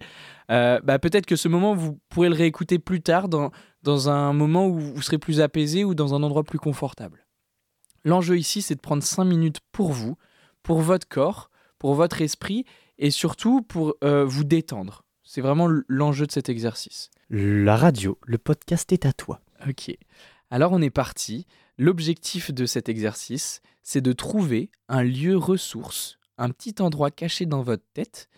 Euh, 0.51 0.79
bah, 0.83 0.99
peut-être 0.99 1.25
que 1.25 1.35
ce 1.35 1.47
moment, 1.47 1.73
vous 1.73 1.99
pourrez 2.09 2.29
le 2.29 2.35
réécouter 2.35 2.77
plus 2.77 3.01
tard 3.01 3.29
dans, 3.29 3.49
dans 3.81 4.09
un 4.09 4.31
moment 4.31 4.67
où 4.67 4.77
vous 4.79 5.01
serez 5.01 5.17
plus 5.17 5.41
apaisé 5.41 5.83
ou 5.83 5.95
dans 5.95 6.13
un 6.13 6.21
endroit 6.21 6.43
plus 6.43 6.59
confortable. 6.59 7.25
L'enjeu 8.05 8.37
ici, 8.37 8.61
c'est 8.61 8.75
de 8.75 8.79
prendre 8.81 9.03
5 9.03 9.25
minutes 9.25 9.59
pour 9.71 9.91
vous, 9.91 10.15
pour 10.63 10.81
votre 10.81 11.07
corps, 11.07 11.49
pour 11.81 11.95
votre 11.95 12.21
esprit 12.21 12.63
et 12.99 13.09
surtout 13.09 13.63
pour 13.63 13.95
euh, 14.03 14.23
vous 14.23 14.43
détendre. 14.43 15.03
C'est 15.23 15.41
vraiment 15.41 15.67
l'enjeu 15.87 16.27
de 16.27 16.31
cet 16.31 16.47
exercice. 16.47 17.09
La 17.31 17.75
radio, 17.75 18.19
le 18.27 18.37
podcast 18.37 18.93
est 18.93 19.07
à 19.07 19.13
toi. 19.13 19.41
Ok. 19.67 19.91
Alors 20.51 20.73
on 20.73 20.81
est 20.83 20.91
parti. 20.91 21.47
L'objectif 21.79 22.51
de 22.51 22.67
cet 22.67 22.87
exercice, 22.87 23.63
c'est 23.81 23.99
de 23.99 24.13
trouver 24.13 24.69
un 24.89 25.01
lieu 25.01 25.35
ressource, 25.35 26.19
un 26.37 26.51
petit 26.51 26.75
endroit 26.83 27.09
caché 27.09 27.47
dans 27.47 27.63
votre 27.63 27.85
tête 27.95 28.29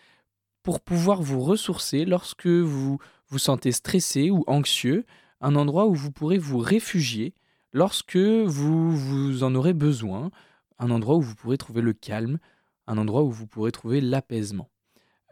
pour 0.62 0.80
pouvoir 0.80 1.22
vous 1.22 1.42
ressourcer 1.42 2.06
lorsque 2.06 2.48
vous 2.48 2.98
vous 3.28 3.40
sentez 3.40 3.74
stressé 3.74 4.32
ou 4.32 4.46
anxieux, 4.48 5.06
un 5.42 5.58
endroit 5.58 5.88
où 5.88 5.96
vous 5.96 6.14
pourrez 6.14 6.38
vous 6.38 6.60
réfugier 6.60 7.34
lorsque 7.74 8.16
vous, 8.16 8.96
vous 8.96 9.44
en 9.44 9.54
aurez 9.54 9.74
besoin, 9.74 10.32
un 10.80 10.92
endroit 10.92 11.18
où 11.18 11.22
vous 11.22 11.36
pourrez 11.36 11.58
trouver 11.58 11.82
le 11.82 11.92
calme, 11.92 12.40
un 12.88 12.98
endroit 12.98 13.24
où 13.24 13.32
vous 13.32 13.48
pourrez 13.48 13.72
trouver 13.72 14.02
l'apaisement. 14.02 14.70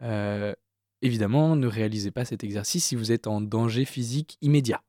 Euh, 0.02 0.54
évidemment, 1.00 1.56
ne 1.56 1.66
réalisez 1.66 2.10
pas 2.10 2.24
cet 2.24 2.44
exercice 2.44 2.86
si 2.86 2.96
vous 2.96 3.12
êtes 3.12 3.26
en 3.26 3.40
danger 3.40 3.84
physique 3.84 4.38
immédiat, 4.40 4.82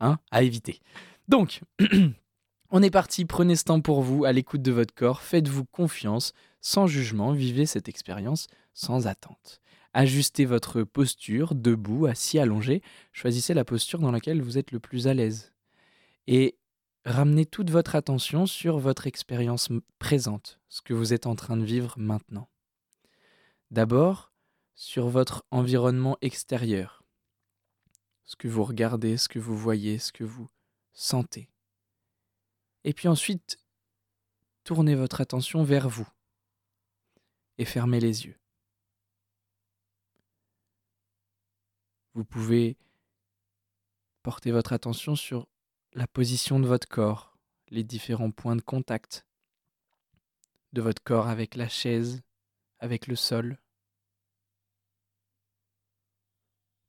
hein, 0.00 0.18
à 0.30 0.42
éviter. 0.42 0.80
Donc, 1.28 1.62
on 2.70 2.82
est 2.82 2.90
parti, 2.90 3.24
prenez 3.24 3.56
ce 3.56 3.64
temps 3.64 3.80
pour 3.80 4.02
vous, 4.02 4.24
à 4.24 4.32
l'écoute 4.32 4.62
de 4.62 4.72
votre 4.72 4.94
corps, 4.94 5.22
faites-vous 5.22 5.64
confiance, 5.64 6.32
sans 6.60 6.86
jugement, 6.86 7.32
vivez 7.32 7.66
cette 7.66 7.88
expérience 7.88 8.46
sans 8.74 9.06
attente. 9.06 9.60
Ajustez 9.92 10.44
votre 10.44 10.82
posture, 10.84 11.54
debout, 11.54 12.06
assis, 12.06 12.38
allongé, 12.38 12.82
choisissez 13.12 13.54
la 13.54 13.64
posture 13.64 13.98
dans 13.98 14.12
laquelle 14.12 14.40
vous 14.40 14.56
êtes 14.56 14.70
le 14.70 14.78
plus 14.78 15.08
à 15.08 15.14
l'aise. 15.14 15.52
Et 16.28 16.56
ramenez 17.04 17.46
toute 17.46 17.70
votre 17.70 17.94
attention 17.94 18.46
sur 18.46 18.78
votre 18.78 19.06
expérience 19.06 19.68
présente, 19.98 20.60
ce 20.68 20.82
que 20.82 20.94
vous 20.94 21.12
êtes 21.12 21.26
en 21.26 21.34
train 21.34 21.56
de 21.56 21.64
vivre 21.64 21.94
maintenant. 21.98 22.48
D'abord, 23.70 24.32
sur 24.74 25.08
votre 25.08 25.44
environnement 25.50 26.16
extérieur, 26.20 27.04
ce 28.24 28.36
que 28.36 28.48
vous 28.48 28.64
regardez, 28.64 29.16
ce 29.16 29.28
que 29.28 29.38
vous 29.38 29.56
voyez, 29.56 29.98
ce 29.98 30.12
que 30.12 30.24
vous 30.24 30.48
sentez. 30.92 31.50
Et 32.84 32.92
puis 32.92 33.08
ensuite, 33.08 33.58
tournez 34.64 34.94
votre 34.94 35.20
attention 35.20 35.62
vers 35.62 35.88
vous 35.88 36.08
et 37.58 37.64
fermez 37.64 38.00
les 38.00 38.26
yeux. 38.26 38.38
Vous 42.14 42.24
pouvez 42.24 42.76
porter 44.22 44.50
votre 44.50 44.72
attention 44.72 45.14
sur 45.14 45.46
la 45.92 46.06
position 46.06 46.60
de 46.60 46.66
votre 46.66 46.88
corps, 46.88 47.36
les 47.68 47.82
différents 47.82 48.30
points 48.30 48.56
de 48.56 48.62
contact 48.62 49.26
de 50.72 50.80
votre 50.80 51.02
corps 51.02 51.26
avec 51.26 51.56
la 51.56 51.68
chaise, 51.68 52.22
avec 52.78 53.08
le 53.08 53.16
sol. 53.16 53.58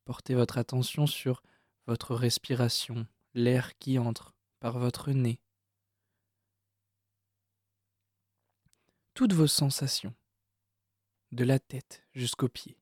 Portez 0.06 0.36
votre 0.36 0.58
attention 0.58 1.08
sur 1.08 1.41
votre 1.88 2.16
respiration, 2.16 3.08
l'air 3.34 3.78
qui 3.80 3.97
entre 3.97 4.36
par 4.60 4.78
votre 4.78 5.12
nez. 5.12 5.41
Toutes 9.16 9.34
vos 9.34 9.47
sensations, 9.47 10.14
de 11.32 11.43
la 11.43 11.60
tête 11.60 12.04
jusqu'aux 12.14 12.49
pieds. 12.49 12.80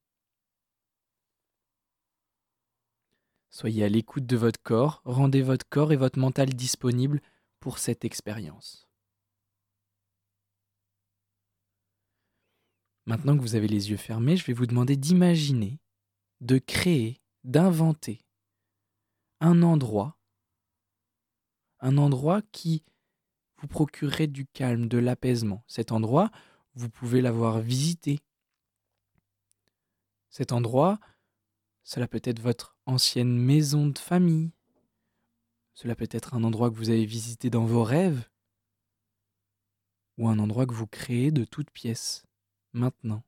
Soyez 3.49 3.83
à 3.83 3.89
l'écoute 3.89 4.25
de 4.25 4.37
votre 4.37 4.61
corps, 4.61 5.01
rendez 5.05 5.41
votre 5.41 5.67
corps 5.67 5.91
et 5.91 5.95
votre 5.95 6.19
mental 6.19 6.53
disponibles 6.53 7.21
pour 7.59 7.79
cette 7.79 8.05
expérience. 8.05 8.87
Maintenant 13.05 13.35
que 13.35 13.41
vous 13.41 13.55
avez 13.55 13.67
les 13.67 13.89
yeux 13.89 13.97
fermés, 13.97 14.37
je 14.37 14.45
vais 14.45 14.53
vous 14.53 14.67
demander 14.67 14.95
d'imaginer, 14.95 15.79
de 16.41 16.59
créer, 16.59 17.21
d'inventer 17.43 18.21
un 19.39 19.63
endroit, 19.63 20.17
un 21.79 21.97
endroit 21.97 22.41
qui 22.51 22.83
vous 23.57 23.67
procurerait 23.67 24.27
du 24.27 24.45
calme, 24.45 24.87
de 24.87 24.99
l'apaisement. 24.99 25.63
Cet 25.67 25.91
endroit, 25.91 26.29
vous 26.75 26.89
pouvez 26.89 27.21
l'avoir 27.21 27.59
visité. 27.59 28.19
Cet 30.29 30.51
endroit, 30.51 30.99
cela 31.89 32.07
peut 32.07 32.21
être 32.23 32.39
votre 32.39 32.77
ancienne 32.85 33.35
maison 33.35 33.87
de 33.87 33.97
famille. 33.97 34.51
Cela 35.73 35.95
peut 35.95 36.07
être 36.11 36.35
un 36.35 36.43
endroit 36.43 36.69
que 36.69 36.75
vous 36.75 36.91
avez 36.91 37.03
visité 37.03 37.49
dans 37.49 37.65
vos 37.65 37.83
rêves. 37.83 38.29
Ou 40.19 40.27
un 40.27 40.37
endroit 40.37 40.67
que 40.67 40.75
vous 40.75 40.85
créez 40.85 41.31
de 41.31 41.45
toutes 41.45 41.71
pièces, 41.71 42.27
maintenant. 42.73 43.23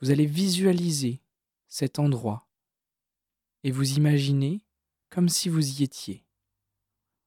Vous 0.00 0.12
allez 0.12 0.26
visualiser 0.26 1.20
cet 1.66 1.98
endroit 1.98 2.48
et 3.64 3.72
vous 3.72 3.94
imaginez 3.94 4.64
comme 5.10 5.28
si 5.28 5.48
vous 5.48 5.80
y 5.80 5.82
étiez. 5.82 6.24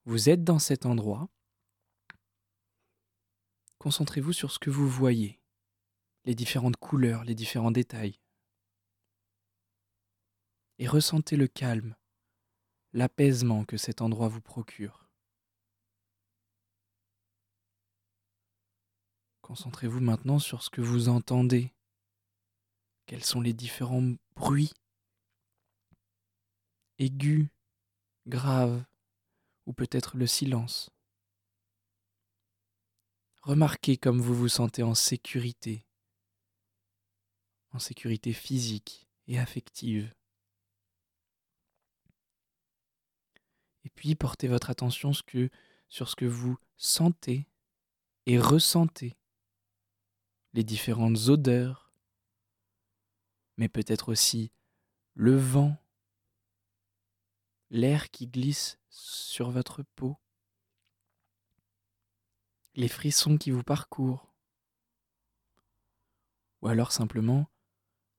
Vous 0.06 0.30
êtes 0.30 0.46
dans 0.46 0.60
cet 0.60 0.86
endroit. 0.86 1.28
Concentrez-vous 3.80 4.32
sur 4.32 4.50
ce 4.54 4.60
que 4.60 4.70
vous 4.70 4.88
voyez 4.88 5.42
les 6.26 6.36
différentes 6.36 6.78
couleurs, 6.78 7.24
les 7.24 7.36
différents 7.36 7.72
détails. 7.72 8.20
Et 10.80 10.88
ressentez 10.88 11.38
le 11.38 11.48
calme, 11.48 11.96
l'apaisement 12.94 13.64
que 13.64 13.78
cet 13.78 14.02
endroit 14.02 14.28
vous 14.28 14.42
procure. 14.42 15.08
Concentrez-vous 19.42 20.00
maintenant 20.00 20.40
sur 20.40 20.64
ce 20.64 20.72
que 20.72 20.82
vous 20.82 21.08
entendez. 21.08 21.72
Quels 23.06 23.24
sont 23.24 23.42
les 23.42 23.54
différents 23.54 24.16
bruits? 24.36 24.74
Aigus, 26.98 27.48
graves, 28.26 28.84
ou 29.68 29.74
peut-être 29.74 30.18
le 30.18 30.26
silence? 30.26 30.90
Remarquez 33.44 33.98
comme 33.98 34.20
vous 34.20 34.34
vous 34.34 34.50
sentez 34.50 34.82
en 34.82 34.96
sécurité, 34.96 35.86
en 37.76 37.80
sécurité 37.80 38.32
physique 38.32 39.06
et 39.28 39.38
affective. 39.38 40.16
Et 43.84 43.90
puis 43.90 44.16
portez 44.16 44.48
votre 44.48 44.70
attention 44.70 45.12
sur 45.14 46.10
ce 46.10 46.16
que 46.16 46.26
vous 46.26 46.58
sentez 46.78 47.48
et 48.26 48.40
ressentez, 48.40 49.18
les 50.54 50.64
différentes 50.64 51.28
odeurs, 51.28 51.94
mais 53.58 53.68
peut-être 53.68 54.10
aussi 54.10 54.54
le 55.14 55.36
vent, 55.36 55.78
l'air 57.70 58.10
qui 58.10 58.28
glisse 58.28 58.80
sur 58.90 59.52
votre 59.52 59.84
peau, 59.84 60.18
les 62.76 62.88
frissons 62.88 63.38
qui 63.38 63.52
vous 63.52 63.64
parcourent, 63.64 64.34
ou 66.62 66.68
alors 66.70 66.94
simplement 66.94 67.50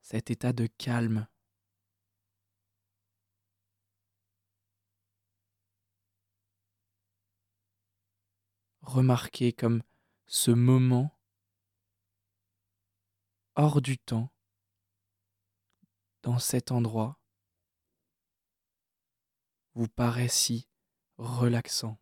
cet 0.09 0.31
état 0.31 0.53
de 0.53 0.67
calme. 0.67 1.27
Remarquez 8.79 9.51
comme 9.51 9.83
ce 10.25 10.51
moment 10.51 11.19
hors 13.55 13.81
du 13.81 13.97
temps, 13.97 14.31
dans 16.21 16.39
cet 16.39 16.71
endroit, 16.71 17.19
vous 19.73 19.89
paraît 19.89 20.29
si 20.29 20.69
relaxant. 21.17 21.99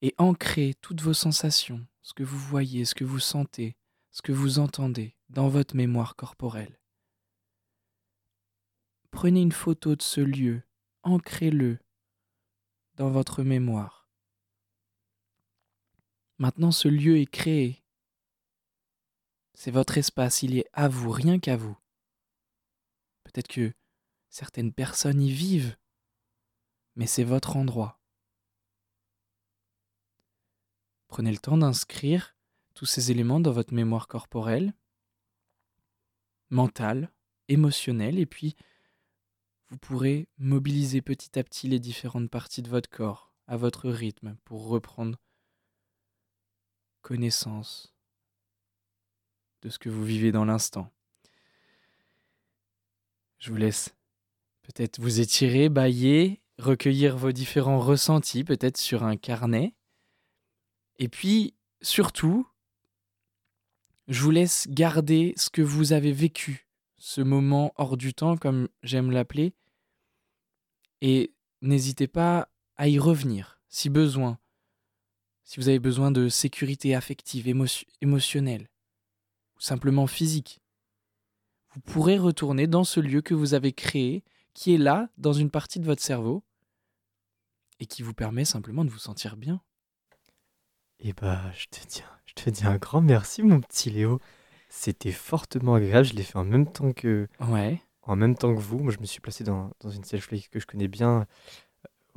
Et 0.00 0.14
ancrez 0.16 0.72
toutes 0.80 1.02
vos 1.02 1.12
sensations, 1.12 1.86
ce 2.00 2.14
que 2.14 2.24
vous 2.24 2.38
voyez, 2.38 2.86
ce 2.86 2.94
que 2.94 3.04
vous 3.04 3.20
sentez, 3.20 3.76
ce 4.12 4.22
que 4.22 4.32
vous 4.32 4.58
entendez 4.60 5.15
dans 5.28 5.48
votre 5.48 5.76
mémoire 5.76 6.16
corporelle. 6.16 6.80
Prenez 9.10 9.40
une 9.40 9.52
photo 9.52 9.96
de 9.96 10.02
ce 10.02 10.20
lieu, 10.20 10.62
ancrez-le 11.02 11.78
dans 12.94 13.10
votre 13.10 13.42
mémoire. 13.42 14.08
Maintenant, 16.38 16.70
ce 16.70 16.88
lieu 16.88 17.18
est 17.18 17.30
créé. 17.30 17.82
C'est 19.54 19.70
votre 19.70 19.96
espace, 19.96 20.42
il 20.42 20.58
est 20.58 20.68
à 20.74 20.88
vous, 20.88 21.10
rien 21.10 21.38
qu'à 21.38 21.56
vous. 21.56 21.76
Peut-être 23.24 23.48
que 23.48 23.72
certaines 24.28 24.72
personnes 24.72 25.22
y 25.22 25.30
vivent, 25.30 25.76
mais 26.94 27.06
c'est 27.06 27.24
votre 27.24 27.56
endroit. 27.56 28.00
Prenez 31.08 31.32
le 31.32 31.38
temps 31.38 31.56
d'inscrire 31.56 32.36
tous 32.74 32.84
ces 32.84 33.10
éléments 33.10 33.40
dans 33.40 33.52
votre 33.52 33.72
mémoire 33.72 34.08
corporelle, 34.08 34.74
mentale, 36.50 37.10
émotionnelle, 37.48 38.18
et 38.18 38.26
puis 38.26 38.56
vous 39.68 39.78
pourrez 39.78 40.28
mobiliser 40.38 41.02
petit 41.02 41.38
à 41.38 41.44
petit 41.44 41.68
les 41.68 41.80
différentes 41.80 42.30
parties 42.30 42.62
de 42.62 42.68
votre 42.68 42.88
corps 42.88 43.32
à 43.46 43.56
votre 43.56 43.88
rythme 43.88 44.36
pour 44.44 44.68
reprendre 44.68 45.18
connaissance 47.02 47.94
de 49.62 49.68
ce 49.68 49.78
que 49.78 49.88
vous 49.88 50.04
vivez 50.04 50.32
dans 50.32 50.44
l'instant. 50.44 50.92
Je 53.38 53.50
vous 53.50 53.56
laisse 53.56 53.94
peut-être 54.62 55.00
vous 55.00 55.20
étirer, 55.20 55.68
bailler, 55.68 56.42
recueillir 56.58 57.16
vos 57.16 57.32
différents 57.32 57.78
ressentis, 57.78 58.44
peut-être 58.44 58.76
sur 58.76 59.04
un 59.04 59.16
carnet. 59.16 59.74
Et 60.98 61.08
puis, 61.08 61.54
surtout, 61.82 62.48
je 64.08 64.22
vous 64.22 64.30
laisse 64.30 64.66
garder 64.68 65.34
ce 65.36 65.50
que 65.50 65.62
vous 65.62 65.92
avez 65.92 66.12
vécu, 66.12 66.68
ce 66.96 67.20
moment 67.20 67.72
hors 67.76 67.96
du 67.96 68.14
temps, 68.14 68.36
comme 68.36 68.68
j'aime 68.82 69.10
l'appeler. 69.10 69.52
Et 71.00 71.34
n'hésitez 71.60 72.06
pas 72.06 72.48
à 72.76 72.88
y 72.88 72.98
revenir 72.98 73.60
si 73.68 73.90
besoin, 73.90 74.38
si 75.44 75.60
vous 75.60 75.68
avez 75.68 75.78
besoin 75.78 76.10
de 76.10 76.28
sécurité 76.28 76.94
affective, 76.94 77.48
émotion- 77.48 77.86
émotionnelle 78.00 78.68
ou 79.56 79.60
simplement 79.60 80.06
physique. 80.06 80.60
Vous 81.70 81.80
pourrez 81.80 82.18
retourner 82.18 82.66
dans 82.66 82.84
ce 82.84 83.00
lieu 83.00 83.22
que 83.22 83.34
vous 83.34 83.54
avez 83.54 83.72
créé, 83.72 84.24
qui 84.54 84.74
est 84.74 84.78
là, 84.78 85.10
dans 85.18 85.32
une 85.34 85.50
partie 85.50 85.78
de 85.78 85.84
votre 85.84 86.02
cerveau, 86.02 86.42
et 87.78 87.86
qui 87.86 88.02
vous 88.02 88.14
permet 88.14 88.46
simplement 88.46 88.84
de 88.84 88.90
vous 88.90 88.98
sentir 88.98 89.36
bien. 89.36 89.60
Et 90.98 91.12
bah, 91.12 91.52
je 91.52 91.66
te 91.66 92.02
un- 92.02 92.15
je 92.38 92.44
te 92.44 92.50
dis 92.50 92.64
un 92.66 92.76
grand 92.76 93.00
merci, 93.00 93.42
mon 93.42 93.60
petit 93.60 93.90
Léo. 93.90 94.20
C'était 94.68 95.12
fortement 95.12 95.74
agréable. 95.74 96.06
Je 96.06 96.14
l'ai 96.14 96.22
fait 96.22 96.36
en 96.36 96.44
même 96.44 96.70
temps 96.70 96.92
que, 96.92 97.28
Ouais. 97.40 97.80
en 98.02 98.16
même 98.16 98.34
temps 98.36 98.54
que 98.54 98.60
vous. 98.60 98.78
Moi, 98.78 98.92
je 98.92 98.98
me 99.00 99.06
suis 99.06 99.20
placé 99.20 99.44
dans, 99.44 99.70
dans 99.80 99.90
une 99.90 100.04
safe 100.04 100.28
place 100.28 100.48
que 100.48 100.60
je 100.60 100.66
connais 100.66 100.88
bien. 100.88 101.26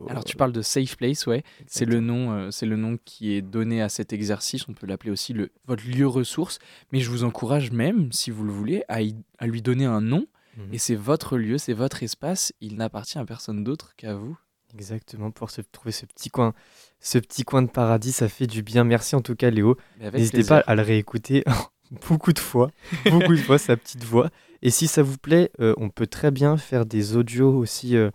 Alors 0.08 0.24
tu 0.24 0.36
Euh, 0.36 0.38
parles 0.38 0.54
de 0.54 0.62
safe 0.62 0.96
place, 0.96 1.28
ouais. 1.28 1.44
C'est 1.68 1.84
le 1.86 2.00
nom, 2.00 2.32
euh, 2.32 2.52
c'est 2.52 2.66
le 2.66 2.78
nom 2.78 2.98
qui 3.04 3.34
est 3.34 3.42
donné 3.42 3.82
à 3.82 3.90
cet 3.90 4.14
exercice. 4.14 4.68
On 4.70 4.74
peut 4.74 4.88
l'appeler 4.88 5.12
aussi 5.12 5.34
le, 5.34 5.52
votre 5.68 5.86
lieu 5.86 6.08
ressource. 6.08 6.60
Mais 6.92 7.02
je 7.02 7.10
vous 7.10 7.24
encourage 7.26 7.72
même, 7.72 8.12
si 8.14 8.32
vous 8.32 8.44
le 8.46 8.52
voulez, 8.52 8.84
à, 8.88 9.02
y- 9.02 9.16
à 9.40 9.48
lui 9.48 9.62
donner 9.62 9.86
un 9.86 10.00
nom. 10.02 10.26
Mhm. 10.58 10.74
Et 10.74 10.78
c'est 10.78 10.96
votre 10.96 11.38
lieu, 11.38 11.58
c'est 11.58 11.74
votre 11.74 12.02
espace. 12.02 12.54
Il 12.62 12.76
n'appartient 12.78 13.20
à 13.20 13.26
personne 13.26 13.64
d'autre 13.64 13.94
qu'à 13.98 14.16
vous. 14.16 14.38
Exactement, 14.74 15.32
pour 15.32 15.50
se 15.50 15.62
trouver 15.62 15.92
ce 15.92 16.06
petit 16.06 16.30
coin, 16.30 16.54
ce 17.00 17.18
petit 17.18 17.44
coin 17.44 17.62
de 17.62 17.70
paradis, 17.70 18.12
ça 18.12 18.28
fait 18.30 18.48
du 18.48 18.62
bien. 18.64 18.84
Merci 18.84 19.16
en 19.16 19.22
tout 19.22 19.36
cas, 19.36 19.50
Léo. 19.50 19.78
N'hésitez 20.14 20.44
pas 20.44 20.60
à 20.60 20.76
le 20.76 20.82
réécouter 20.82 21.44
beaucoup 22.10 22.34
de 22.34 22.40
fois, 22.40 22.70
beaucoup 23.10 23.34
de 23.34 23.40
fois, 23.42 23.58
sa 23.58 23.78
petite 23.78 24.04
voix. 24.04 24.30
Et 24.62 24.70
si 24.70 24.88
ça 24.88 25.02
vous 25.02 25.18
plaît, 25.18 25.52
euh, 25.62 25.74
on 25.78 25.90
peut 25.90 26.08
très 26.08 26.32
bien 26.32 26.58
faire 26.58 26.86
des 26.86 27.16
audios 27.16 27.56
aussi 27.58 27.96
euh, 27.96 28.12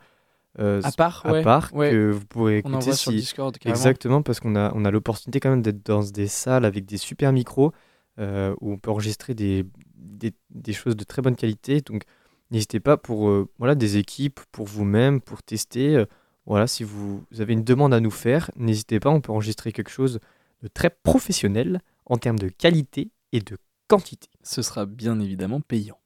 euh, 0.59 0.81
À 0.85 0.93
part, 0.93 1.23
à 1.25 1.33
ouais, 1.33 1.43
part 1.43 1.71
ouais. 1.73 1.91
que 1.91 2.11
vous 2.11 2.27
pourrez 2.27 2.61
On 2.65 2.71
écouter 2.79 2.93
sur 2.93 3.13
si- 3.13 3.17
Discord 3.19 3.57
carrément. 3.57 3.75
Exactement, 3.81 4.23
parce 4.23 4.41
qu'on 4.41 4.55
a, 4.55 4.71
on 4.75 4.85
a 4.85 4.91
l'opportunité 4.91 5.41
quand 5.41 5.51
même 5.51 5.63
d'être 5.63 5.85
dans 5.85 6.03
des 6.03 6.27
salles 6.29 6.67
avec 6.67 6.85
des 6.85 6.99
super 6.99 7.33
micros 7.33 7.73
euh, 8.19 8.55
où 8.61 8.73
on 8.73 8.77
peut 8.79 8.91
enregistrer 8.91 9.35
des, 9.35 9.65
des, 9.97 10.33
des 10.51 10.73
choses 10.75 10.95
de 10.97 11.05
très 11.05 11.23
bonne 11.23 11.35
qualité. 11.35 11.81
Donc 11.81 12.03
n'hésitez 12.51 12.79
pas 12.81 12.99
pour 12.99 13.33
voilà, 13.59 13.75
des 13.75 13.97
équipes, 13.97 14.41
pour 14.53 14.67
vous-même, 14.67 15.21
pour 15.23 15.43
tester. 15.43 16.05
Voilà, 16.47 16.67
si 16.67 16.85
vous 16.85 17.25
avez 17.39 17.55
une 17.55 17.65
demande 17.65 17.95
à 17.95 18.01
nous 18.01 18.11
faire, 18.11 18.51
n'hésitez 18.57 19.01
pas, 19.01 19.11
on 19.11 19.21
peut 19.21 19.33
enregistrer 19.33 19.73
quelque 19.73 19.91
chose 19.91 20.21
de 20.63 20.69
très 20.69 20.91
professionnel 20.91 21.81
en 22.07 22.19
termes 22.19 22.39
de 22.39 22.49
qualité 22.49 23.11
et 23.33 23.41
de 23.41 23.57
quantité. 23.89 24.29
Ce 24.43 24.63
sera 24.63 24.87
bien 24.87 25.21
évidemment 25.21 25.61
payant. 25.61 25.99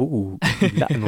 Oh, 0.00 0.38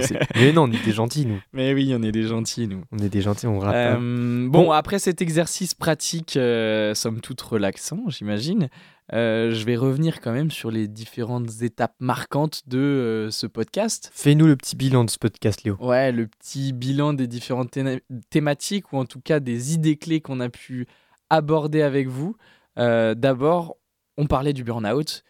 c'est- 0.01 0.19
mais 0.37 0.53
non, 0.53 0.63
on 0.65 0.73
est 0.73 0.85
des 0.85 0.93
gentils, 0.93 1.27
nous. 1.27 1.41
Mais 1.53 1.73
oui, 1.75 1.93
on 1.97 2.03
est 2.03 2.13
des 2.13 2.25
gentils, 2.25 2.67
nous. 2.67 2.83
On 2.93 2.99
est 2.99 3.09
des 3.09 3.23
gentils, 3.23 3.47
on 3.47 3.59
rate 3.59 3.73
pas. 3.73 3.97
Euh, 4.01 4.49
bon, 4.49 4.71
après 4.73 4.99
cet 4.99 5.23
exercice 5.23 5.75
pratique, 5.75 6.37
euh, 6.37 6.95
somme 6.95 7.21
toute 7.21 7.41
relaxant, 7.41 8.05
j'imagine, 8.09 8.69
euh, 9.13 9.53
je 9.53 9.65
vais 9.65 9.77
revenir 9.77 10.21
quand 10.21 10.33
même 10.33 10.51
sur 10.51 10.71
les 10.71 10.89
différentes 10.89 11.63
étapes 11.63 11.95
marquantes 12.01 12.63
de 12.67 12.79
euh, 12.79 13.31
ce 13.31 13.47
podcast. 13.47 14.11
Fais-nous 14.15 14.47
le 14.47 14.57
petit 14.57 14.77
bilan 14.77 15.05
de 15.05 15.11
ce 15.11 15.19
podcast, 15.19 15.63
Léo. 15.65 15.77
Ouais, 15.81 16.13
le 16.13 16.27
petit 16.27 16.73
bilan 16.73 17.13
des 17.13 17.27
différentes 17.27 17.77
thématiques 18.31 18.93
ou 18.93 18.99
en 18.99 19.05
tout 19.05 19.21
cas 19.21 19.41
des 19.41 19.75
idées 19.75 19.97
clés 19.97 20.21
qu'on 20.21 20.41
a 20.41 20.49
pu 20.49 20.87
aborder 21.29 21.83
avec 21.83 22.09
vous. 22.09 22.37
D'abord, 22.77 23.77
on 24.17 24.27
parlait 24.27 24.53
du 24.53 24.65
burn-out. 24.65 25.23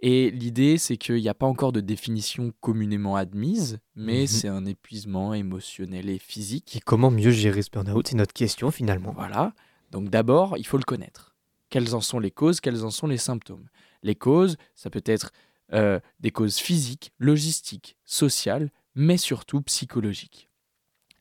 Et 0.00 0.30
l'idée, 0.30 0.78
c'est 0.78 0.96
qu'il 0.96 1.16
n'y 1.16 1.28
a 1.28 1.34
pas 1.34 1.46
encore 1.46 1.72
de 1.72 1.80
définition 1.80 2.52
communément 2.60 3.16
admise, 3.16 3.80
mais 3.96 4.20
Mhm. 4.22 4.26
c'est 4.28 4.48
un 4.48 4.64
épuisement 4.64 5.34
émotionnel 5.34 6.08
et 6.08 6.18
physique. 6.18 6.76
Et 6.76 6.80
comment 6.80 7.10
mieux 7.10 7.32
gérer 7.32 7.62
ce 7.62 7.70
burn-out? 7.70 8.06
C'est 8.06 8.16
notre 8.16 8.32
question 8.32 8.70
finalement. 8.70 9.12
Voilà. 9.12 9.54
Donc 9.90 10.08
d'abord, 10.08 10.56
il 10.56 10.66
faut 10.66 10.78
le 10.78 10.84
connaître. 10.84 11.36
Quelles 11.68 11.94
en 11.96 12.00
sont 12.00 12.20
les 12.20 12.30
causes? 12.30 12.60
Quels 12.60 12.84
en 12.84 12.90
sont 12.90 13.08
les 13.08 13.16
symptômes? 13.18 13.68
Les 14.02 14.14
causes, 14.14 14.56
ça 14.74 14.88
peut 14.90 15.02
être 15.04 15.32
euh, 15.74 15.98
des 16.20 16.30
causes 16.30 16.58
physiques, 16.58 17.12
logistiques, 17.18 17.96
sociales, 18.04 18.70
mais 18.94 19.16
surtout 19.18 19.60
psychologiques. 19.62 20.48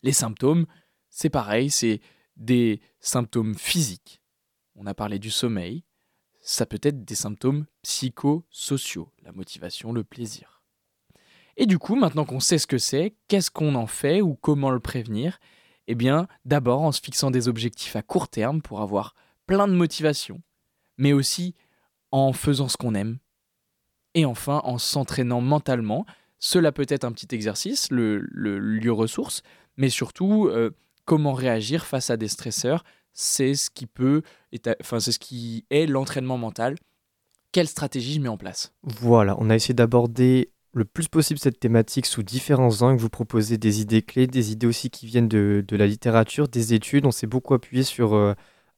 Les 0.03 0.13
symptômes, 0.13 0.67
c'est 1.09 1.29
pareil, 1.29 1.69
c'est 1.69 1.99
des 2.37 2.79
symptômes 2.99 3.55
physiques. 3.55 4.21
On 4.75 4.85
a 4.85 4.93
parlé 4.93 5.17
du 5.19 5.31
sommeil. 5.31 5.83
Ça 6.49 6.65
peut 6.65 6.79
être 6.81 7.03
des 7.03 7.13
symptômes 7.13 7.65
psychosociaux, 7.81 9.11
la 9.21 9.33
motivation, 9.33 9.91
le 9.91 10.05
plaisir. 10.05 10.63
Et 11.57 11.65
du 11.65 11.77
coup, 11.77 11.95
maintenant 11.95 12.23
qu'on 12.23 12.39
sait 12.39 12.57
ce 12.57 12.67
que 12.67 12.77
c'est, 12.77 13.15
qu'est-ce 13.27 13.51
qu'on 13.51 13.75
en 13.75 13.85
fait 13.85 14.21
ou 14.21 14.35
comment 14.35 14.69
le 14.69 14.79
prévenir? 14.79 15.39
Eh 15.87 15.95
bien, 15.95 16.25
d'abord 16.45 16.83
en 16.83 16.93
se 16.93 17.01
fixant 17.01 17.31
des 17.31 17.49
objectifs 17.49 17.97
à 17.97 18.01
court 18.01 18.29
terme 18.29 18.61
pour 18.61 18.79
avoir 18.79 19.13
plein 19.45 19.67
de 19.67 19.73
motivation, 19.73 20.41
mais 20.97 21.11
aussi 21.11 21.53
en 22.11 22.31
faisant 22.31 22.69
ce 22.69 22.77
qu'on 22.77 22.95
aime. 22.95 23.17
Et 24.13 24.23
enfin, 24.23 24.61
en 24.63 24.77
s'entraînant 24.77 25.41
mentalement. 25.41 26.05
Cela 26.39 26.71
peut 26.71 26.85
être 26.87 27.03
un 27.03 27.11
petit 27.11 27.35
exercice, 27.35 27.91
le, 27.91 28.19
lieu 28.19 28.93
ressource, 28.93 29.43
mais 29.75 29.89
surtout 29.89 30.47
euh, 30.47 30.69
comment 31.03 31.33
réagir 31.33 31.85
face 31.85 32.09
à 32.09 32.15
des 32.15 32.29
stresseurs. 32.29 32.85
C'est 33.19 33.55
ce 33.55 33.71
qui 33.71 33.87
peut, 33.87 34.21
enfin 34.79 34.99
c'est 34.99 35.11
ce 35.11 35.17
qui 35.17 35.65
est 35.71 35.87
l'entraînement 35.87 36.37
mental. 36.37 36.75
Quelle 37.51 37.67
stratégie 37.67 38.13
je 38.13 38.19
mets 38.19 38.29
en 38.29 38.37
place? 38.37 38.73
Voilà, 38.83 39.35
on 39.39 39.49
a 39.49 39.55
essayé 39.55 39.73
d'aborder 39.73 40.51
le 40.71 40.85
plus 40.85 41.07
possible 41.07 41.39
cette 41.39 41.59
thématique 41.59 42.05
sous 42.05 42.21
différents 42.21 42.83
angles, 42.83 43.01
vous 43.01 43.09
proposer 43.09 43.57
des 43.57 43.81
idées 43.81 44.03
clés, 44.03 44.27
des 44.27 44.51
idées 44.51 44.67
aussi 44.67 44.91
qui 44.91 45.07
viennent 45.07 45.27
de, 45.27 45.65
la 45.71 45.87
littérature, 45.87 46.47
des 46.47 46.75
études. 46.75 47.07
On 47.07 47.11
s'est 47.11 47.25
beaucoup 47.25 47.55
appuyé 47.55 47.81
sur 47.81 48.13
euh, 48.13 48.35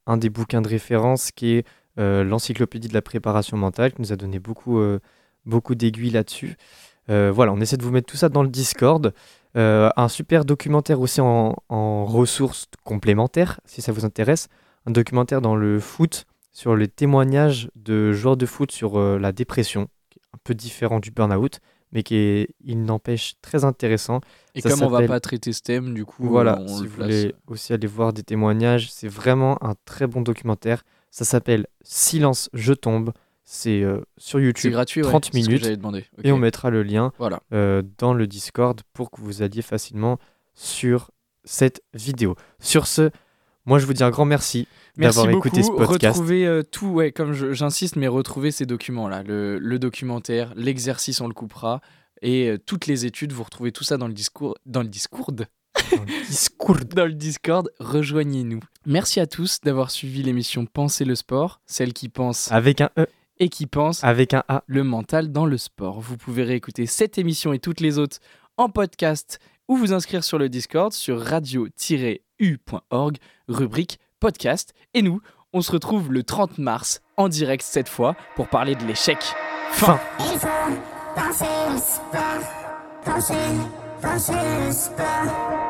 un 0.08 0.16
des 0.16 0.30
bouquins 0.30 0.62
de 0.62 0.70
référence 0.70 1.32
qui 1.32 1.56
est 1.56 1.68
euh, 2.00 2.24
l'encyclopédie 2.24 2.88
de 2.88 2.94
la 2.94 3.02
préparation 3.02 3.58
mentale, 3.58 3.92
qui 3.92 4.02
nous 4.02 4.14
a 4.14 4.16
donné 4.16 4.40
beaucoup, 4.40 4.80
euh, 4.80 5.00
beaucoup 5.46 5.76
d'aiguilles 5.76 6.12
là-dessus. 6.12 6.56
Voilà, 7.10 7.52
on 7.52 7.60
essaie 7.60 7.76
de 7.76 7.84
vous 7.84 7.90
mettre 7.90 8.06
tout 8.06 8.18
ça 8.18 8.30
dans 8.30 8.44
le 8.44 8.50
Discord. 8.50 9.14
Euh, 9.58 9.90
un 9.98 10.08
super 10.10 10.46
documentaire 10.46 11.00
aussi 11.02 11.22
en, 11.22 11.56
en 11.70 12.06
ressources 12.06 12.68
complémentaires, 12.84 13.60
si 13.66 13.82
ça 13.82 13.92
vous 13.92 14.06
intéresse. 14.06 14.48
Un 14.86 14.92
documentaire 14.92 15.42
dans 15.42 15.56
le 15.56 15.80
foot 15.80 16.26
sur 16.52 16.76
les 16.76 16.88
témoignages 16.88 17.70
de 17.76 18.12
joueurs 18.12 18.38
de 18.38 18.46
foot 18.46 18.72
sur 18.72 19.00
euh, 19.00 19.18
la 19.18 19.32
dépression, 19.32 19.88
qui 20.10 20.20
est 20.20 20.36
un 20.36 20.40
peu 20.44 20.54
différent 20.54 21.00
du 21.00 21.12
burn-out, 21.12 21.60
mais 21.92 22.04
qui 22.04 22.16
est, 22.16 22.50
il 22.64 22.84
n'empêche, 22.84 23.34
très 23.42 23.66
intéressant. 23.66 24.22
Et 24.54 24.62
Ça 24.62 24.70
comme 24.70 24.84
on 24.84 24.88
va 24.90 24.98
s'appelle- 24.98 25.08
pas 25.10 25.20
traiter 25.20 25.52
ce 25.54 25.62
thème, 25.62 25.94
du 25.96 26.06
coup, 26.06 26.28
Voilà, 26.28 26.60
on 26.62 26.68
si 26.68 26.86
vous 26.86 26.96
place. 26.98 27.08
voulez 27.08 27.36
aussi 27.48 27.74
aller 27.74 27.88
voir 27.88 28.14
des 28.14 28.24
témoignages, 28.24 28.92
c'est 28.92 29.08
vraiment 29.08 29.58
un 29.64 29.74
très 29.86 30.06
bon 30.06 30.22
documentaire. 30.22 30.84
Ça 31.10 31.26
s'appelle 31.26 31.66
Silence, 31.82 32.50
je 32.54 32.74
tombe. 32.74 33.12
C'est 33.52 33.82
euh, 33.82 34.00
sur 34.18 34.38
C'est 34.38 34.46
YouTube. 34.46 34.72
gratuit, 34.74 35.02
ouais, 35.02 35.10
30 35.10 35.26
c'est 35.26 35.42
ce 35.42 35.46
que 35.48 35.52
minutes, 35.52 35.66
demander. 35.66 36.06
Et 36.24 36.32
on 36.32 36.38
mettra 36.38 36.70
le 36.70 36.84
lien 36.84 37.12
Voilà. 37.18 37.40
euh, 37.52 37.82
dans 37.98 38.14
le 38.14 38.28
Discord 38.28 38.80
pour 38.94 39.10
que 39.10 39.20
vous 39.22 39.42
alliez 39.42 39.64
facilement 39.64 40.20
sur 40.54 41.10
cette 41.46 41.82
vidéo. 41.96 42.36
Sur 42.60 42.86
ce, 42.86 43.10
moi 43.66 43.80
je 43.80 43.88
vous 43.88 43.94
dis 43.94 44.04
un 44.04 44.12
grand 44.12 44.26
merci, 44.26 44.68
Merci 44.98 45.18
d'avoir 45.18 45.36
écouté 45.36 45.64
ce 45.64 45.72
podcast. 45.72 46.16
Retrouvez 46.16 46.46
euh, 46.46 46.62
tout, 46.62 46.90
ouais, 46.90 47.12
comme 47.12 47.34
j'insiste, 47.34 47.96
mais 47.96 48.08
retrouvez 48.08 48.52
ces 48.52 48.68
documents-là, 48.68 49.24
le, 49.24 49.58
le 49.58 49.80
documentaire, 49.80 50.54
l'exercice, 50.56 51.20
on 51.20 51.28
le 51.28 51.34
coupera, 51.34 51.82
et 52.22 52.50
euh, 52.50 52.58
toutes 52.64 52.86
les 52.86 53.08
études, 53.08 53.32
vous 53.32 53.44
retrouvez 53.44 53.72
tout 53.72 53.84
ça 53.84 53.98
dans 53.98 54.08
le 54.08 54.14
discours, 54.14 54.60
dans 54.68 54.84
le 54.84 54.90
Discord, 54.90 55.48
Dans 55.92 56.02
le 56.04 56.06
Discord. 56.28 56.84
dans 56.94 57.06
le 57.06 57.14
Discord. 57.14 57.72
Rejoignez-nous. 57.80 58.60
Merci 58.86 59.20
à 59.20 59.26
tous 59.26 59.60
d'avoir 59.62 59.90
suivi 59.90 60.22
l'émission 60.22 60.68
Penser 60.68 61.04
le 61.04 61.16
sport, 61.16 61.62
celle 61.66 61.94
qui 61.94 62.10
pense 62.10 62.52
Avec 62.52 62.82
un 62.82 62.92
E, 63.00 63.08
et 63.40 63.50
qui 63.50 63.66
pense 63.66 64.04
avec 64.04 64.34
un 64.34 64.44
A. 64.48 64.64
le 64.68 64.84
mental 64.84 65.32
dans 65.32 65.46
le 65.46 65.58
sport. 65.58 66.00
Vous 66.00 66.18
pouvez 66.18 66.44
réécouter 66.44 66.86
cette 66.86 67.18
émission 67.18 67.54
et 67.54 67.60
toutes 67.60 67.80
les 67.80 67.98
autres 67.98 68.20
en 68.58 68.70
podcast 68.70 69.40
ou 69.68 69.78
vous 69.78 69.94
inscrire 69.94 70.24
sur 70.24 70.38
le 70.38 70.50
Discord 70.50 70.92
sur 70.92 71.22
radio-u.org, 71.22 73.18
rubrique 73.48 74.00
podcast. 74.20 74.74
Et 74.94 75.02
nous, 75.02 75.22
on 75.54 75.62
se 75.62 75.72
retrouve 75.72 76.12
le 76.12 76.24
30 76.24 76.58
mars 76.58 77.02
en 77.18 77.30
direct 77.30 77.64
cette 77.64 77.90
fois 77.90 78.16
pour 78.36 78.50
parler 78.50 78.76
de 78.76 78.86
l'échec. 78.86 79.18
Fin. 79.72 80.00
Il 80.20 80.40
faut 80.40 80.48
penser 81.16 81.46
le 81.72 81.78
sport, 81.78 82.44
penser, 83.06 83.34
penser 84.02 84.34
le 84.66 84.72
sport. 84.72 85.69